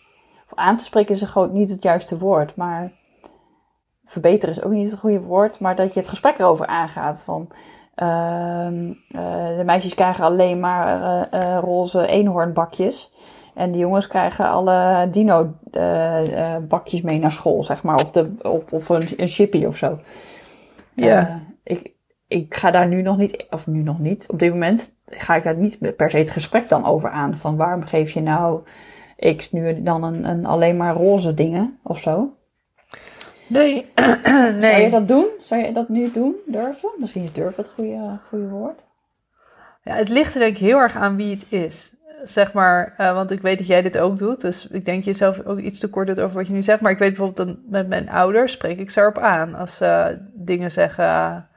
Aan 0.55 0.77
te 0.77 0.85
spreken 0.85 1.15
is 1.15 1.21
gewoon 1.21 1.53
niet 1.53 1.69
het 1.69 1.83
juiste 1.83 2.17
woord. 2.17 2.55
Maar 2.55 2.91
verbeteren 4.05 4.55
is 4.55 4.63
ook 4.63 4.71
niet 4.71 4.91
het 4.91 4.99
goede 4.99 5.21
woord. 5.21 5.59
Maar 5.59 5.75
dat 5.75 5.93
je 5.93 5.99
het 5.99 6.09
gesprek 6.09 6.39
erover 6.39 6.67
aangaat. 6.67 7.23
Van... 7.23 7.51
Ehm, 7.95 8.93
eh, 9.09 9.57
de 9.57 9.63
meisjes 9.65 9.93
krijgen 9.93 10.25
alleen 10.25 10.59
maar 10.59 11.01
eh, 11.01 11.55
eh, 11.55 11.59
roze 11.61 12.07
eenhoornbakjes. 12.07 13.13
En 13.53 13.71
de 13.71 13.77
jongens 13.77 14.07
krijgen 14.07 14.49
alle 14.49 15.07
dino-bakjes 15.11 17.01
mee 17.01 17.19
naar 17.19 17.31
school, 17.31 17.63
zeg 17.63 17.83
maar. 17.83 17.95
Of, 17.95 18.11
de, 18.11 18.33
of, 18.41 18.73
of 18.73 18.89
een, 18.89 19.07
een 19.17 19.27
chippy 19.27 19.65
of 19.65 19.77
zo. 19.77 19.99
Ja. 20.93 21.41
Ik, 21.63 21.93
ik 22.27 22.55
ga 22.55 22.71
daar 22.71 22.87
nu 22.87 23.01
nog 23.01 23.17
niet, 23.17 23.45
of 23.49 23.67
nu 23.67 23.81
nog 23.81 23.99
niet, 23.99 24.29
op 24.31 24.39
dit 24.39 24.51
moment 24.51 24.95
ga 25.05 25.35
ik 25.35 25.43
daar 25.43 25.57
niet 25.57 25.95
per 25.95 26.09
se 26.09 26.17
het 26.17 26.29
gesprek 26.29 26.69
dan 26.69 26.85
over 26.85 27.09
aan. 27.09 27.37
Van 27.37 27.55
waarom 27.55 27.83
geef 27.83 28.11
je 28.11 28.21
nou 28.21 28.61
X 29.35 29.51
nu 29.51 29.81
dan 29.81 30.03
een, 30.03 30.29
een 30.29 30.45
alleen 30.45 30.77
maar 30.77 30.95
roze 30.95 31.33
dingen 31.33 31.79
of 31.83 31.97
zo? 31.97 32.33
Nee, 33.47 33.91
Zou 34.59 34.81
je 34.81 34.89
dat 34.89 35.07
doen? 35.07 35.27
Zou 35.41 35.61
je 35.61 35.71
dat 35.71 35.89
nu 35.89 36.11
doen? 36.11 36.35
Durven? 36.45 36.89
Misschien 36.97 37.23
is 37.23 37.33
durven 37.33 37.63
het 37.63 37.71
goede, 37.71 38.19
goede 38.29 38.47
woord. 38.47 38.83
Ja, 39.83 39.95
het 39.95 40.09
ligt 40.09 40.33
er 40.33 40.39
denk 40.39 40.55
ik 40.55 40.61
heel 40.61 40.77
erg 40.77 40.95
aan 40.95 41.15
wie 41.15 41.35
het 41.35 41.45
is. 41.49 41.93
Zeg 42.23 42.53
maar, 42.53 42.93
eh, 42.97 43.13
want 43.13 43.31
ik 43.31 43.41
weet 43.41 43.57
dat 43.57 43.67
jij 43.67 43.81
dit 43.81 43.97
ook 43.97 44.17
doet. 44.17 44.41
Dus 44.41 44.67
ik 44.67 44.85
denk 44.85 45.03
jezelf 45.03 45.45
ook 45.45 45.59
iets 45.59 45.79
te 45.79 45.89
kort 45.89 46.07
doet 46.07 46.19
over 46.19 46.35
wat 46.35 46.47
je 46.47 46.53
nu 46.53 46.63
zegt. 46.63 46.81
Maar 46.81 46.91
ik 46.91 46.97
weet 46.97 47.15
bijvoorbeeld 47.15 47.47
dat 47.47 47.57
met 47.69 47.87
mijn 47.87 48.09
ouders 48.09 48.51
spreek 48.51 48.79
ik 48.79 48.89
ze 48.89 49.01
erop 49.01 49.17
aan. 49.17 49.55
Als 49.55 49.75
ze 49.75 50.17
dingen 50.33 50.71
zeggen. 50.71 51.47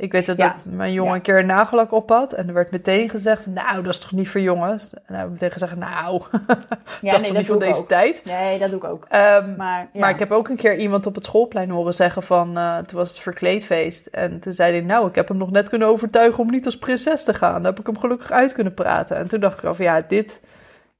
Ik 0.00 0.12
weet 0.12 0.26
dat, 0.26 0.38
Ja. 0.38 0.48
dat 0.52 0.66
mijn 0.70 0.92
jongen 0.92 1.10
Ja. 1.10 1.16
een 1.16 1.22
keer 1.22 1.38
een 1.38 1.46
nagellak 1.46 1.92
op 1.92 2.08
had. 2.08 2.32
En 2.32 2.48
er 2.48 2.54
werd 2.54 2.70
meteen 2.70 3.10
gezegd, 3.10 3.46
nou, 3.46 3.82
dat 3.82 3.92
is 3.94 3.98
toch 3.98 4.12
niet 4.12 4.28
voor 4.28 4.40
jongens? 4.40 4.94
En 4.94 5.02
dan 5.06 5.16
heb 5.16 5.26
ik 5.26 5.32
meteen 5.32 5.50
gezegd, 5.50 5.76
nou, 5.76 6.22
Ja, 6.30 6.40
dat 7.10 7.20
is 7.22 7.28
toch 7.28 7.36
niet 7.36 7.48
ik 7.48 7.58
deze 7.58 7.80
ook. 7.80 7.88
tijd? 7.88 8.24
Nee, 8.24 8.58
dat 8.58 8.70
doe 8.70 8.78
ik 8.78 8.84
ook. 8.84 9.06
Ehm, 9.08 9.56
Maar, 9.56 9.88
ja. 9.92 10.00
Maar 10.00 10.10
ik 10.10 10.18
heb 10.18 10.30
ook 10.30 10.48
een 10.48 10.56
keer 10.56 10.76
iemand 10.78 11.06
op 11.06 11.14
het 11.14 11.24
schoolplein 11.24 11.70
horen 11.70 11.94
zeggen 11.94 12.22
van... 12.22 12.56
eh, 12.56 12.78
toen 12.78 12.98
was 12.98 13.08
het 13.08 13.18
verkleedfeest. 13.18 14.06
En 14.06 14.40
toen 14.40 14.52
zei 14.52 14.72
hij, 14.72 14.80
nou, 14.80 15.08
ik 15.08 15.14
heb 15.14 15.28
hem 15.28 15.36
nog 15.36 15.50
net 15.50 15.68
kunnen 15.68 15.88
overtuigen 15.88 16.40
om 16.44 16.50
niet 16.50 16.64
als 16.64 16.78
prinses 16.78 17.24
te 17.24 17.34
gaan. 17.34 17.62
Daar 17.62 17.70
heb 17.72 17.80
ik 17.80 17.86
hem 17.86 17.98
gelukkig 17.98 18.30
uit 18.30 18.52
kunnen 18.52 18.74
praten. 18.74 19.16
En 19.16 19.28
toen 19.28 19.40
dacht 19.40 19.58
ik 19.58 19.64
al 19.64 19.74
van, 19.74 19.84
ja, 19.84 20.00
dit... 20.08 20.40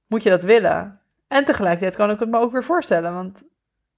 Moet 0.07 0.23
je 0.23 0.31
dat 0.31 0.43
willen? 0.43 0.99
En 1.29 1.45
tegelijkertijd 1.45 1.97
kan 1.97 2.11
ik 2.11 2.21
het 2.21 2.31
me 2.31 2.39
ook 2.39 2.53
weer 2.53 2.65
voorstellen. 2.65 3.15
Want 3.15 3.43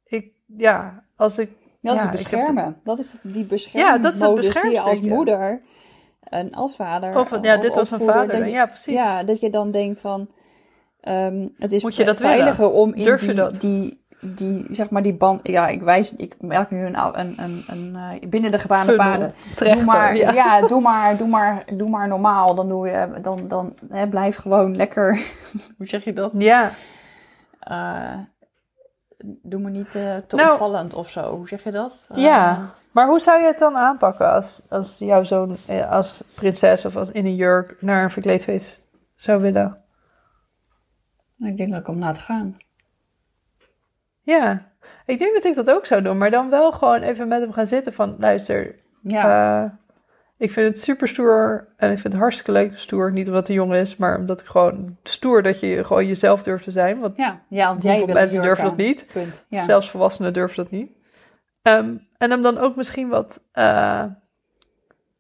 ik, 0.04 0.26
ja, 0.56 1.04
als 1.16 1.38
ik... 1.38 1.50
Dat 1.82 1.96
ja, 1.96 2.12
is 2.12 2.20
ik 2.20 2.26
heb 2.26 2.40
beschermen. 2.40 2.76
Dat 2.84 2.98
is 2.98 3.14
die 3.22 3.38
Ja, 3.40 3.44
bescherming 3.46 4.02
dat 4.02 4.14
is 4.14 4.20
het 4.20 4.62
die 4.62 4.70
je 4.70 4.80
als 4.80 5.00
moeder 5.00 5.62
en 6.22 6.52
als 6.52 6.76
vader... 6.76 7.18
Of, 7.18 7.42
ja, 7.42 7.56
dit 7.56 7.74
was 7.74 7.90
een 7.90 8.00
vader. 8.00 8.44
je- 8.46 8.50
Ja, 8.50 8.66
precies. 8.66 8.94
Ja, 8.94 9.22
dat 9.22 9.40
je 9.40 9.50
dan 9.50 9.70
denkt 9.70 10.00
van... 10.00 10.30
ehm, 11.00 11.48
het 11.58 11.72
is 11.72 11.82
Moet 11.82 11.96
je 11.96 12.04
dat 12.04 12.20
veiliger 12.20 12.70
om 12.70 12.94
in 12.94 13.04
Durf 13.04 13.20
je 13.20 13.26
die, 13.26 13.36
dat? 13.36 13.60
die, 13.60 14.04
die, 14.20 14.64
zeg 14.68 14.90
maar, 14.90 15.02
die 15.02 15.14
band... 15.14 15.48
Ja, 15.48 15.68
ik 15.68 15.82
wijs... 15.82 16.16
Ik 16.16 16.34
merk 16.40 16.70
nu 16.70 16.86
een, 16.86 16.96
een, 17.20 17.34
een, 17.42 17.64
een, 17.66 17.96
eh, 17.96 18.28
binnen 18.28 18.50
de 18.50 18.58
gebaande 18.58 18.94
paden. 18.96 19.32
Trechter, 19.56 19.76
doe 19.84 19.86
maar, 19.86 20.16
ja. 20.16 20.32
ja. 20.32 20.66
doe 20.66 20.80
maar, 20.80 21.16
doe 21.16 21.28
maar, 21.28 21.64
doe 21.76 21.88
maar 21.88 22.08
normaal. 22.08 22.54
Dan 22.54 22.68
doe 22.68 22.88
je, 22.88 23.08
dan, 23.22 23.48
dan 23.48 23.74
hè, 23.88 24.08
blijf 24.08 24.36
gewoon 24.36 24.76
lekker. 24.76 25.20
Hoe 25.78 25.86
zeg 25.88 26.04
je 26.04 26.12
dat? 26.12 26.30
Ja, 26.34 26.70
Eh, 27.60 28.14
doe 29.24 29.61
me 29.61 29.70
niet 29.70 29.94
eh, 29.94 30.16
te 30.16 30.37
Nou- 30.37 30.52
opvallend 30.52 30.94
of 30.94 31.11
zo. 31.11 31.37
Hoe 31.37 31.48
zeg 31.48 31.64
je 31.64 31.70
dat? 31.70 32.06
Eh, 32.11 32.16
Ja, 32.22 32.70
maar 32.90 33.06
hoe 33.06 33.20
zou 33.20 33.40
je 33.40 33.46
het 33.46 33.58
dan 33.58 33.76
aanpakken 33.76 34.32
als, 34.32 34.62
als 34.68 34.98
jouw 34.98 35.24
zoon 35.24 35.56
eh, 35.66 35.90
als 35.90 36.22
prinses 36.35 36.85
of 36.85 36.96
als 36.96 37.11
in 37.11 37.26
een 37.26 37.35
jurk 37.37 37.76
naar 37.82 38.02
een 38.04 38.11
verkleedfeest 38.11 38.88
zou 39.14 39.40
willen? 39.42 39.76
ik 41.38 41.56
denk 41.56 41.70
dat 41.70 41.80
ik 41.80 41.87
hem 41.87 41.98
laat 41.98 42.18
gaan. 42.18 42.56
Ja, 44.20 44.62
ik 45.06 45.18
denk 45.18 45.35
dat 45.35 45.44
ik 45.44 45.54
dat 45.54 45.70
ook 45.70 45.87
zou 45.87 46.02
doen, 46.02 46.18
maar 46.18 46.30
dan 46.30 46.50
wel 46.50 46.72
gewoon 46.72 47.02
even 47.02 47.28
met 47.28 47.40
hem 47.40 47.52
gaan 47.52 47.66
zitten 47.66 47.92
van, 47.92 48.16
luister, 48.18 48.74
Ja, 49.02 49.64
eh, 49.64 49.70
ik 50.42 50.52
vind 50.52 50.68
het 50.68 50.81
super 50.81 51.09
stoer 51.09 51.68
en 51.76 51.90
ik 51.90 51.98
vind 51.98 52.12
het 52.12 52.22
hartstikke 52.22 52.52
leuk 52.52 52.78
stoer. 52.78 53.12
Niet 53.12 53.28
omdat 53.28 53.46
hij 53.46 53.57
jong 53.57 53.74
is, 53.74 53.96
maar 53.96 54.18
omdat 54.18 54.40
ik 54.40 54.46
gewoon 54.46 54.96
stoer 55.02 55.42
dat 55.42 55.61
je 55.61 55.85
gewoon 55.85 56.07
jezelf 56.07 56.42
durft 56.42 56.64
te 56.64 56.70
zijn. 56.70 57.00
Want 57.00 57.16
ja, 57.16 57.40
ja 57.48 57.66
want 57.66 57.83
jij 57.83 58.05
wil 58.05 58.14
mensen 58.14 58.42
durven 58.42 58.64
dat 58.64 58.76
niet? 58.76 59.07
Punt. 59.12 59.46
Ja. 59.48 59.62
Zelfs 59.62 59.90
volwassenen 59.90 60.33
durven 60.33 60.57
dat 60.57 60.70
niet. 60.70 60.90
Ehm, 61.62 61.96
en 62.18 62.31
hem 62.31 62.42
dan 62.42 62.59
ook 62.59 62.76
misschien 62.76 63.09
wat 63.09 63.42
eh, 63.52 64.05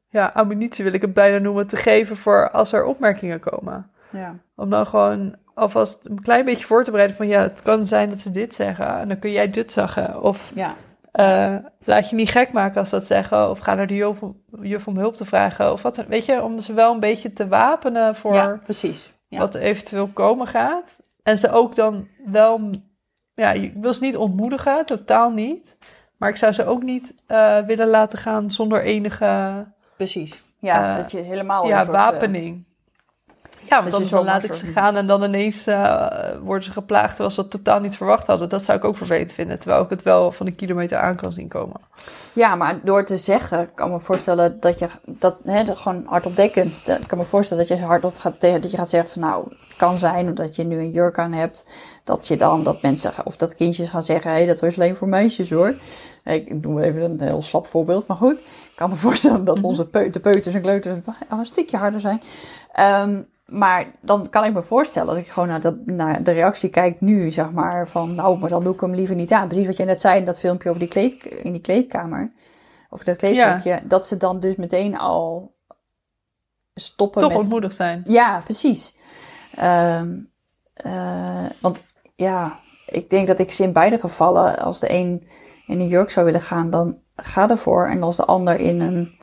ja, 0.08 0.30
ammunitie, 0.34 0.84
wil 0.84 0.92
ik 0.92 1.00
het 1.00 1.14
bijna 1.14 1.38
noemen, 1.38 1.66
te 1.66 1.76
geven 1.76 2.16
voor 2.16 2.50
als 2.50 2.72
er 2.72 2.84
opmerkingen 2.84 3.40
komen. 3.40 3.90
ja. 4.10 4.36
Om 4.56 4.70
dan 4.70 4.86
gewoon 4.86 5.36
alvast 5.54 5.98
een 6.02 6.20
klein 6.20 6.44
beetje 6.44 6.64
voor 6.64 6.84
te 6.84 6.90
bereiden 6.90 7.16
van 7.16 7.26
ja, 7.28 7.40
het 7.40 7.62
kan 7.62 7.86
zijn 7.86 8.10
dat 8.10 8.20
ze 8.20 8.30
dit 8.30 8.54
zeggen 8.54 8.98
en 8.98 9.08
dan 9.08 9.18
kun 9.18 9.30
jij 9.30 9.50
dit 9.50 9.72
zeggen. 9.72 10.22
Of 10.22 10.52
ja. 10.54 10.74
Eh, 11.12 11.56
laat 11.84 12.10
je 12.10 12.16
niet 12.16 12.30
gek 12.30 12.52
maken 12.52 12.78
als 12.78 12.90
dat 12.90 13.06
zeggen. 13.06 13.50
Of 13.50 13.58
ga 13.58 13.74
naar 13.74 13.86
de 13.86 13.94
juf 13.94 14.22
om, 14.22 14.42
juf 14.60 14.86
om 14.86 14.96
hulp 14.96 15.16
te 15.16 15.24
vragen. 15.24 15.72
Of 15.72 15.82
wat, 15.82 15.96
weet 15.96 16.26
je, 16.26 16.42
om 16.42 16.60
ze 16.60 16.72
wel 16.72 16.92
een 16.92 17.00
beetje 17.00 17.32
te 17.32 17.48
wapenen 17.48 18.14
voor 18.16 18.34
ja, 18.34 18.60
precies. 18.64 19.12
Ja. 19.28 19.38
wat 19.38 19.54
er 19.54 19.60
eventueel 19.60 20.08
komen 20.08 20.46
gaat. 20.46 20.96
En 21.22 21.38
ze 21.38 21.50
ook 21.50 21.74
dan 21.74 22.08
wel, 22.24 22.70
ja, 23.34 23.50
je 23.50 23.72
wil 23.74 23.94
ze 23.94 24.04
niet 24.04 24.16
ontmoedigen, 24.16 24.86
totaal 24.86 25.30
niet. 25.30 25.76
Maar 26.16 26.28
ik 26.28 26.36
zou 26.36 26.52
ze 26.52 26.64
ook 26.64 26.82
niet 26.82 27.14
eh, 27.26 27.58
willen 27.58 27.88
laten 27.88 28.18
gaan 28.18 28.50
zonder 28.50 28.82
enige 28.82 29.64
Precies. 29.96 30.42
Ja, 30.58 30.90
Eh, 30.90 30.96
dat 30.96 31.10
je 31.10 31.18
helemaal 31.18 31.66
ja, 31.66 31.78
soort, 31.78 31.96
wapening. 31.96 32.64
Ja, 33.68 33.76
want 33.76 33.84
dat 33.84 33.94
anders 33.94 34.10
dan 34.10 34.24
laat 34.24 34.44
ik 34.44 34.52
ze 34.52 34.66
gaan 34.66 34.96
en 34.96 35.06
dan 35.06 35.22
ineens 35.22 35.66
eh, 35.66 36.06
worden 36.42 36.64
ze 36.64 36.72
geplaagd 36.72 37.08
terwijl 37.08 37.30
ze 37.30 37.40
dat 37.42 37.50
totaal 37.50 37.80
niet 37.80 37.96
verwacht 37.96 38.26
hadden. 38.26 38.48
Dat 38.48 38.62
zou 38.62 38.78
ik 38.78 38.84
ook 38.84 38.96
vervelend 38.96 39.32
vinden, 39.32 39.58
terwijl 39.58 39.82
ik 39.82 39.90
het 39.90 40.02
wel 40.02 40.32
van 40.32 40.46
een 40.46 40.54
kilometer 40.54 40.98
aan 40.98 41.16
kan 41.16 41.32
zien 41.32 41.48
komen. 41.48 41.80
Ja, 42.32 42.54
maar 42.54 42.78
door 42.84 43.04
te 43.04 43.16
zeggen, 43.16 43.74
kan 43.74 43.90
me 43.90 44.00
voorstellen 44.00 44.60
dat 44.60 44.78
je 44.78 44.88
dat 45.06 45.36
hè, 45.44 45.64
dat 45.64 45.78
gewoon 45.78 46.02
hardop 46.06 46.36
dekkend. 46.36 46.86
Dat 46.86 47.06
kan 47.06 47.18
me 47.18 47.24
voorstellen 47.24 47.68
dat 47.68 47.78
je 47.78 47.84
hardop 47.84 48.18
gaat 48.18 48.40
tegen 48.40 48.60
dat 48.60 48.70
je 48.70 48.76
gaat 48.76 48.90
zeggen 48.90 49.10
van 49.10 49.22
nou, 49.22 49.44
het 49.68 49.76
kan 49.76 49.98
zijn 49.98 50.28
omdat 50.28 50.56
je 50.56 50.64
nu 50.64 50.78
een 50.78 50.90
jurk 50.90 51.18
aan 51.18 51.32
hebt, 51.32 51.66
dat 52.04 52.26
je 52.26 52.36
dan 52.36 52.62
dat 52.62 52.82
mensen 52.82 53.12
of 53.24 53.36
dat 53.36 53.54
kindjes 53.54 53.88
gaan 53.88 54.02
zeggen, 54.02 54.30
hé, 54.30 54.36
hey, 54.36 54.46
dat 54.46 54.60
was 54.60 54.76
alleen 54.76 54.96
voor 54.96 55.08
meisjes 55.08 55.50
hoor. 55.50 55.74
Ik 56.24 56.62
noem 56.62 56.78
even 56.78 57.02
een 57.02 57.20
heel 57.20 57.42
slap 57.42 57.66
voorbeeld, 57.66 58.06
maar 58.06 58.16
goed. 58.16 58.38
Ik 58.38 58.72
kan 58.74 58.90
me 58.90 58.96
voorstellen 59.06 59.44
dat 59.44 59.60
onze 59.60 59.86
peu 59.86 60.10
de 60.10 60.20
peuters 60.20 60.54
en 60.54 60.60
kleuters 60.62 61.04
een 61.28 61.46
stukje 61.46 61.76
harder 61.76 62.00
zijn. 62.00 62.22
Ehm, 62.72 63.22
maar 63.52 63.86
dan 64.00 64.28
kan 64.28 64.44
ik 64.44 64.52
me 64.52 64.62
voorstellen 64.62 65.14
dat 65.14 65.24
ik 65.24 65.30
gewoon 65.30 65.48
naar 65.48 65.60
de, 65.60 65.82
naar 65.84 66.22
de 66.22 66.30
reactie 66.30 66.68
kijk 66.68 67.00
nu, 67.00 67.30
zeg 67.30 67.50
maar, 67.50 67.88
van 67.88 68.14
nou, 68.14 68.38
maar 68.38 68.48
dan 68.48 68.64
doe 68.64 68.74
ik 68.74 68.80
hem 68.80 68.94
liever 68.94 69.14
niet 69.14 69.32
aan. 69.32 69.48
Precies 69.48 69.66
wat 69.66 69.76
je 69.76 69.84
net 69.84 70.00
zei 70.00 70.18
in 70.18 70.24
dat 70.24 70.40
filmpje 70.40 70.68
over 70.68 70.80
die 70.80 70.90
kleed, 70.90 71.24
in 71.24 71.52
die 71.52 71.60
kleedkamer, 71.60 72.32
of 72.90 73.04
dat 73.04 73.16
kleedhokje, 73.16 73.80
dat 73.84 74.06
ze 74.06 74.16
dan 74.16 74.40
dus 74.40 74.56
meteen 74.56 74.98
al 74.98 75.54
stoppen 76.74 77.20
Toch 77.20 77.30
met... 77.30 77.38
ontmoedigd 77.38 77.74
zijn. 77.74 78.02
Ja, 78.06 78.40
precies. 78.44 78.94
Ehm, 79.54 80.18
eh, 80.72 81.46
want 81.60 81.84
ja, 82.14 82.60
ik 82.86 83.10
denk 83.10 83.26
dat 83.26 83.38
ik 83.38 83.50
ze 83.50 83.62
in 83.62 83.72
beide 83.72 84.00
gevallen, 84.00 84.58
als 84.58 84.80
de 84.80 84.92
een 84.92 85.26
in 85.66 85.80
een 85.80 85.88
jurk 85.88 86.10
zou 86.10 86.26
willen 86.26 86.40
gaan, 86.40 86.70
dan 86.70 86.98
ga 87.16 87.48
ervoor. 87.48 87.86
En 87.88 88.02
als 88.02 88.16
de 88.16 88.24
ander 88.24 88.56
in 88.56 88.80
een, 88.80 89.20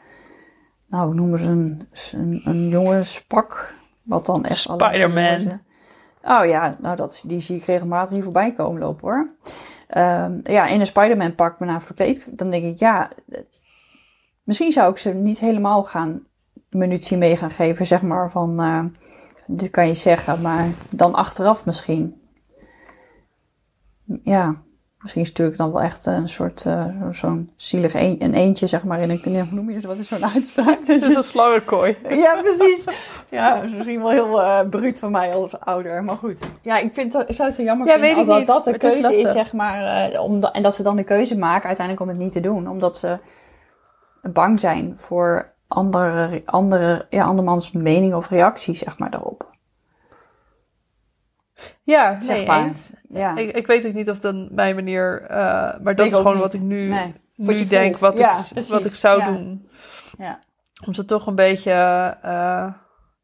nou 0.87 1.15
noemen 1.15 1.39
ze 1.39 1.45
een, 1.45 1.87
een, 2.11 2.41
een 2.43 2.67
jongenspak, 2.67 3.73
wat 4.09 4.25
dan 4.25 4.45
echt... 4.45 4.57
Spider-Man. 4.57 5.61
Oh 6.23 6.45
ja, 6.45 6.77
nou 6.79 6.95
dat, 6.95 7.23
die 7.27 7.41
zie 7.41 7.55
ik 7.55 7.65
regelmatig 7.65 8.09
hier 8.09 8.23
voorbij 8.23 8.53
komen 8.53 8.81
lopen 8.81 9.07
hoor. 9.07 9.31
Ehm, 9.87 10.39
ja, 10.43 10.67
in 10.67 10.79
een 10.79 10.85
Spider-Man 10.85 11.35
pak 11.35 11.59
me 11.59 11.65
naar 11.65 11.81
verkleed, 11.81 12.37
dan 12.37 12.49
denk 12.49 12.63
ik 12.63 12.79
ja, 12.79 13.09
misschien 14.43 14.71
zou 14.71 14.91
ik 14.91 14.97
ze 14.97 15.09
niet 15.09 15.39
helemaal 15.39 15.83
gaan 15.83 16.27
munitie 16.69 17.17
mee 17.17 17.37
gaan 17.37 17.49
geven, 17.49 17.85
zeg 17.85 18.01
maar 18.01 18.31
van 18.31 18.61
uh, 18.61 18.85
dit 19.47 19.69
kan 19.69 19.87
je 19.87 19.93
zeggen, 19.93 20.41
maar 20.41 20.69
dan 20.89 21.13
achteraf 21.13 21.65
misschien. 21.65 22.21
Ja, 24.23 24.61
misschien 25.01 25.25
stuur 25.25 25.47
ik 25.47 25.57
dan 25.57 25.71
wel 25.71 25.81
echt 25.81 26.05
een 26.05 26.29
soort, 26.29 26.65
uh, 26.67 26.85
zo'n 27.11 27.51
zielig 27.55 27.93
een, 27.93 28.15
een 28.19 28.33
eentje, 28.33 28.67
zeg 28.67 28.83
maar, 28.83 28.99
in 28.99 29.09
een, 29.09 29.21
hoe 29.23 29.45
noem 29.51 29.69
je 29.69 29.75
het, 29.75 29.85
wat 29.85 29.97
is 29.97 30.07
zo'n 30.07 30.25
uitspraak? 30.33 30.79
Het 30.85 31.03
is 31.03 31.15
een 31.15 31.23
slangenkooi. 31.23 31.97
ja, 32.25 32.41
precies. 32.41 32.85
Ja, 33.29 33.63
misschien 33.75 33.99
wel 33.99 34.09
heel 34.09 34.41
uh, 34.41 34.59
bruut 34.69 34.99
van 34.99 35.11
mij 35.11 35.33
als 35.33 35.59
ouder, 35.59 36.03
maar 36.03 36.17
goed. 36.17 36.39
Ja, 36.61 36.77
ik, 36.77 36.93
vind, 36.93 37.15
ik 37.27 37.35
zou 37.35 37.47
het 37.47 37.57
zo 37.57 37.63
jammer 37.63 37.87
ja, 37.87 37.99
vinden 37.99 38.17
als 38.17 38.27
dat, 38.27 38.45
dat 38.45 38.63
de 38.63 38.77
keuze 38.77 38.99
is, 38.99 39.17
is, 39.17 39.31
zeg 39.31 39.53
maar, 39.53 40.11
uh, 40.11 40.23
om, 40.23 40.43
en 40.43 40.63
dat 40.63 40.75
ze 40.75 40.83
dan 40.83 40.95
de 40.95 41.03
keuze 41.03 41.37
maken 41.37 41.67
uiteindelijk 41.67 42.05
om 42.05 42.11
het 42.11 42.23
niet 42.23 42.31
te 42.31 42.41
doen, 42.41 42.69
omdat 42.69 42.97
ze 42.97 43.17
bang 44.21 44.59
zijn 44.59 44.93
voor 44.97 45.53
andere, 45.67 46.41
andere, 46.45 47.05
ja, 47.09 47.23
andermans 47.23 47.71
mening 47.71 48.13
of 48.13 48.29
reactie, 48.29 48.75
zeg 48.75 48.97
maar, 48.97 49.09
daarop. 49.11 49.48
Ja, 51.89 52.19
zeg 52.21 52.37
nee, 52.37 52.45
maar. 52.47 52.65
eens. 52.67 52.91
Ja. 53.09 53.35
Ik, 53.35 53.55
ik 53.55 53.67
weet 53.67 53.87
ook 53.87 53.93
niet 53.93 54.09
of 54.09 54.19
dan 54.19 54.47
mijn 54.51 54.75
manier, 54.75 55.21
uh, 55.21 55.29
maar 55.81 55.95
dat 55.95 56.05
is 56.05 56.13
gewoon 56.13 56.37
wat 56.37 56.53
ik 56.53 56.61
nu, 56.61 56.87
Nee. 56.87 57.13
nu 57.35 57.65
denk, 57.65 57.97
voelt. 57.97 57.99
wat, 58.13 58.17
Ja, 58.17 58.29
ik, 58.29 58.47
precies. 58.49 58.69
wat 58.69 58.85
ik 58.85 58.91
zou 58.91 59.19
Ja. 59.19 59.25
doen. 59.31 59.69
Ja. 60.17 60.39
Om 60.85 60.93
ze 60.93 61.05
toch 61.05 61.27
een 61.27 61.35
beetje 61.35 61.71
uh, 62.25 62.73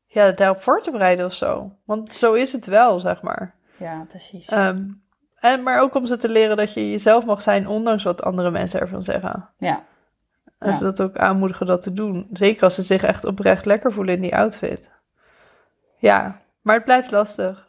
ja, 0.06 0.32
daarop 0.32 0.62
voor 0.62 0.82
te 0.82 0.91
bereiden 0.91 1.25
of 1.25 1.34
zo. 1.34 1.71
Want 1.86 2.13
zo 2.13 2.34
is 2.34 2.51
het 2.51 2.65
wel, 2.65 2.99
zeg 2.99 3.21
maar. 3.21 3.56
ja, 3.78 4.06
precies. 4.08 4.51
Um, 4.51 5.04
en, 5.36 5.63
maar 5.63 5.82
ook 5.82 5.95
om 5.95 6.06
ze 6.06 6.17
te 6.17 6.30
leren 6.30 6.58
dat 6.58 6.73
je 6.73 6.89
jezelf 6.91 7.25
mag 7.25 7.41
zijn, 7.41 7.67
ondanks 7.67 8.04
wat 8.04 8.23
andere 8.23 8.51
mensen 8.51 8.80
ervan 8.80 9.04
zeggen. 9.04 9.49
ja. 9.58 9.84
En 10.60 10.73
ze 10.73 10.84
dat 10.84 11.01
ook 11.01 11.17
aanmoedigen 11.17 11.65
dat 11.65 11.82
te 11.82 11.93
doen. 11.93 12.28
Zeker 12.34 12.63
als 12.63 12.75
ze 12.75 12.82
zich 12.82 13.04
echt 13.04 13.25
oprecht 13.25 13.65
lekker 13.65 13.91
voelen 13.93 14.15
in 14.15 14.21
die 14.21 14.36
outfit. 14.36 14.91
Ja, 15.97 16.41
maar 16.62 16.75
het 16.75 16.86
blijft 16.86 17.12
lastig. 17.12 17.67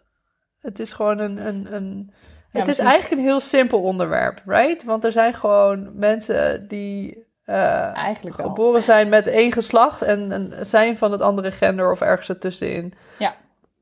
Het 0.66 0.80
is 0.80 0.92
gewoon 0.92 1.18
een. 1.18 1.46
een, 1.46 1.74
een 1.74 2.10
het 2.50 2.62
is 2.62 2.66
misschien- 2.66 2.86
eigenlijk 2.88 3.20
een 3.20 3.28
heel 3.28 3.40
simpel 3.40 3.82
onderwerp, 3.82 4.42
right? 4.46 4.84
Want 4.84 5.04
er 5.04 5.12
zijn 5.12 5.34
gewoon 5.34 5.90
mensen 5.98 6.68
die 6.68 7.24
eh, 7.44 7.96
Eigenlijk 7.96 8.36
wel. 8.36 8.46
geboren 8.46 8.82
zijn 8.82 9.08
met 9.08 9.26
één 9.26 9.52
geslacht 9.52 10.02
en, 10.02 10.32
en 10.32 10.66
zijn 10.66 10.96
van 10.96 11.12
het 11.12 11.20
andere 11.20 11.50
gender 11.50 11.90
of 11.90 12.00
ergens 12.00 12.28
ertussenin. 12.28 12.92
Ja. 13.18 13.34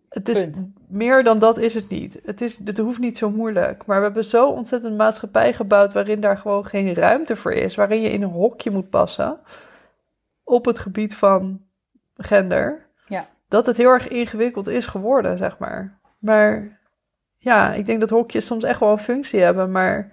Het 0.09 0.29
is 0.29 0.41
Punt. 0.45 0.73
meer 0.89 1.25
dan 1.25 1.39
dat 1.39 1.59
is 1.59 1.75
het 1.75 1.89
niet. 1.89 2.19
Het, 2.25 2.41
is, 2.41 2.61
het 2.65 2.79
hoeft 2.79 2.99
niet 2.99 3.19
zo 3.19 3.31
moeilijk. 3.31 3.87
Maar 3.87 3.99
we 3.99 4.05
hebben 4.05 4.25
zo 4.25 4.49
ontzettend 4.49 4.97
maatschappij 4.97 5.53
gebouwd 5.53 5.93
waarin 5.93 6.21
daar 6.21 6.39
gewoon 6.39 6.65
geen 6.67 6.95
ruimte 6.95 7.37
voor 7.37 7.53
is. 7.53 7.75
Waarin 7.75 8.01
je 8.03 8.11
in 8.11 8.23
een 8.23 8.31
hokje 8.31 8.71
moet 8.71 8.91
passen. 8.91 9.39
Op 10.45 10.65
het 10.65 10.79
gebied 10.79 11.17
van 11.17 11.61
gender. 12.17 12.87
Ja. 13.07 13.27
Dat 13.49 13.67
het 13.67 13.77
heel 13.77 13.91
erg 13.91 14.09
ingewikkeld 14.09 14.67
is 14.69 14.87
geworden, 14.87 15.39
zeg 15.39 15.59
maar. 15.59 15.99
Maar 16.25 16.79
ja, 17.39 17.73
ik 17.73 17.85
denk 17.85 18.01
dat 18.01 18.11
hokjes 18.11 18.47
soms 18.47 18.65
echt 18.65 18.81
wel 18.81 18.91
een 18.91 18.99
functie 18.99 19.41
hebben, 19.41 19.71
maar 19.71 20.13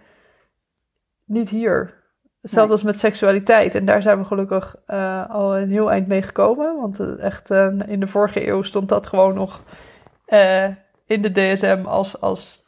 niet 1.26 1.50
hier. 1.50 2.00
Hetzelfde 2.42 2.74
Nee. 2.74 2.84
als 2.84 2.84
met 2.84 3.00
seksualiteit. 3.00 3.76
En 3.76 3.86
daar 3.86 4.02
zijn 4.02 4.18
we 4.18 4.26
gelukkig 4.26 4.76
eh, 4.86 5.30
al 5.30 5.58
een 5.58 5.72
heel 5.72 5.92
eind 5.92 6.08
mee 6.08 6.22
gekomen. 6.22 6.76
Want 6.80 7.00
eh, 7.00 7.20
echt 7.20 7.52
eh, 7.52 7.80
in 7.86 8.00
de 8.00 8.08
vorige 8.08 8.48
eeuw 8.48 8.62
stond 8.62 8.90
dat 8.90 9.08
gewoon 9.08 9.36
nog 9.36 9.64
in 11.06 11.22
de 11.22 11.32
DSM 11.32 11.84
als, 11.86 12.22
als 12.22 12.66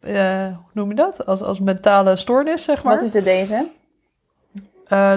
hoe 0.00 0.70
noem 0.72 0.88
je 0.88 0.94
dat? 0.94 1.26
Als, 1.26 1.42
als 1.42 1.60
mentale 1.60 2.16
stoornis, 2.16 2.64
zeg 2.64 2.82
maar. 2.82 2.94
Wat 2.94 3.02
is 3.02 3.10
de 3.10 3.22
DSM? 3.22 3.64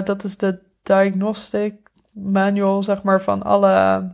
Dat 0.04 0.24
is 0.24 0.36
de 0.36 0.58
diagnostic 0.82 1.74
manual, 2.12 2.82
zeg 2.82 3.02
maar, 3.02 3.20
van 3.20 3.42
alle 3.42 4.12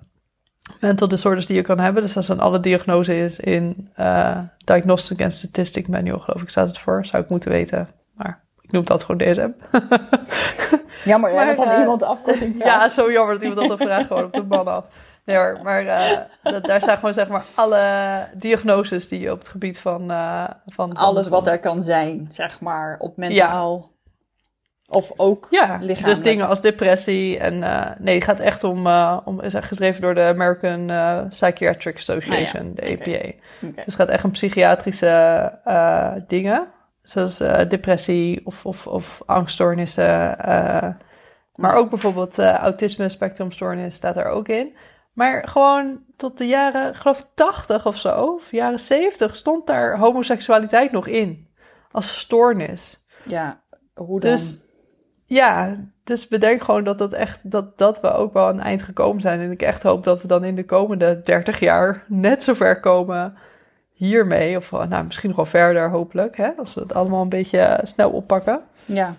mental 0.80 1.08
disorders 1.08 1.46
die 1.46 1.56
je 1.56 1.62
kan 1.62 1.78
hebben. 1.78 2.02
Dus 2.02 2.12
dat 2.12 2.24
zijn 2.24 2.40
alle 2.40 2.60
diagnoses 2.60 3.40
in 3.40 3.90
eh, 3.94 4.38
Diagnostic 4.64 5.22
and 5.22 5.32
Statistic 5.32 5.88
Manual, 5.88 6.18
geloof 6.18 6.42
ik, 6.42 6.48
staat 6.48 6.68
het 6.68 6.78
voor. 6.78 7.04
Zou 7.04 7.22
ik 7.22 7.28
moeten 7.28 7.50
weten, 7.50 7.88
maar 8.14 8.40
ik 8.60 8.72
noem 8.72 8.84
dat 8.84 9.04
gewoon 9.04 9.32
DSM. 9.32 9.50
Jammer, 11.10 11.34
Maar, 11.34 11.46
hebt 11.46 11.58
van 11.58 11.68
eh, 11.68 11.78
iemand 11.78 12.00
de 12.00 12.06
afkorting 12.06 12.56
vraagt. 12.56 12.72
ja, 12.80 12.88
zo 12.88 13.12
jammer 13.12 13.34
dat 13.34 13.42
iemand 13.42 13.68
dat 13.68 13.78
dan 13.78 13.86
vraagt, 13.86 14.06
gewoon 14.06 14.24
op 14.24 14.32
de 14.32 14.42
man 14.42 14.66
af. 14.66 14.84
Nee 15.24 15.36
hoor, 15.36 15.58
maar 15.62 15.86
eh, 15.86 16.18
dat, 16.42 16.64
daar 16.64 16.80
staan 16.80 16.98
gewoon 16.98 17.14
zeg 17.14 17.28
maar 17.28 17.44
alle 17.54 17.80
diagnoses 18.34 19.08
die 19.08 19.20
je 19.20 19.32
op 19.32 19.38
het 19.38 19.48
gebied 19.48 19.80
van... 19.80 20.06
van, 20.06 20.56
van 20.66 20.92
Alles 20.92 21.28
wat 21.28 21.46
er 21.46 21.58
kan 21.58 21.82
zijn, 21.82 22.28
zeg 22.32 22.60
maar, 22.60 22.96
op 22.98 23.16
mentaal. 23.16 23.91
Of 24.92 25.12
ook 25.16 25.46
Ja, 25.50 25.64
lichamelijk. 25.80 26.04
dus 26.04 26.22
dingen 26.22 26.48
als 26.48 26.60
depressie 26.60 27.38
en... 27.38 27.62
eh, 27.62 27.90
nee, 27.98 28.14
het 28.14 28.24
gaat 28.24 28.40
echt 28.40 28.64
om... 28.64 28.86
eh, 28.86 29.18
om 29.24 29.40
is 29.40 29.54
echt 29.54 29.66
geschreven 29.68 30.02
door 30.02 30.14
de 30.14 30.22
American 30.24 30.90
eh, 30.90 31.18
Psychiatric 31.28 31.96
Association, 31.96 32.68
Ah, 32.68 32.74
de 32.74 32.86
ja. 32.90 32.92
APA. 32.92 33.32
Dus 33.60 33.84
het 33.84 33.94
gaat 33.94 34.08
echt 34.08 34.24
om 34.24 34.30
psychiatrische 34.30 35.52
dingen. 36.26 36.66
Zoals 37.02 37.36
depressie 37.68 38.40
of, 38.46 38.66
of, 38.66 38.86
of 38.86 39.22
angststoornissen. 39.26 40.36
maar 41.54 41.74
ook 41.74 41.88
bijvoorbeeld 41.90 42.38
autisme 42.38 43.08
spectrumstoornis 43.08 43.94
staat 43.94 44.16
er 44.16 44.26
ook 44.26 44.48
in. 44.48 44.76
Maar 45.12 45.48
gewoon 45.48 46.00
tot 46.16 46.38
de 46.38 46.46
jaren, 46.46 46.94
geloof 46.94 47.26
80 47.34 47.86
of 47.86 47.96
zo, 47.96 48.24
of 48.24 48.50
jaren 48.50 48.80
70, 48.80 49.36
stond 49.36 49.66
daar 49.66 49.98
homoseksualiteit 49.98 50.92
nog 50.92 51.06
in. 51.06 51.48
Als 51.90 52.18
stoornis. 52.18 53.04
Ja, 53.24 53.60
hoe 53.94 54.20
dan? 54.20 54.30
Dus 54.30 54.60
ja, 55.32 55.74
dus 56.04 56.28
bedenk 56.28 56.62
gewoon 56.62 56.84
dat, 56.84 56.98
dat, 56.98 57.12
echt, 57.12 57.50
dat, 57.50 57.78
dat 57.78 58.00
we 58.00 58.12
ook 58.12 58.32
wel 58.32 58.48
een 58.48 58.60
eind 58.60 58.82
gekomen 58.82 59.20
zijn. 59.20 59.40
En 59.40 59.50
ik 59.50 59.62
echt 59.62 59.82
hoop 59.82 60.04
dat 60.04 60.22
we 60.22 60.28
dan 60.28 60.44
in 60.44 60.54
de 60.54 60.64
komende 60.64 61.20
30 61.24 61.60
jaar 61.60 62.04
net 62.06 62.44
zo 62.44 62.54
ver 62.54 62.80
komen 62.80 63.36
hiermee. 63.92 64.56
Of 64.56 64.70
nou, 64.70 65.04
misschien 65.04 65.28
nog 65.28 65.36
wel 65.36 65.46
verder 65.46 65.90
hopelijk, 65.90 66.36
hè, 66.36 66.50
als 66.56 66.74
we 66.74 66.80
het 66.80 66.94
allemaal 66.94 67.22
een 67.22 67.28
beetje 67.28 67.58
eh, 67.58 67.84
snel 67.84 68.10
oppakken. 68.10 68.60
ja, 68.84 69.14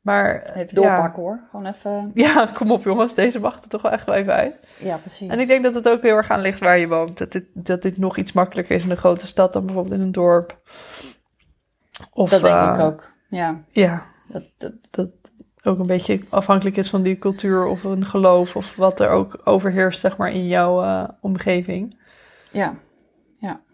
Maar 0.00 0.42
even 0.42 0.82
ja. 0.82 0.88
doorpakken 0.88 1.22
hoor. 1.22 1.40
Gewoon 1.50 1.66
even... 1.66 2.10
Ja, 2.14 2.48
kom 2.58 2.70
op 2.70 2.84
jongens, 2.84 3.14
deze 3.14 3.40
wacht 3.40 3.62
er 3.62 3.70
toch 3.70 3.82
wel 3.82 3.92
echt 3.92 4.06
wel 4.06 4.14
even 4.14 4.32
uit. 4.32 4.58
Ja, 4.78 4.96
precies. 4.96 5.30
En 5.30 5.40
ik 5.40 5.48
denk 5.48 5.62
dat 5.62 5.74
het 5.74 5.88
ook 5.88 6.02
heel 6.02 6.16
erg 6.16 6.30
aan 6.30 6.40
ligt 6.40 6.60
waar 6.60 6.78
je 6.78 6.88
woont. 6.88 7.18
Dat 7.18 7.32
dit, 7.32 7.44
dat 7.52 7.82
dit 7.82 7.98
nog 7.98 8.16
iets 8.16 8.32
makkelijker 8.32 8.76
is 8.76 8.84
in 8.84 8.90
een 8.90 8.96
grote 8.96 9.26
stad 9.26 9.52
dan 9.52 9.66
bijvoorbeeld 9.66 9.94
in 9.94 10.00
een 10.00 10.12
dorp. 10.12 10.58
Of, 12.12 12.30
dat 12.30 12.42
denk 12.42 12.54
eh, 12.54 12.74
ik 12.74 12.84
ook. 12.84 13.12
Ja, 13.28 13.62
Ja, 13.68 14.04
dat, 14.28 14.44
dat, 14.56 14.72
dat 14.90 15.25
ook 15.66 15.78
een 15.78 15.86
beetje 15.86 16.20
afhankelijk 16.28 16.76
is 16.76 16.90
van 16.90 17.02
die 17.02 17.18
cultuur 17.18 17.64
of 17.64 17.84
een 17.84 18.04
geloof 18.04 18.56
of 18.56 18.76
wat 18.76 19.00
er 19.00 19.10
ook 19.10 19.40
overheerst, 19.44 20.00
zeg 20.00 20.16
maar, 20.16 20.32
in 20.32 20.46
jouw 20.46 20.82
eh, 20.82 21.08
omgeving. 21.20 21.98
ja. 22.50 22.74
Ja. 23.38 23.64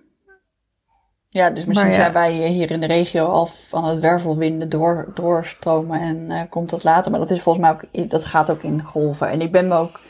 Ja, 1.29 1.51
dus 1.51 1.65
misschien 1.65 1.89
ja. 1.89 1.95
zijn 1.95 2.13
wij 2.13 2.33
hier 2.33 2.71
in 2.71 2.81
de 2.81 2.87
regio 2.87 3.25
al 3.25 3.47
van 3.47 3.85
het 3.85 4.01
wervelwinden 4.01 4.69
door, 4.69 5.11
doorstromen 5.15 6.01
en 6.01 6.31
eh, 6.31 6.41
komt 6.49 6.71
dat 6.71 6.85
later. 6.85 7.11
Maar 7.11 7.21
dat 7.21 7.31
is 7.31 7.43
volgens 7.43 7.65
mij 7.65 7.75
ook, 7.75 8.11
dat 8.11 8.25
gaat 8.25 8.51
ook 8.51 8.63
in 8.63 8.83
golven. 8.83 9.29
En 9.29 9.41
ik 9.41 9.53
ben 9.53 9.69
me 9.69 9.75
ook, 9.75 10.01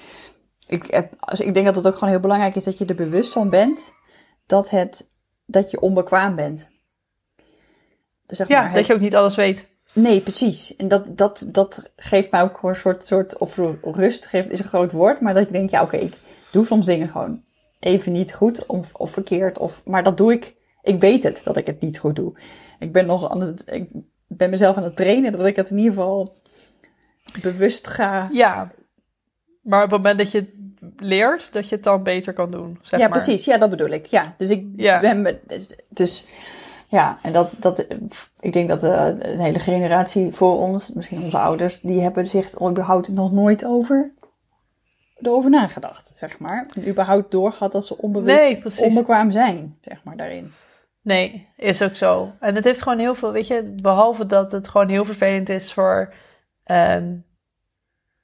ik, 0.66 0.86
heb, 0.90 1.12
ik 1.38 1.54
denk 1.54 1.66
dat 1.66 1.76
het 1.76 1.86
ook 1.86 1.94
gewoon 1.94 2.08
heel 2.08 2.20
belangrijk 2.20 2.54
is 2.54 2.64
dat 2.64 2.78
je 2.78 2.84
er 2.84 2.94
bewust 2.94 3.32
van 3.32 3.50
bent 3.50 3.92
dat, 4.46 4.70
het, 4.70 5.12
dat 5.46 5.70
je 5.70 5.80
onbekwaam 5.80 6.36
bent. 6.36 6.70
Dus 8.26 8.36
zeg 8.36 8.48
Ja, 8.48 8.62
maar, 8.62 8.72
dat 8.72 8.86
je 8.86 8.94
ook 8.94 9.00
niet 9.00 9.16
alles 9.16 9.36
weet. 9.36 9.70
Nee, 9.92 10.20
precies. 10.20 10.76
En 10.76 10.88
dat, 10.88 11.16
dat, 11.16 11.48
dat 11.48 11.82
geeft 11.96 12.30
mij 12.30 12.42
ook 12.42 12.62
een 12.62 12.76
soort, 12.76 13.04
soort 13.04 13.38
of 13.38 13.58
rust 13.82 14.26
geeft, 14.26 14.50
is 14.50 14.58
een 14.58 14.64
groot 14.64 14.92
woord. 14.92 15.20
Maar 15.20 15.34
dat 15.34 15.42
ik 15.42 15.52
denk, 15.52 15.70
ja 15.70 15.82
oké, 15.82 15.96
ik 15.96 16.14
doe 16.52 16.64
soms 16.64 16.86
dingen 16.86 17.08
gewoon 17.08 17.42
even 17.80 18.12
niet 18.12 18.34
goed 18.34 18.66
of, 18.66 18.94
of 18.94 19.10
verkeerd. 19.10 19.58
Of, 19.58 19.82
maar 19.84 20.02
dat 20.02 20.16
doe 20.16 20.32
ik, 20.32 20.54
ik 20.82 21.00
weet 21.00 21.22
het 21.22 21.40
dat 21.44 21.56
ik 21.56 21.66
het 21.66 21.80
niet 21.80 21.98
goed 21.98 22.16
doe. 22.16 22.32
Ik 22.78 22.92
ben 22.92 23.06
nog 23.06 23.30
aan 23.30 23.40
het, 23.40 23.62
ik 23.66 23.90
ben 24.26 24.50
mezelf 24.50 24.76
aan 24.76 24.82
het 24.84 24.96
trainen 24.96 25.32
dat 25.32 25.46
ik 25.46 25.56
het 25.56 25.70
in 25.70 25.76
ieder 25.78 25.92
geval 25.92 26.34
bewust 27.42 27.86
ga. 27.86 28.28
Ja, 28.32 28.72
maar 29.62 29.84
op 29.84 29.90
het 29.90 29.98
moment 30.02 30.18
dat 30.18 30.30
je 30.30 30.70
leert, 30.96 31.52
dat 31.52 31.68
je 31.68 31.74
het 31.74 31.84
dan 31.84 32.02
beter 32.02 32.32
kan 32.32 32.50
doen. 32.50 32.78
Zeg 32.82 33.00
ja, 33.00 33.08
maar. 33.08 33.22
precies. 33.22 33.44
Ja, 33.44 33.58
dat 33.58 33.70
bedoel 33.70 33.88
ik. 33.88 34.06
Ja, 34.06 34.34
dus 34.38 34.50
ik 34.50 34.66
Ja. 34.76 35.00
ben... 35.00 35.22
me- 35.22 35.40
dus- 35.46 35.76
Dus 35.88 36.24
ja, 36.92 37.18
en 37.22 37.32
dat, 37.32 37.56
dat... 37.58 37.86
Ik 38.40 38.52
denk 38.52 38.68
dat 38.68 38.82
eh, 38.82 39.06
een 39.18 39.40
hele 39.40 39.58
generatie 39.58 40.32
voor 40.32 40.58
ons, 40.58 40.92
misschien 40.92 41.22
onze 41.22 41.38
ouders, 41.38 41.80
die 41.80 42.00
hebben 42.00 42.28
zich 42.28 42.60
überhaupt 42.60 43.08
nog 43.08 43.32
nooit 43.32 43.64
over... 43.64 44.12
erover 45.20 45.50
nagedacht, 45.50 46.12
zeg 46.16 46.38
maar. 46.38 46.66
En 46.76 46.88
überhaupt 46.88 47.30
doorgehad 47.30 47.72
dat 47.72 47.86
ze 47.86 47.98
onbewust 47.98 48.36
Nee, 48.36 48.88
onbekwaam 48.88 49.30
zijn, 49.30 49.78
zeg 49.80 50.04
maar, 50.04 50.16
daarin. 50.16 50.52
Nee, 51.02 51.48
is 51.56 51.82
ook 51.82 51.96
zo. 51.96 52.32
En 52.40 52.54
het 52.54 52.64
heeft 52.64 52.82
gewoon 52.82 52.98
heel 52.98 53.14
veel, 53.14 53.32
weet 53.32 53.46
je, 53.46 53.74
behalve 53.82 54.26
dat 54.26 54.52
het 54.52 54.68
gewoon 54.68 54.88
heel 54.88 55.04
vervelend 55.04 55.48
is 55.48 55.72
voor 55.72 56.14
ehm, 56.64 57.16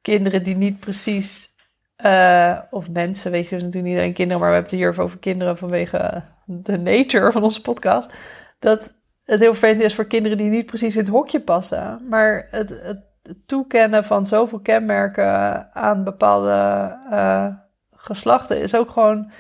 kinderen 0.02 0.42
die 0.42 0.56
niet 0.56 0.80
precies, 0.80 1.54
eh, 1.96 2.58
of 2.70 2.90
mensen, 2.90 3.30
weet 3.30 3.48
je, 3.48 3.54
dus 3.54 3.64
natuurlijk 3.64 3.92
niet 3.92 4.00
alleen 4.00 4.14
kinderen, 4.14 4.40
maar 4.40 4.48
we 4.48 4.54
hebben 4.54 4.72
het 4.72 4.80
hier 4.80 5.02
over 5.02 5.18
kinderen 5.18 5.58
vanwege 5.58 6.22
de 6.44 6.78
nature 6.78 7.32
van 7.32 7.42
onze 7.42 7.60
podcast, 7.60 8.12
dat 8.58 8.94
het 9.24 9.40
heel 9.40 9.52
vervelend 9.52 9.80
is 9.80 9.94
voor 9.94 10.06
kinderen 10.06 10.38
die 10.38 10.50
niet 10.50 10.66
precies 10.66 10.94
in 10.94 11.00
het 11.00 11.10
hokje 11.10 11.40
passen. 11.40 12.00
Maar 12.08 12.48
het, 12.50 12.68
het 12.68 13.06
toekennen 13.46 14.04
van 14.04 14.26
zoveel 14.26 14.60
kenmerken 14.60 15.68
aan 15.74 16.04
bepaalde 16.04 16.96
eh, 17.10 17.46
geslachten 17.92 18.60
is 18.60 18.74
ook 18.74 18.90
gewoon 18.90 19.30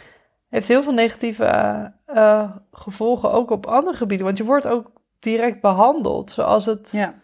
heeft 0.48 0.68
heel 0.68 0.82
veel 0.82 0.92
negatieve 0.92 1.92
eh, 2.06 2.50
gevolgen 2.72 3.32
ook 3.32 3.50
op 3.50 3.66
andere 3.66 3.96
gebieden. 3.96 4.26
Want 4.26 4.38
je 4.38 4.44
wordt 4.44 4.66
ook 4.66 4.90
direct 5.18 5.60
behandeld 5.60 6.30
zoals 6.30 6.66
het 6.66 6.88
Ja. 6.92 7.14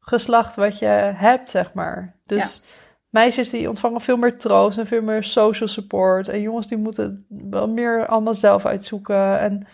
geslacht 0.00 0.56
wat 0.56 0.78
je 0.78 0.86
hebt, 1.14 1.50
zeg 1.50 1.72
maar. 1.72 2.16
Dus 2.24 2.62
meisjes 3.08 3.50
die 3.50 3.68
ontvangen 3.68 4.00
veel 4.00 4.16
meer 4.16 4.38
troost 4.38 4.78
en 4.78 4.86
veel 4.86 5.02
meer 5.02 5.24
social 5.24 5.68
support. 5.68 6.28
En 6.28 6.40
jongens 6.40 6.66
die 6.66 6.78
moeten 6.78 7.26
wel 7.28 7.68
meer 7.68 8.06
allemaal 8.06 8.34
zelf 8.34 8.66
uitzoeken. 8.66 9.38
En 9.40 9.66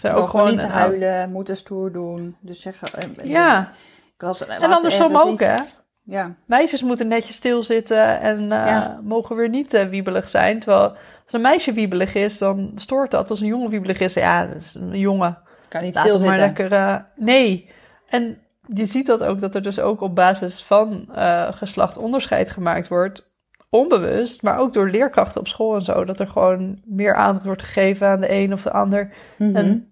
zijn 0.00 0.14
ook 0.14 0.28
gewoon 0.28 0.50
niet 0.50 0.62
huilen, 0.62 1.30
moeten 1.30 1.56
stoer 1.56 1.92
doen. 1.92 2.36
Dus 2.40 2.60
zeggen... 2.60 2.88
eh, 3.18 3.24
Ja, 3.24 3.70
Ik 4.16 4.22
las 4.22 4.46
en 4.46 4.62
andersom 4.62 5.16
ook, 5.16 5.40
hè. 5.40 5.56
Ja, 6.04 6.34
Meisjes 6.46 6.82
moeten 6.82 7.08
netjes 7.08 7.36
stilzitten 7.36 8.20
en 8.20 8.38
eh, 8.52 8.66
Ja. 8.66 9.00
mogen 9.02 9.36
weer 9.36 9.48
niet 9.48 9.74
eh, 9.74 9.88
wiebelig 9.88 10.28
zijn. 10.30 10.60
Terwijl 10.60 10.82
als 11.24 11.32
een 11.32 11.40
meisje 11.40 11.72
wiebelig 11.72 12.14
is, 12.14 12.38
dan 12.38 12.72
stoort 12.74 13.10
dat. 13.10 13.30
Als 13.30 13.40
een 13.40 13.46
jongen 13.46 13.70
wiebelig 13.70 14.00
is, 14.00 14.14
ja, 14.14 14.46
dat 14.46 14.56
is 14.60 14.74
een 14.74 14.98
jongen. 14.98 15.38
kan 15.68 15.82
niet 15.82 15.94
Laat 15.94 16.04
het 16.04 16.12
maar 16.12 16.20
stilzitten. 16.34 16.46
lekker. 16.68 16.72
eh, 16.72 16.96
nee. 17.16 17.70
En 18.08 18.38
je 18.74 18.84
ziet 18.86 19.06
dat 19.06 19.24
ook, 19.24 19.38
dat 19.40 19.54
er 19.54 19.62
dus 19.62 19.80
ook 19.80 20.00
op 20.00 20.14
basis 20.14 20.62
van 20.62 21.08
eh, 21.14 21.52
geslacht 21.52 21.96
onderscheid 21.96 22.50
gemaakt 22.50 22.88
wordt. 22.88 23.28
Onbewust, 23.70 24.42
maar 24.42 24.58
ook 24.58 24.72
door 24.72 24.90
leerkrachten 24.90 25.40
op 25.40 25.48
school 25.48 25.74
en 25.74 25.82
zo. 25.82 26.04
Dat 26.04 26.20
er 26.20 26.26
gewoon 26.28 26.80
meer 26.84 27.14
aandacht 27.14 27.44
wordt 27.44 27.62
gegeven 27.62 28.06
aan 28.08 28.20
de 28.20 28.30
een 28.32 28.52
of 28.52 28.62
de 28.62 28.70
ander. 28.70 29.12
Mhm. 29.38 29.56
En 29.56 29.89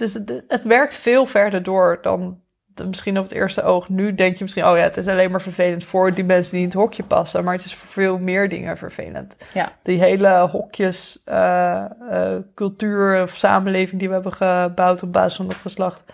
dus 0.00 0.14
het, 0.14 0.44
het 0.48 0.64
werkt 0.64 0.94
veel 0.94 1.26
verder 1.26 1.62
door 1.62 1.98
dan 2.02 2.40
de- 2.66 2.86
misschien 2.86 3.18
op 3.18 3.22
het 3.24 3.32
eerste 3.32 3.62
oog. 3.62 3.88
Nu 3.88 4.14
denk 4.14 4.36
je 4.36 4.42
misschien, 4.42 4.64
oh 4.64 4.76
ja, 4.76 4.82
het 4.82 4.96
is 4.96 5.06
alleen 5.06 5.30
maar 5.30 5.42
vervelend 5.42 5.84
voor 5.84 6.14
die 6.14 6.24
mensen 6.24 6.50
die 6.52 6.60
in 6.60 6.66
het 6.66 6.76
hokje 6.76 7.02
passen. 7.02 7.44
Maar 7.44 7.54
het 7.54 7.64
is 7.64 7.74
voor 7.74 7.88
veel 7.88 8.18
meer 8.18 8.48
dingen 8.48 8.76
vervelend. 8.76 9.36
Ja. 9.54 9.72
Die 9.82 9.98
hele 9.98 10.48
hokjes, 10.48 11.22
eh, 11.24 11.84
eh, 12.10 12.38
cultuur 12.54 13.22
of 13.22 13.36
samenleving 13.36 13.98
die 13.98 14.08
we 14.08 14.14
hebben 14.14 14.32
gebouwd 14.32 15.02
op 15.02 15.12
basis 15.12 15.36
van 15.36 15.46
dat 15.46 15.56
geslacht, 15.56 16.04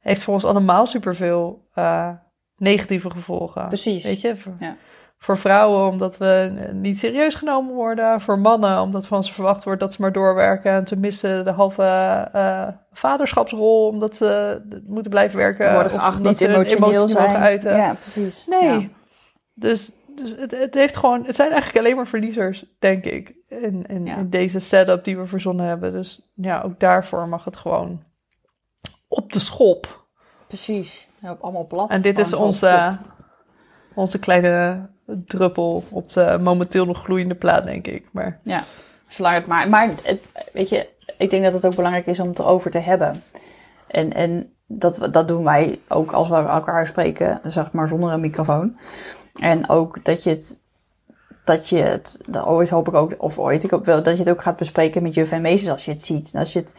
heeft 0.00 0.22
voor 0.22 0.34
ons 0.34 0.44
allemaal 0.44 0.86
superveel 0.86 1.68
eh 1.74 2.08
negatieve 2.56 3.10
gevolgen. 3.10 3.66
Precies. 3.68 4.04
Weet 4.04 4.20
je, 4.20 4.34
Ja. 4.58 4.76
Voor 5.22 5.38
vrouwen 5.38 5.88
omdat 5.88 6.16
we 6.16 6.68
niet 6.72 6.98
serieus 6.98 7.34
genomen 7.34 7.74
worden. 7.74 8.20
Voor 8.20 8.38
mannen 8.38 8.80
omdat 8.80 9.06
van 9.06 9.24
ze 9.24 9.32
verwacht 9.32 9.64
wordt 9.64 9.80
dat 9.80 9.92
ze 9.92 10.00
maar 10.00 10.12
doorwerken. 10.12 10.72
En 10.72 10.86
ze 10.86 10.96
missen 10.96 11.44
de 11.44 11.50
halve 11.50 11.82
eh, 12.32 12.68
vaderschapsrol 12.92 13.86
omdat 13.88 14.16
ze 14.16 14.60
moeten 14.86 15.10
blijven 15.10 15.38
werken. 15.38 15.66
We 15.66 15.72
worden 15.74 15.92
geacht 15.92 16.22
niet 16.22 16.40
emotioneel 16.40 16.86
niet 16.86 16.94
mogen 16.96 17.08
zijn. 17.08 17.36
uiten. 17.36 17.76
Ja, 17.76 17.94
precies. 17.94 18.46
Nee. 18.46 18.80
Ja. 18.80 18.88
Dus, 19.54 19.92
dus 20.14 20.34
het, 20.36 20.50
het 20.50 20.74
heeft 20.74 20.96
gewoon, 20.96 21.24
het 21.24 21.34
zijn 21.34 21.50
eigenlijk 21.50 21.78
alleen 21.78 21.96
maar 21.96 22.06
verliezers, 22.06 22.64
denk 22.78 23.04
ik, 23.04 23.34
in, 23.48 23.86
in, 23.86 24.04
Ja. 24.06 24.16
in 24.16 24.30
deze 24.30 24.58
setup 24.58 25.04
die 25.04 25.18
we 25.18 25.24
verzonnen 25.24 25.66
hebben. 25.66 25.92
Dus 25.92 26.30
ja, 26.34 26.60
ook 26.60 26.80
daarvoor 26.80 27.28
mag 27.28 27.44
het 27.44 27.56
gewoon 27.56 28.02
op 29.08 29.32
de 29.32 29.40
schop. 29.40 30.06
Precies. 30.46 31.08
Op 31.22 31.40
allemaal 31.40 31.66
plat. 31.66 31.90
En 31.90 32.02
dit 32.02 32.18
is 32.18 32.34
onze, 32.34 32.96
onze 33.94 34.18
kleine 34.18 34.90
druppel 35.06 35.84
op 35.90 36.12
de 36.12 36.38
momenteel 36.42 36.84
nog 36.84 37.02
gloeiende 37.02 37.34
plaat, 37.34 37.64
denk 37.64 37.86
ik. 37.86 38.04
Maar 38.12 38.38
Ja, 38.42 38.64
zolang 39.08 39.34
het 39.34 39.46
maar. 39.46 39.68
Maar 39.68 39.90
weet 40.52 40.68
je, 40.68 40.88
ik 41.18 41.30
denk 41.30 41.44
dat 41.44 41.54
het 41.54 41.66
ook 41.66 41.76
belangrijk 41.76 42.06
is 42.06 42.20
om 42.20 42.28
het 42.28 42.38
erover 42.38 42.70
te 42.70 42.78
hebben. 42.78 43.22
En, 43.86 44.12
en 44.12 44.52
dat, 44.66 45.08
dat 45.10 45.28
doen 45.28 45.44
wij 45.44 45.80
ook 45.88 46.12
als 46.12 46.28
we 46.28 46.34
elkaar 46.34 46.86
spreken, 46.86 47.40
zeg 47.42 47.72
maar 47.72 47.88
zonder 47.88 48.12
een 48.12 48.20
microfoon. 48.20 48.76
En 49.40 49.68
ook 49.68 50.04
dat 50.04 50.22
je 50.22 50.30
het. 50.30 50.60
Dat 51.44 51.68
je 51.68 51.78
het, 51.78 52.20
dat 52.26 52.46
ooit 52.46 52.70
hoop 52.70 52.88
ik 52.88 52.94
ook, 52.94 53.14
of 53.18 53.38
ooit 53.38 53.64
ik 53.64 53.70
hoop 53.70 53.84
wel, 53.84 54.02
dat 54.02 54.12
je 54.12 54.22
het 54.22 54.30
ook 54.30 54.42
gaat 54.42 54.56
bespreken 54.56 55.02
met 55.02 55.14
juf 55.14 55.32
en 55.32 55.40
meesters 55.40 55.72
als 55.72 55.84
je 55.84 55.90
het 55.90 56.02
ziet. 56.02 56.30
Als 56.34 56.52
je 56.52 56.58
het, 56.58 56.74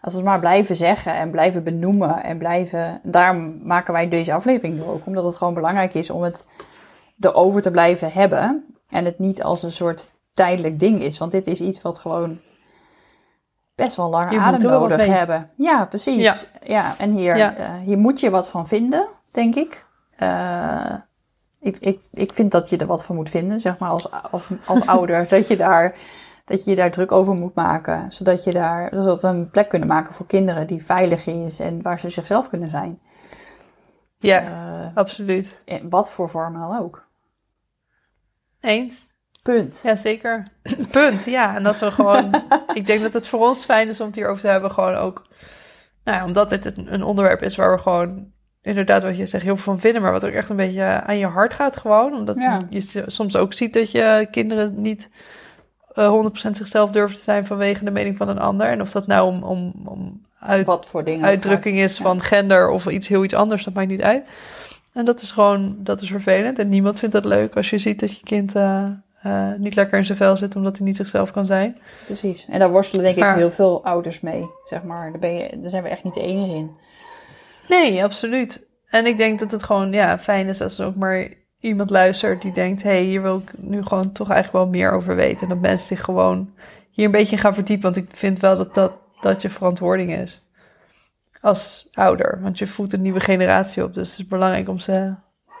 als 0.00 0.12
we 0.12 0.18
het 0.18 0.28
maar 0.28 0.38
blijven 0.38 0.76
zeggen 0.76 1.14
en 1.14 1.30
blijven 1.30 1.64
benoemen 1.64 2.22
en 2.22 2.38
blijven, 2.38 3.00
daarom 3.02 3.60
maken 3.62 3.92
wij 3.92 4.08
deze 4.08 4.32
aflevering 4.32 4.84
ook. 4.84 5.06
Omdat 5.06 5.24
het 5.24 5.36
gewoon 5.36 5.54
belangrijk 5.54 5.94
is 5.94 6.10
om 6.10 6.22
het 6.22 6.46
erover 7.20 7.62
te 7.62 7.70
blijven 7.70 8.12
hebben. 8.12 8.64
En 8.88 9.04
het 9.04 9.18
niet 9.18 9.42
als 9.42 9.62
een 9.62 9.70
soort 9.72 10.10
tijdelijk 10.34 10.78
ding 10.78 11.00
is. 11.02 11.18
Want 11.18 11.32
dit 11.32 11.46
is 11.46 11.60
iets 11.60 11.82
wat 11.82 11.98
gewoon 11.98 12.38
best 13.74 13.96
wel 13.96 14.08
lang 14.10 14.30
Hier 14.30 14.40
adem 14.40 14.70
nodig 14.70 15.06
hebben. 15.06 15.50
Ja, 15.54 15.84
precies. 15.84 16.48
Ja, 16.64 16.94
en 16.98 17.10
hier, 17.10 17.36
Ja. 17.36 17.54
eh, 17.56 17.74
hier 17.84 17.98
moet 17.98 18.20
je 18.20 18.30
wat 18.30 18.48
van 18.48 18.66
vinden, 18.66 19.08
denk 19.30 19.54
ik. 19.54 19.86
Eh, 20.16 20.94
ik, 21.60 21.76
ik. 21.76 22.00
Ik 22.12 22.32
vind 22.32 22.50
dat 22.50 22.68
je 22.70 22.76
er 22.76 22.86
wat 22.86 23.04
van 23.04 23.14
moet 23.16 23.30
vinden, 23.30 23.60
zeg 23.60 23.78
maar, 23.78 23.90
als, 23.90 24.10
als, 24.30 24.42
als 24.66 24.86
ouder. 24.96 25.28
Dat 25.28 25.48
je, 25.48 25.56
daar, 25.56 25.94
dat 26.44 26.64
je 26.64 26.70
je 26.70 26.76
daar 26.76 26.90
druk 26.90 27.12
over 27.12 27.34
moet 27.34 27.54
maken. 27.54 28.12
Zodat, 28.12 28.44
je 28.44 28.52
daar, 28.52 28.88
zodat 28.92 29.22
we 29.22 29.28
een 29.28 29.50
plek 29.50 29.68
kunnen 29.68 29.88
maken 29.88 30.14
voor 30.14 30.26
kinderen 30.26 30.66
die 30.66 30.84
veilig 30.84 31.26
is 31.26 31.60
en 31.60 31.82
waar 31.82 31.98
ze 31.98 32.08
zichzelf 32.08 32.48
kunnen 32.48 32.70
zijn. 32.70 33.00
ja, 34.18 34.40
Eh, 34.42 34.96
absoluut. 34.96 35.62
in 35.64 35.90
wat 35.90 36.10
voor 36.10 36.28
vorm 36.28 36.52
dan 36.58 36.78
ook. 36.78 37.06
Eens. 38.60 39.06
Punt. 39.42 39.80
Jazeker. 39.84 40.46
Punt, 40.90 41.24
ja. 41.24 41.56
En 41.56 41.66
als 41.66 41.80
we 41.80 41.90
gewoon... 41.90 42.42
ik 42.74 42.86
denk 42.86 43.02
dat 43.02 43.12
het 43.12 43.28
voor 43.28 43.40
ons 43.48 43.64
fijn 43.64 43.88
is 43.88 44.00
om 44.00 44.06
het 44.06 44.14
hierover 44.16 44.40
te 44.42 44.48
hebben. 44.48 44.70
Gewoon 44.70 44.94
ook... 44.94 45.26
Nou 46.04 46.18
ja, 46.18 46.24
omdat 46.24 46.50
dit 46.50 46.72
een 46.88 47.02
onderwerp 47.02 47.42
is 47.42 47.56
waar 47.56 47.72
we 47.76 47.82
gewoon... 47.82 48.32
Inderdaad, 48.62 49.02
wat 49.02 49.16
je 49.16 49.26
zegt, 49.26 49.44
heel 49.44 49.54
veel 49.56 49.64
van 49.72 49.80
vinden. 49.80 50.02
Maar 50.02 50.12
wat 50.12 50.26
ook 50.26 50.32
echt 50.32 50.48
een 50.48 50.56
beetje 50.56 50.82
aan 50.82 51.18
je 51.18 51.26
hart 51.26 51.54
gaat 51.54 51.76
gewoon. 51.76 52.12
Omdat 52.14 52.38
Ja. 52.40 52.58
je 52.68 53.02
soms 53.06 53.36
ook 53.36 53.52
ziet 53.52 53.72
dat 53.72 53.90
je 53.90 54.28
kinderen 54.30 54.80
niet... 54.82 55.08
eh 55.94 56.28
100% 56.46 56.50
zichzelf 56.50 56.90
durven 56.90 57.16
te 57.16 57.22
zijn 57.22 57.46
vanwege 57.46 57.84
de 57.84 57.90
mening 57.90 58.16
van 58.16 58.28
een 58.28 58.38
ander. 58.38 58.66
En 58.66 58.80
of 58.80 58.90
dat 58.90 59.06
nou 59.06 59.26
om, 59.26 59.42
om, 59.42 59.74
om 59.84 60.26
uit, 60.40 60.66
Wat 60.66 60.86
voor 60.86 61.04
dingen. 61.04 61.24
uitdrukking 61.26 61.74
gaat. 61.76 61.84
is 61.90 61.96
Ja. 61.96 62.02
van 62.02 62.20
gender 62.20 62.68
of 62.68 62.86
iets 62.86 63.08
heel 63.08 63.24
iets 63.24 63.34
anders, 63.34 63.64
dat 63.64 63.74
maakt 63.74 63.88
niet 63.88 64.02
uit. 64.02 64.28
En 64.92 65.04
dat 65.04 65.20
is 65.20 65.30
gewoon, 65.30 65.76
dat 65.78 66.00
is 66.00 66.08
vervelend. 66.08 66.58
En 66.58 66.68
niemand 66.68 66.98
vindt 66.98 67.14
dat 67.14 67.24
leuk 67.24 67.56
als 67.56 67.70
je 67.70 67.78
ziet 67.78 68.00
dat 68.00 68.16
je 68.16 68.24
kind 68.24 68.54
eh, 68.54 68.88
eh, 69.22 69.52
niet 69.58 69.74
lekker 69.74 69.98
in 69.98 70.04
zijn 70.04 70.18
vel 70.18 70.36
zit 70.36 70.56
omdat 70.56 70.76
hij 70.76 70.86
niet 70.86 70.96
zichzelf 70.96 71.30
kan 71.30 71.46
zijn. 71.46 71.78
Precies. 72.04 72.46
En 72.50 72.58
daar 72.58 72.70
worstelen 72.70 73.04
denk 73.04 73.16
ik 73.16 73.34
heel 73.34 73.50
veel 73.50 73.84
ouders 73.84 74.20
mee, 74.20 74.50
zeg 74.64 74.82
maar. 74.82 75.10
Daar, 75.10 75.20
ben 75.20 75.34
je, 75.34 75.60
daar 75.60 75.70
zijn 75.70 75.82
we 75.82 75.88
echt 75.88 76.04
niet 76.04 76.14
de 76.14 76.22
enige 76.22 76.54
in. 76.54 76.70
Nee, 77.68 78.04
absoluut. 78.04 78.66
En 78.86 79.06
ik 79.06 79.16
denk 79.16 79.38
dat 79.38 79.50
het 79.50 79.62
gewoon 79.62 79.92
ja, 79.92 80.18
fijn 80.18 80.48
is 80.48 80.60
als 80.60 80.78
er 80.78 80.86
ook 80.86 80.94
maar 80.94 81.28
iemand 81.60 81.90
luistert 81.90 82.42
die 82.42 82.52
denkt: 82.52 82.82
hé, 82.82 82.90
hey, 82.90 83.02
hier 83.02 83.22
wil 83.22 83.36
ik 83.36 83.52
nu 83.56 83.82
gewoon 83.82 84.12
toch 84.12 84.30
eigenlijk 84.30 84.64
wel 84.64 84.72
meer 84.80 84.92
over 84.92 85.16
weten. 85.16 85.40
En 85.40 85.48
dat 85.48 85.60
mensen 85.60 85.86
zich 85.86 86.04
gewoon 86.04 86.50
hier 86.90 87.04
een 87.04 87.10
beetje 87.10 87.36
in 87.36 87.42
gaan 87.42 87.54
verdiepen. 87.54 87.92
Want 87.92 88.06
ik 88.06 88.16
vind 88.16 88.40
wel 88.40 88.56
dat 88.56 88.74
dat, 88.74 88.92
dat 89.20 89.42
je 89.42 89.50
verantwoording 89.50 90.16
is 90.16 90.42
als 91.40 91.88
ouder. 91.92 92.38
Want 92.42 92.58
je 92.58 92.66
voedt 92.66 92.92
een 92.92 93.02
nieuwe 93.02 93.20
generatie 93.20 93.84
op. 93.84 93.94
Dus 93.94 94.10
het 94.10 94.18
is 94.18 94.26
belangrijk 94.26 94.68
om 94.68 94.78
ze 94.78 95.14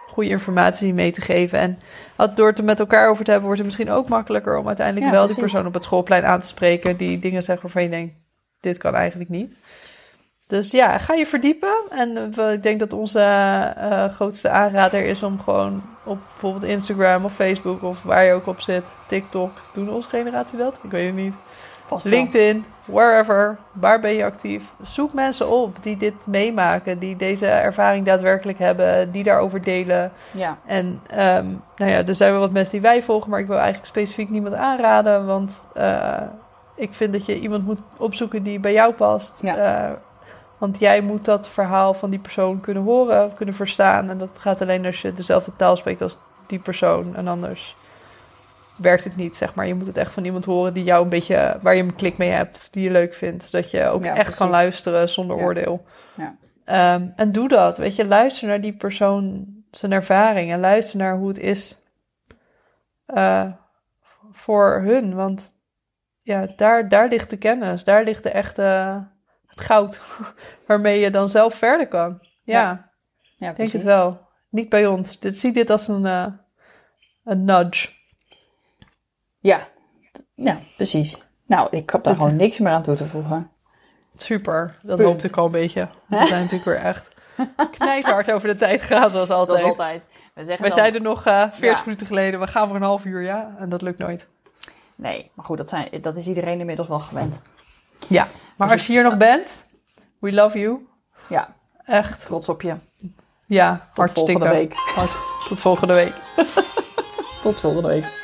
goede 0.08 0.30
informatie 0.30 0.94
mee 0.94 1.12
te 1.12 1.20
geven. 1.20 1.58
En 1.58 1.78
door 2.34 2.46
het 2.46 2.58
er 2.58 2.64
met 2.64 2.80
elkaar 2.80 3.08
over 3.08 3.24
te 3.24 3.30
hebben, 3.30 3.48
wordt 3.48 3.64
het 3.64 3.76
misschien 3.76 3.94
ook 3.96 4.08
makkelijker 4.08 4.58
om 4.58 4.66
uiteindelijk 4.66 5.06
Ja, 5.06 5.12
wel 5.12 5.26
die 5.26 5.36
persoon 5.36 5.66
op 5.66 5.74
het 5.74 5.84
schoolplein 5.84 6.24
aan 6.24 6.40
te 6.40 6.46
spreken. 6.46 6.96
Die 6.96 7.18
dingen 7.18 7.42
zegt 7.42 7.62
waarvan 7.62 7.82
je 7.82 7.88
denkt: 7.88 8.14
dit 8.60 8.78
kan 8.78 8.94
eigenlijk 8.94 9.30
niet. 9.30 9.52
Dus 10.46 10.70
ja, 10.70 10.98
ga 10.98 11.14
je 11.14 11.26
verdiepen. 11.26 11.74
En 11.90 12.32
eh, 12.36 12.52
ik 12.52 12.62
denk 12.62 12.78
dat 12.78 12.92
onze 12.92 13.20
eh, 13.20 14.08
grootste 14.08 14.48
aanrader 14.48 15.04
is 15.04 15.22
om 15.22 15.40
gewoon 15.40 15.82
op 16.04 16.18
bijvoorbeeld 16.28 16.64
Instagram 16.64 17.24
of 17.24 17.34
Facebook 17.34 17.82
of 17.82 18.02
waar 18.02 18.24
je 18.24 18.32
ook 18.32 18.46
op 18.46 18.60
zit, 18.60 18.84
TikTok, 19.08 19.50
doen 19.72 19.90
onze 19.90 20.08
generatie 20.08 20.58
dat? 20.58 20.78
Ik 20.82 20.90
weet 20.90 21.06
het 21.06 21.14
niet. 21.14 21.34
Vast. 21.88 22.06
LinkedIn, 22.06 22.64
wherever, 22.84 23.58
waar 23.72 24.00
ben 24.00 24.14
je 24.14 24.24
actief? 24.24 24.74
Zoek 24.80 25.12
mensen 25.12 25.48
op 25.48 25.82
die 25.82 25.96
dit 25.96 26.26
meemaken, 26.26 26.98
die 26.98 27.16
deze 27.16 27.46
ervaring 27.46 28.06
daadwerkelijk 28.06 28.58
hebben, 28.58 29.10
die 29.10 29.22
daarover 29.22 29.62
delen. 29.62 30.12
Ja. 30.30 30.58
En 30.66 30.86
um, 30.86 31.62
nou 31.76 31.90
ja, 31.90 32.04
er 32.04 32.14
zijn 32.14 32.30
wel 32.30 32.40
wat 32.40 32.52
mensen 32.52 32.72
die 32.72 32.80
wij 32.80 33.02
volgen, 33.02 33.30
maar 33.30 33.40
ik 33.40 33.46
wil 33.46 33.56
eigenlijk 33.56 33.86
specifiek 33.86 34.30
niemand 34.30 34.54
aanraden, 34.54 35.26
want 35.26 35.66
uh, 35.76 36.20
ik 36.74 36.94
vind 36.94 37.12
dat 37.12 37.26
je 37.26 37.40
iemand 37.40 37.64
moet 37.64 37.80
opzoeken 37.96 38.42
die 38.42 38.60
bij 38.60 38.72
jou 38.72 38.94
past. 38.94 39.42
Ja. 39.42 39.88
Uh, 39.88 39.94
want 40.58 40.78
jij 40.78 41.00
moet 41.00 41.24
dat 41.24 41.48
verhaal 41.48 41.94
van 41.94 42.10
die 42.10 42.20
persoon 42.20 42.60
kunnen 42.60 42.82
horen, 42.82 43.34
kunnen 43.34 43.54
verstaan. 43.54 44.10
En 44.10 44.18
dat 44.18 44.38
gaat 44.38 44.60
alleen 44.60 44.86
als 44.86 45.02
je 45.02 45.12
dezelfde 45.12 45.52
taal 45.56 45.76
spreekt 45.76 46.02
als 46.02 46.18
die 46.46 46.58
persoon. 46.58 47.16
En 47.16 47.28
anders 47.28 47.76
werkt 48.78 49.04
het 49.04 49.16
niet, 49.16 49.36
zeg 49.36 49.54
maar. 49.54 49.66
Je 49.66 49.74
moet 49.74 49.86
het 49.86 49.96
echt 49.96 50.12
van 50.12 50.24
iemand 50.24 50.44
horen 50.44 50.74
die 50.74 50.84
jou 50.84 51.02
een 51.02 51.08
beetje, 51.08 51.56
waar 51.60 51.74
je 51.76 51.82
een 51.82 51.94
klik 51.94 52.18
mee 52.18 52.30
hebt, 52.30 52.68
die 52.70 52.82
je 52.84 52.90
leuk 52.90 53.14
vindt. 53.14 53.44
Zodat 53.44 53.70
je 53.70 53.84
ook 53.86 54.02
Ja, 54.02 54.08
echt 54.08 54.16
precies. 54.20 54.36
kan 54.38 54.48
luisteren 54.50 55.08
zonder 55.08 55.36
Ja. 55.36 55.42
oordeel. 55.42 55.84
Ja. 56.16 56.36
Ehm, 56.64 57.08
en 57.16 57.32
doe 57.32 57.48
dat, 57.48 57.78
weet 57.78 57.96
je. 57.96 58.04
Luister 58.06 58.48
naar 58.48 58.60
die 58.60 58.76
persoon, 58.76 59.46
zijn 59.70 59.92
ervaring. 59.92 60.52
En 60.52 60.60
luister 60.60 60.98
naar 60.98 61.16
hoe 61.16 61.28
het 61.28 61.38
is 61.38 61.76
eh, 63.06 63.52
voor 64.32 64.80
hun. 64.84 65.14
Want 65.14 65.54
ja, 66.22 66.46
daar, 66.56 66.88
daar 66.88 67.08
ligt 67.08 67.30
de 67.30 67.36
kennis. 67.36 67.84
Daar 67.84 68.04
ligt 68.04 68.22
de 68.22 68.30
echte, 68.30 68.62
het 69.46 69.60
goud. 69.60 70.00
Waarmee 70.66 71.00
je 71.00 71.10
dan 71.10 71.28
zelf 71.28 71.54
verder 71.54 71.88
kan. 71.88 72.18
Ja, 72.42 72.90
Ja, 73.36 73.52
denk 73.52 73.70
het 73.70 73.82
wel. 73.82 74.26
Niet 74.50 74.68
bij 74.68 74.86
ons. 74.86 75.18
Dit, 75.20 75.36
zie 75.36 75.52
dit 75.52 75.70
als 75.70 75.88
een, 75.88 76.06
eh, 76.06 76.26
een 77.24 77.44
nudge. 77.44 77.88
Ja. 79.48 79.68
ja, 80.34 80.58
precies. 80.76 81.22
Nou, 81.46 81.68
ik 81.70 81.90
heb 81.90 82.02
daar 82.02 82.14
gewoon 82.16 82.36
niks 82.36 82.58
meer 82.58 82.72
aan 82.72 82.82
toe 82.82 82.94
te 82.94 83.06
voegen. 83.06 83.50
Super, 84.16 84.78
dat 84.82 84.96
Punt. 84.96 85.08
hoopte 85.08 85.26
ik 85.26 85.36
al 85.36 85.44
een 85.44 85.50
beetje. 85.50 85.88
We 86.08 86.16
zijn 86.26 86.42
natuurlijk 86.42 86.64
weer 86.64 86.74
echt 86.84 87.14
knijthard 87.78 88.32
over 88.32 88.48
de 88.48 88.54
tijd 88.54 88.82
gegaan, 88.82 89.10
zoals 89.10 89.30
altijd. 89.30 89.58
Zoals 89.58 89.78
altijd. 89.78 90.06
We 90.34 90.44
zeggen 90.44 90.60
Wij 90.60 90.68
dan- 90.68 90.78
zeiden 90.78 91.02
nog 91.02 91.26
eh 91.26 91.40
40 91.50 91.60
Ja. 91.60 91.82
minuten 91.84 92.06
geleden, 92.06 92.40
we 92.40 92.46
gaan 92.46 92.66
voor 92.66 92.76
een 92.76 92.82
half 92.82 93.04
uur, 93.04 93.22
ja. 93.22 93.54
En 93.58 93.68
dat 93.68 93.82
lukt 93.82 93.98
nooit. 93.98 94.26
Nee, 94.94 95.30
maar 95.34 95.44
goed, 95.44 95.58
dat, 95.58 95.68
zijn, 95.68 95.88
dat 96.00 96.16
is 96.16 96.26
iedereen 96.26 96.60
inmiddels 96.60 96.88
wel 96.88 97.00
gewend. 97.00 97.42
Ja, 98.08 98.28
maar 98.56 98.70
als 98.70 98.86
je 98.86 98.92
hier 98.92 99.02
nog 99.02 99.16
bent, 99.16 99.64
we 100.18 100.32
love 100.32 100.58
you. 100.58 100.86
Ja, 101.28 101.56
Echt, 101.84 102.24
trots 102.24 102.48
op 102.48 102.62
je. 102.62 102.74
ja, 103.46 103.88
Tot 103.94 104.12
volgende 104.12 104.48
week. 104.48 104.72
Hart- 104.74 105.16
Tot 105.48 105.60
volgende 105.60 105.94
week. 105.94 106.14
Tot 107.42 107.60
volgende 107.60 107.88
week. 107.88 108.17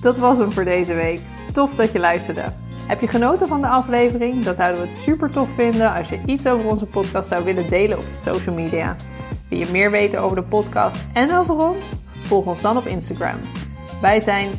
Dat 0.00 0.18
was 0.18 0.38
hem 0.38 0.52
voor 0.52 0.64
deze 0.64 0.94
week. 0.94 1.20
Tof 1.52 1.74
dat 1.74 1.92
je 1.92 1.98
luisterde. 1.98 2.44
Heb 2.86 3.00
je 3.00 3.06
genoten 3.06 3.46
van 3.46 3.60
de 3.60 3.68
aflevering? 3.68 4.44
Dan 4.44 4.54
zouden 4.54 4.82
we 4.82 4.88
het 4.88 4.96
super 4.96 5.30
tof 5.30 5.48
vinden 5.54 5.94
als 5.94 6.08
je 6.08 6.20
iets 6.26 6.46
over 6.46 6.66
onze 6.66 6.86
podcast 6.86 7.28
zou 7.28 7.44
willen 7.44 7.68
delen 7.68 7.96
op 7.96 8.06
social 8.12 8.54
media. 8.54 8.96
Wil 9.48 9.58
je 9.58 9.68
meer 9.72 9.90
weten 9.90 10.20
over 10.20 10.36
de 10.36 10.42
podcast 10.42 11.06
en 11.12 11.36
over 11.36 11.54
ons? 11.54 11.90
Volg 12.22 12.46
ons 12.46 12.60
dan 12.60 12.76
op 12.76 12.86
Instagram. 12.86 13.38
Wij 14.00 14.20
zijn 14.20 14.50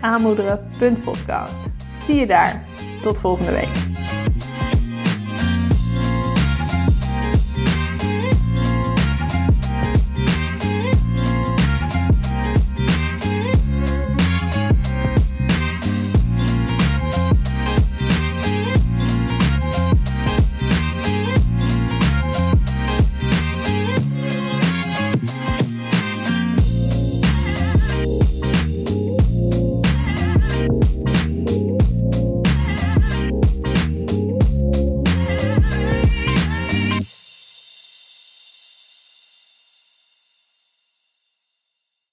aanmoederen.podcast. 0.00 1.66
Zie 2.06 2.14
je 2.14 2.26
daar. 2.26 2.64
Tot 3.02 3.18
volgende 3.18 3.52
week. 3.52 4.15